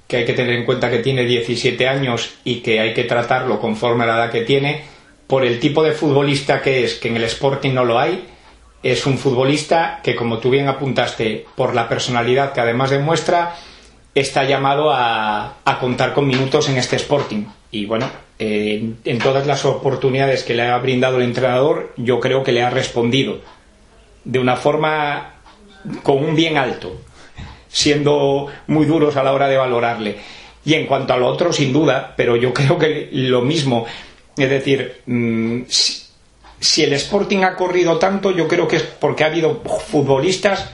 que 0.08 0.18
hay 0.18 0.26
que 0.26 0.34
tener 0.34 0.54
en 0.54 0.66
cuenta 0.66 0.90
que 0.90 1.00
tiene 1.00 1.26
17 1.26 1.88
años 1.88 2.36
y 2.44 2.62
que 2.62 2.80
hay 2.80 2.94
que 2.94 3.04
tratarlo 3.04 3.60
conforme 3.60 4.04
a 4.04 4.08
la 4.08 4.16
edad 4.16 4.32
que 4.32 4.42
tiene, 4.42 4.84
por 5.28 5.46
el 5.46 5.60
tipo 5.60 5.84
de 5.84 5.92
futbolista 5.92 6.62
que 6.62 6.84
es, 6.84 6.96
que 6.96 7.10
en 7.10 7.18
el 7.18 7.26
Sporting 7.26 7.74
no 7.74 7.84
lo 7.84 8.00
hay, 8.00 8.26
es 8.84 9.06
un 9.06 9.18
futbolista 9.18 10.00
que, 10.02 10.16
como 10.16 10.38
tú 10.38 10.50
bien 10.50 10.68
apuntaste, 10.68 11.46
por 11.56 11.76
la 11.76 11.90
personalidad 11.90 12.54
que 12.54 12.62
además 12.62 12.90
demuestra, 12.90 13.56
está 14.16 14.46
llamado 14.46 14.92
a, 14.92 15.58
a 15.66 15.80
contar 15.80 16.14
con 16.14 16.26
minutos 16.26 16.70
en 16.70 16.78
este 16.78 16.96
Sporting. 16.96 17.46
Y 17.72 17.86
bueno, 17.86 18.10
eh, 18.40 18.94
en 19.04 19.20
todas 19.20 19.48
las 19.48 19.66
oportunidades 19.66 20.44
que 20.44 20.54
le 20.54 20.64
ha 20.64 20.78
brindado 20.78 21.18
el 21.18 21.24
entrenador, 21.24 21.94
yo 21.98 22.20
creo 22.20 22.44
que 22.44 22.52
le 22.52 22.62
ha 22.62 22.70
respondido 22.70 23.40
de 24.24 24.40
una 24.40 24.56
forma 24.56 25.36
con 26.04 26.24
un 26.24 26.36
bien 26.36 26.58
alto, 26.58 27.02
siendo 27.68 28.48
muy 28.68 28.86
duros 28.86 29.16
a 29.16 29.24
la 29.24 29.34
hora 29.34 29.48
de 29.48 29.58
valorarle. 29.58 30.18
Y 30.66 30.74
en 30.74 30.86
cuanto 30.86 31.14
a 31.14 31.18
lo 31.18 31.28
otro, 31.28 31.54
sin 31.54 31.72
duda, 31.72 32.14
pero 32.16 32.36
yo 32.36 32.54
creo 32.54 32.78
que 32.78 33.10
lo 33.12 33.42
mismo, 33.42 33.86
es 34.38 34.50
decir, 34.50 35.02
mmm, 35.06 35.62
si, 35.68 36.04
si 36.60 36.84
el 36.84 36.94
Sporting 36.94 37.44
ha 37.44 37.56
corrido 37.56 37.98
tanto, 37.98 38.32
yo 38.32 38.48
creo 38.48 38.68
que 38.68 38.78
es 38.78 38.84
porque 38.84 39.24
ha 39.24 39.28
habido 39.28 39.62
futbolistas 39.64 40.72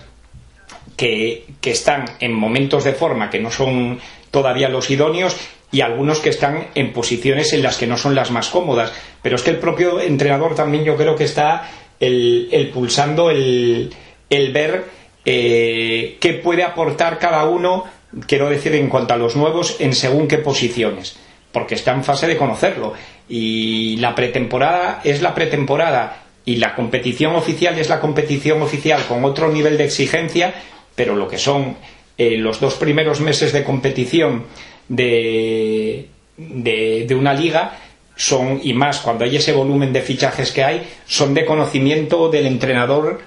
que, 0.97 1.45
que, 1.61 1.71
están 1.71 2.05
en 2.19 2.33
momentos 2.33 2.83
de 2.83 2.93
forma 2.93 3.29
que 3.29 3.39
no 3.39 3.51
son 3.51 3.99
todavía 4.31 4.69
los 4.69 4.89
idóneos 4.89 5.35
y 5.73 5.81
algunos 5.81 6.19
que 6.19 6.29
están 6.29 6.67
en 6.75 6.93
posiciones 6.93 7.51
en 7.51 7.63
las 7.63 7.77
que 7.77 7.87
no 7.87 7.97
son 7.97 8.13
las 8.13 8.29
más 8.29 8.49
cómodas. 8.49 8.93
Pero 9.23 9.35
es 9.35 9.41
que 9.41 9.49
el 9.49 9.57
propio 9.57 9.99
entrenador 9.99 10.53
también 10.53 10.85
yo 10.85 10.95
creo 10.95 11.15
que 11.15 11.23
está 11.23 11.67
el, 11.99 12.69
pulsando 12.71 13.31
el, 13.31 13.91
el 14.29 14.53
ver 14.53 14.85
eh, 15.25 16.17
qué 16.19 16.33
puede 16.33 16.63
aportar 16.63 17.17
cada 17.17 17.45
uno, 17.45 17.85
quiero 18.27 18.49
decir, 18.49 18.75
en 18.75 18.87
cuanto 18.87 19.15
a 19.15 19.17
los 19.17 19.35
nuevos, 19.35 19.77
en 19.79 19.95
según 19.95 20.27
qué 20.27 20.37
posiciones. 20.37 21.17
Porque 21.51 21.73
está 21.73 21.91
en 21.91 22.03
fase 22.03 22.27
de 22.27 22.37
conocerlo. 22.37 22.93
Y 23.27 23.97
la 23.97 24.13
pretemporada 24.13 25.01
es 25.03 25.23
la 25.23 25.33
pretemporada 25.33 26.21
y 26.45 26.57
la 26.57 26.75
competición 26.75 27.35
oficial 27.35 27.79
es 27.79 27.89
la 27.89 27.99
competición 27.99 28.61
oficial 28.61 29.01
con 29.07 29.25
otro 29.25 29.51
nivel 29.51 29.79
de 29.79 29.85
exigencia, 29.85 30.53
pero 30.93 31.15
lo 31.15 31.27
que 31.27 31.39
son 31.39 31.77
eh, 32.19 32.37
los 32.37 32.59
dos 32.59 32.75
primeros 32.75 33.21
meses 33.21 33.53
de 33.53 33.63
competición 33.63 34.43
de, 34.87 36.07
de, 36.37 37.05
de, 37.07 37.15
una 37.15 37.33
liga 37.33 37.77
son, 38.15 38.59
y 38.63 38.73
más 38.73 38.99
cuando 38.99 39.25
hay 39.25 39.35
ese 39.35 39.53
volumen 39.53 39.93
de 39.93 40.01
fichajes 40.01 40.51
que 40.51 40.63
hay, 40.63 40.87
son 41.05 41.33
de 41.33 41.45
conocimiento 41.45 42.29
del 42.29 42.47
entrenador 42.47 43.21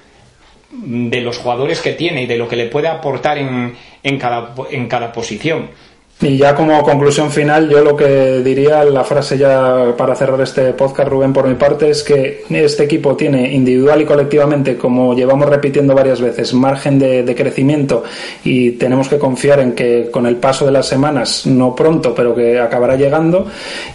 de 0.71 1.21
los 1.21 1.39
jugadores 1.39 1.81
que 1.81 1.93
tiene 1.93 2.23
y 2.23 2.27
de 2.27 2.37
lo 2.37 2.49
que 2.49 2.57
le 2.57 2.67
puede 2.67 2.89
aportar 2.89 3.39
en, 3.39 3.75
en, 4.03 4.19
cada, 4.19 4.55
en 4.71 4.89
cada 4.89 5.13
posición. 5.13 5.71
Y 6.19 6.39
ya 6.39 6.55
como 6.55 6.83
conclusión 6.83 7.31
final, 7.31 7.69
yo 7.69 7.85
lo 7.85 7.95
que 7.95 8.41
diría, 8.43 8.83
la 8.85 9.05
frase 9.05 9.37
ya 9.37 9.95
para 9.99 10.15
cerrar 10.15 10.41
este 10.41 10.73
podcast, 10.73 11.11
Rubén, 11.11 11.35
por 11.35 11.47
mi 11.47 11.57
parte, 11.57 11.91
es 11.91 12.03
que 12.03 12.43
este 12.49 12.85
equipo 12.85 13.15
tiene 13.15 13.53
individual 13.53 14.01
y 14.01 14.07
colectivamente, 14.07 14.79
como 14.79 15.15
llevamos 15.15 15.47
repitiendo 15.47 15.95
varias 15.95 16.23
veces, 16.23 16.55
margen 16.55 16.99
de, 16.99 17.35
crecimiento 17.37 18.03
y 18.45 18.73
tenemos 18.73 19.09
que 19.11 19.19
confiar 19.19 19.61
en 19.61 19.73
que 19.73 20.09
con 20.11 20.25
el 20.25 20.37
paso 20.37 20.65
de 20.65 20.73
las 20.73 20.87
semanas, 20.87 21.47
no 21.47 21.75
pronto, 21.75 22.15
pero 22.15 22.35
que 22.35 22.59
acabará 22.59 22.97
llegando. 22.97 23.47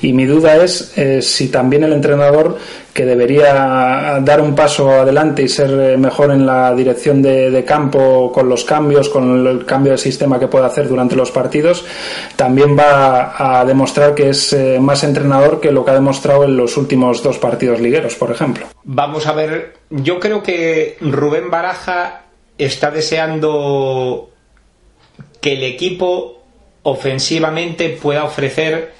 Y 0.03 0.13
mi 0.13 0.25
duda 0.25 0.63
es 0.63 0.95
eh, 0.99 1.23
si 1.23 1.47
también 1.47 1.85
el 1.85 1.93
entrenador 1.93 2.55
que 2.93 3.05
debería 3.05 4.19
dar 4.21 4.41
un 4.41 4.53
paso 4.53 4.89
adelante 4.89 5.43
y 5.43 5.47
ser 5.47 5.97
mejor 5.97 6.31
en 6.31 6.45
la 6.45 6.73
dirección 6.75 7.21
de, 7.21 7.49
de, 7.49 7.63
campo 7.63 8.31
con 8.31 8.49
los 8.49 8.63
cambios, 8.63 9.09
con 9.09 9.47
el 9.47 9.65
cambio 9.65 9.93
de 9.93 9.97
sistema 9.97 10.39
que 10.39 10.47
puede 10.47 10.65
hacer 10.65 10.87
durante 10.87 11.15
los 11.15 11.31
partidos, 11.31 11.85
también 12.35 12.77
va 12.77 13.59
a 13.59 13.65
demostrar 13.65 14.13
que 14.13 14.29
es 14.29 14.53
eh, 14.53 14.79
más 14.79 15.03
entrenador 15.03 15.61
que 15.61 15.71
lo 15.71 15.85
que 15.85 15.91
ha 15.91 15.95
demostrado 15.95 16.43
en 16.43 16.57
los 16.57 16.75
últimos 16.77 17.23
dos 17.23 17.37
partidos 17.37 17.79
ligueros, 17.79 18.15
por 18.15 18.31
ejemplo. 18.31 18.65
Vamos 18.83 19.27
a 19.27 19.33
ver, 19.33 19.73
yo 19.89 20.19
creo 20.19 20.43
que 20.43 20.97
Rubén 21.01 21.49
Baraja 21.49 22.23
está 22.57 22.91
deseando 22.91 24.29
que 25.39 25.53
el 25.53 25.63
equipo 25.63 26.41
ofensivamente 26.83 27.89
pueda 27.89 28.23
ofrecer 28.23 28.93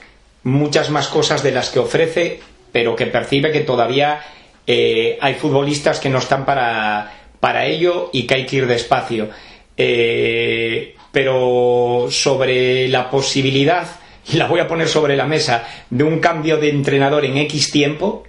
muchas 0.44 0.90
más 0.90 1.08
cosas 1.08 1.44
de 1.44 1.52
las 1.52 1.70
que 1.70 1.80
ofrece 1.80 2.40
pero 2.72 2.96
que 2.96 3.08
percibe 3.08 3.52
que 3.52 3.62
todavía 3.62 4.22
eh, 4.68 5.18
hay 5.22 5.34
futbolistas 5.36 6.00
que 6.00 6.10
no 6.10 6.20
están 6.20 6.46
para, 6.46 7.12
para 7.40 7.66
ello 7.66 8.10
y 8.14 8.26
que 8.28 8.36
hay 8.36 8.46
que 8.46 8.58
ir 8.58 8.68
despacio. 8.68 9.30
Eh, 9.76 10.96
pero 11.12 12.08
sobre 12.10 12.88
la 12.88 13.10
posibilidad, 13.10 13.88
y 14.32 14.38
la 14.38 14.48
voy 14.48 14.60
a 14.60 14.68
poner 14.68 14.88
sobre 14.88 15.16
la 15.16 15.26
mesa, 15.26 15.68
de 15.90 16.04
un 16.04 16.20
cambio 16.20 16.58
de 16.58 16.70
entrenador 16.70 17.26
en 17.26 17.38
X 17.38 17.72
tiempo, 17.72 18.24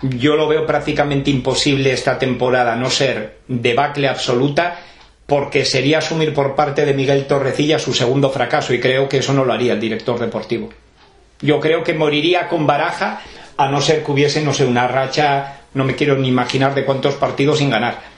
yo 0.00 0.36
lo 0.36 0.48
veo 0.48 0.66
prácticamente 0.66 1.30
imposible 1.30 1.92
esta 1.92 2.18
temporada, 2.18 2.76
no 2.76 2.88
ser 2.88 3.40
debacle 3.46 4.08
absoluta, 4.08 4.80
porque 5.26 5.64
sería 5.64 5.98
asumir 5.98 6.32
por 6.32 6.54
parte 6.54 6.84
de 6.84 6.94
Miguel 6.94 7.26
Torrecilla 7.26 7.78
su 7.78 7.92
segundo 7.92 8.30
fracaso, 8.30 8.72
y 8.72 8.80
creo 8.80 9.08
que 9.08 9.18
eso 9.18 9.32
no 9.32 9.44
lo 9.44 9.52
haría 9.52 9.74
el 9.74 9.80
director 9.80 10.18
deportivo. 10.18 10.70
Yo 11.42 11.60
creo 11.60 11.84
que 11.84 11.94
moriría 11.94 12.48
con 12.48 12.66
baraja, 12.66 13.20
a 13.56 13.68
no 13.68 13.80
ser 13.80 14.02
que 14.02 14.12
hubiese, 14.12 14.42
no 14.42 14.54
sé, 14.54 14.64
una 14.64 14.88
racha, 14.88 15.60
no 15.74 15.84
me 15.84 15.94
quiero 15.94 16.16
ni 16.16 16.28
imaginar 16.28 16.74
de 16.74 16.84
cuántos 16.84 17.14
partidos 17.14 17.58
sin 17.58 17.70
ganar 17.70 18.11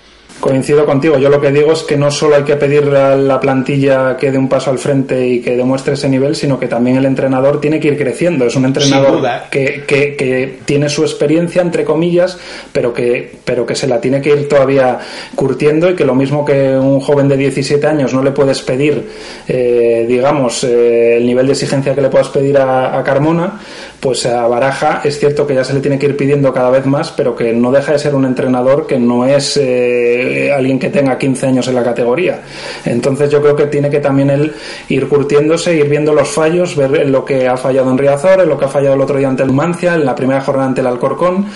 Coincido 0.45 0.85
contigo. 0.85 1.17
Yo 1.17 1.31
lo 1.31 1.41
que 1.41 1.51
digo 1.51 1.73
es 1.73 1.85
que 1.85 1.97
no 1.97 2.11
solo 2.11 2.37
hay 2.37 2.43
que 2.43 2.57
pedirle 2.57 2.99
a 2.99 3.17
la 3.17 3.41
plantilla 3.41 4.15
que 4.15 4.31
dé 4.31 4.37
un 4.37 4.47
paso 4.47 4.71
al 4.71 4.79
frente 4.79 5.27
y 5.27 5.41
que 5.41 5.57
demuestre 5.57 5.95
ese 5.95 6.07
nivel, 6.07 6.37
sino 6.37 6.61
que 6.61 6.69
también 6.69 6.99
el 6.99 7.07
entrenador 7.07 7.63
tiene 7.63 7.81
que 7.81 7.89
ir 7.89 7.97
creciendo. 7.97 8.45
Es 8.45 8.55
un 8.55 8.67
entrenador 8.67 9.23
que, 9.51 9.85
que, 9.87 10.59
tiene 10.67 10.91
su 10.91 11.01
experiencia, 11.01 11.63
entre 11.63 11.83
comillas, 11.83 12.37
pero 12.75 12.93
que, 12.93 13.37
pero 13.43 13.65
que 13.65 13.75
se 13.75 13.87
la 13.87 14.03
tiene 14.03 14.21
que 14.21 14.33
ir 14.37 14.47
todavía 14.47 14.99
curtiendo 15.35 15.89
y 15.89 15.95
que 15.95 16.05
lo 16.05 16.15
mismo 16.15 16.45
que 16.45 16.77
un 16.77 17.01
joven 17.01 17.27
de 17.27 17.39
17 17.39 17.87
años 17.87 18.13
no 18.13 18.23
le 18.23 18.33
puedes 18.33 18.61
pedir, 18.61 19.03
eh, 19.49 20.05
digamos, 20.07 20.63
eh, 20.65 21.17
el 21.17 21.25
nivel 21.25 21.47
de 21.47 21.55
exigencia 21.55 21.95
que 21.95 22.03
le 22.03 22.11
puedas 22.11 22.29
pedir 22.29 22.59
a, 22.59 22.99
a 22.99 23.03
Carmona, 23.03 23.61
pues 23.99 24.27
a 24.27 24.47
Baraja 24.47 25.01
es 25.03 25.19
cierto 25.19 25.47
que 25.47 25.55
ya 25.55 25.65
se 25.65 25.73
le 25.73 25.81
tiene 25.81 25.99
que 25.99 26.05
ir 26.05 26.19
pidiendo 26.19 26.53
cada 26.53 26.69
vez 26.69 26.85
más, 26.85 27.11
pero 27.13 27.35
que 27.35 27.55
no 27.55 27.73
deja 27.73 27.93
de 27.93 27.99
ser 27.99 28.15
un 28.15 28.27
entrenador 28.27 28.87
que 28.87 28.99
no 28.99 29.25
es 29.25 29.57
eh, 29.57 30.34
alguien 30.53 30.79
que 30.79 30.91
tenga 30.91 31.19
15 31.19 31.47
años 31.47 31.69
en 31.69 31.75
la 31.75 31.83
categoría. 31.83 32.43
Entonces 32.85 33.31
yo 33.31 33.41
creo 33.41 33.57
que 33.57 33.67
tiene 33.67 33.91
que 33.91 34.01
también 34.01 34.31
él 34.31 34.53
ir 34.89 35.09
curtiéndose, 35.09 35.75
ir 35.75 35.89
viendo 35.89 36.13
los 36.13 36.29
fallos, 36.29 36.77
ver 36.77 37.09
lo 37.09 37.25
que 37.25 37.49
ha 37.49 37.57
fallado 37.57 37.91
en 37.91 37.99
Riazor, 37.99 38.47
lo 38.47 38.59
que 38.59 38.65
ha 38.65 38.69
fallado 38.69 38.95
el 38.95 39.01
otro 39.01 39.19
día 39.19 39.29
ante 39.29 39.43
el 39.43 39.53
Mancia, 39.53 39.95
en 39.95 40.05
la 40.05 40.15
primera 40.15 40.41
jornada 40.41 40.69
ante 40.69 40.81
el 40.81 40.87
Alcorcón, 40.87 41.47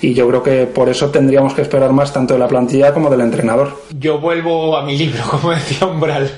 y 0.00 0.14
yo 0.14 0.28
creo 0.28 0.42
que 0.42 0.66
por 0.66 0.88
eso 0.88 1.10
tendríamos 1.10 1.54
que 1.54 1.62
esperar 1.62 1.92
más 1.92 2.12
tanto 2.12 2.34
de 2.34 2.40
la 2.40 2.48
plantilla 2.48 2.92
como 2.92 3.10
del 3.10 3.20
entrenador. 3.20 3.72
Yo 3.98 4.18
vuelvo 4.18 4.76
a 4.76 4.84
mi 4.84 4.96
libro, 4.96 5.22
como 5.30 5.50
decía 5.50 5.86
Umbral. 5.86 6.30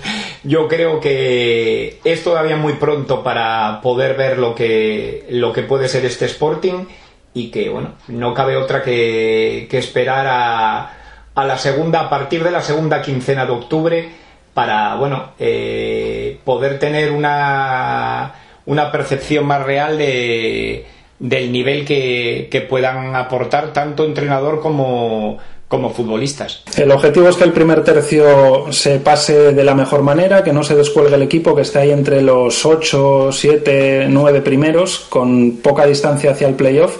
Yo 0.42 0.68
creo 0.68 1.00
que 1.00 2.00
es 2.02 2.24
todavía 2.24 2.56
muy 2.56 2.74
pronto 2.74 3.22
para 3.22 3.80
poder 3.82 4.16
ver 4.16 4.38
lo 4.38 4.54
que, 4.54 5.26
lo 5.30 5.52
que 5.52 5.62
puede 5.62 5.88
ser 5.88 6.04
este 6.06 6.24
Sporting 6.24 6.86
y 7.34 7.50
que, 7.50 7.68
bueno, 7.68 7.94
no 8.08 8.34
cabe 8.34 8.56
otra 8.56 8.82
que, 8.82 9.68
esperar 9.70 10.26
a, 10.28 10.99
a, 11.40 11.44
la 11.44 11.58
segunda, 11.58 12.00
a 12.00 12.10
partir 12.10 12.42
de 12.44 12.50
la 12.50 12.62
segunda 12.62 13.02
quincena 13.02 13.46
de 13.46 13.52
octubre 13.52 14.08
para, 14.54 14.96
bueno, 14.96 15.30
eh, 15.38 16.38
poder 16.44 16.78
tener 16.78 17.12
una, 17.12 18.34
una 18.66 18.92
percepción 18.92 19.46
más 19.46 19.64
real 19.64 19.98
de, 19.98 20.86
del 21.18 21.52
nivel 21.52 21.84
que, 21.84 22.48
que 22.50 22.60
puedan 22.62 23.14
aportar 23.14 23.72
tanto 23.72 24.04
entrenador 24.04 24.60
como, 24.60 25.38
como 25.70 25.90
futbolistas. 25.90 26.64
El 26.76 26.90
objetivo 26.90 27.28
es 27.28 27.36
que 27.36 27.44
el 27.44 27.52
primer 27.52 27.84
tercio 27.84 28.72
se 28.72 28.98
pase 28.98 29.52
de 29.52 29.62
la 29.62 29.76
mejor 29.76 30.02
manera, 30.02 30.42
que 30.42 30.52
no 30.52 30.64
se 30.64 30.74
descuelgue 30.74 31.14
el 31.14 31.22
equipo, 31.22 31.54
que 31.54 31.62
esté 31.62 31.78
ahí 31.78 31.92
entre 31.92 32.22
los 32.22 32.66
8, 32.66 33.30
7, 33.30 34.06
9 34.08 34.40
primeros, 34.40 35.06
con 35.08 35.58
poca 35.58 35.86
distancia 35.86 36.32
hacia 36.32 36.48
el 36.48 36.54
playoff, 36.54 36.96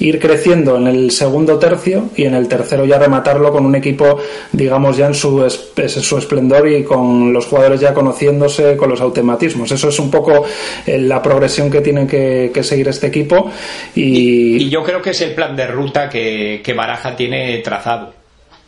ir 0.00 0.18
creciendo 0.18 0.76
en 0.76 0.86
el 0.86 1.10
segundo 1.10 1.58
tercio 1.58 2.10
y 2.16 2.24
en 2.24 2.34
el 2.34 2.48
tercero 2.48 2.84
ya 2.84 2.98
rematarlo 2.98 3.52
con 3.52 3.64
un 3.64 3.74
equipo, 3.74 4.18
digamos, 4.52 4.96
ya 4.96 5.06
en 5.06 5.14
su, 5.14 5.48
su 5.48 6.18
esplendor 6.18 6.68
y 6.68 6.82
con 6.82 7.32
los 7.32 7.46
jugadores 7.46 7.80
ya 7.80 7.94
conociéndose 7.94 8.76
con 8.76 8.90
los 8.90 9.00
automatismos. 9.00 9.70
Eso 9.70 9.88
es 9.88 9.98
un 9.98 10.10
poco 10.10 10.44
eh, 10.86 10.98
la 10.98 11.22
progresión 11.22 11.70
que 11.70 11.80
tiene 11.80 12.06
que, 12.06 12.50
seguir 12.62 12.88
este 12.88 13.06
equipo. 13.06 13.50
Y... 13.94 14.68
yo 14.68 14.82
creo 14.82 15.00
que 15.00 15.10
es 15.10 15.20
el 15.22 15.34
plan 15.34 15.56
de 15.56 15.66
ruta 15.66 16.08
que 16.08 16.74
Baraja 16.76 17.16
tiene 17.16 17.58
trazado 17.58 18.20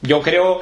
yo 0.03 0.21
creo 0.21 0.61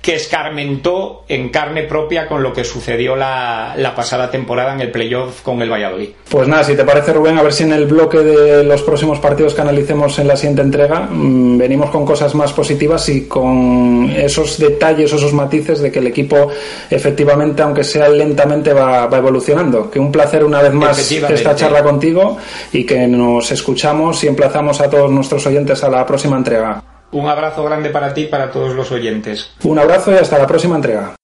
que 0.00 0.14
escarmentó 0.14 1.24
en 1.28 1.50
carne 1.50 1.82
propia 1.82 2.26
con 2.26 2.42
lo 2.42 2.54
que 2.54 2.64
sucedió 2.64 3.16
la, 3.16 3.74
pasada 3.94 4.30
temporada 4.30 4.72
en 4.72 4.80
el 4.80 4.90
playoff 4.90 5.42
con 5.42 5.60
el 5.60 5.70
Valladolid. 5.70 6.10
Pues 6.28 6.48
nada, 6.48 6.64
si 6.64 6.74
te 6.74 6.84
parece 6.84 7.12
Rubén, 7.12 7.36
a 7.36 7.42
ver 7.42 7.52
si 7.52 7.64
en 7.64 7.72
el 7.72 7.86
bloque 7.86 8.18
de 8.18 8.64
los 8.64 8.82
próximos 8.82 9.18
partidos 9.18 9.52
que 9.52 9.60
analicemos 9.60 10.18
en 10.18 10.28
la 10.28 10.36
siguiente 10.36 10.62
entrega 10.62 11.00
mm, 11.10 11.58
venimos 11.58 11.90
con 11.90 12.06
cosas 12.06 12.34
más 12.34 12.52
positivas 12.52 13.08
y 13.10 13.26
con 13.26 14.10
esos 14.16 14.58
detalles, 14.58 15.12
esos 15.12 15.34
matices 15.34 15.80
de 15.80 15.92
que 15.92 15.98
el 15.98 16.06
equipo 16.06 16.48
efectivamente, 16.88 17.62
aunque 17.62 17.84
sea 17.84 18.08
lentamente, 18.08 18.72
va, 18.72 19.06
va 19.06 19.18
evolucionando. 19.18 19.90
Que 19.90 19.98
un 19.98 20.10
placer 20.10 20.44
una 20.44 20.62
vez 20.62 20.72
más 20.72 21.12
esta 21.12 21.54
charla 21.54 21.82
contigo 21.82 22.38
y 22.72 22.84
que 22.84 23.06
nos 23.06 23.52
escuchamos 23.52 24.22
y 24.24 24.28
emplazamos 24.28 24.80
a 24.80 24.88
todos 24.88 25.10
nuestros 25.10 25.46
oyentes 25.46 25.84
a 25.84 25.90
la 25.90 26.06
próxima 26.06 26.36
entrega. 26.36 26.82
Un 27.12 27.28
abrazo 27.28 27.64
grande 27.64 27.90
para 27.90 28.14
ti 28.14 28.22
y 28.22 28.26
para 28.26 28.50
todos 28.50 28.74
los 28.74 28.90
oyentes. 28.92 29.52
Un 29.64 29.78
abrazo 29.78 30.12
y 30.12 30.16
hasta 30.16 30.38
la 30.38 30.46
próxima 30.46 30.76
entrega. 30.76 31.14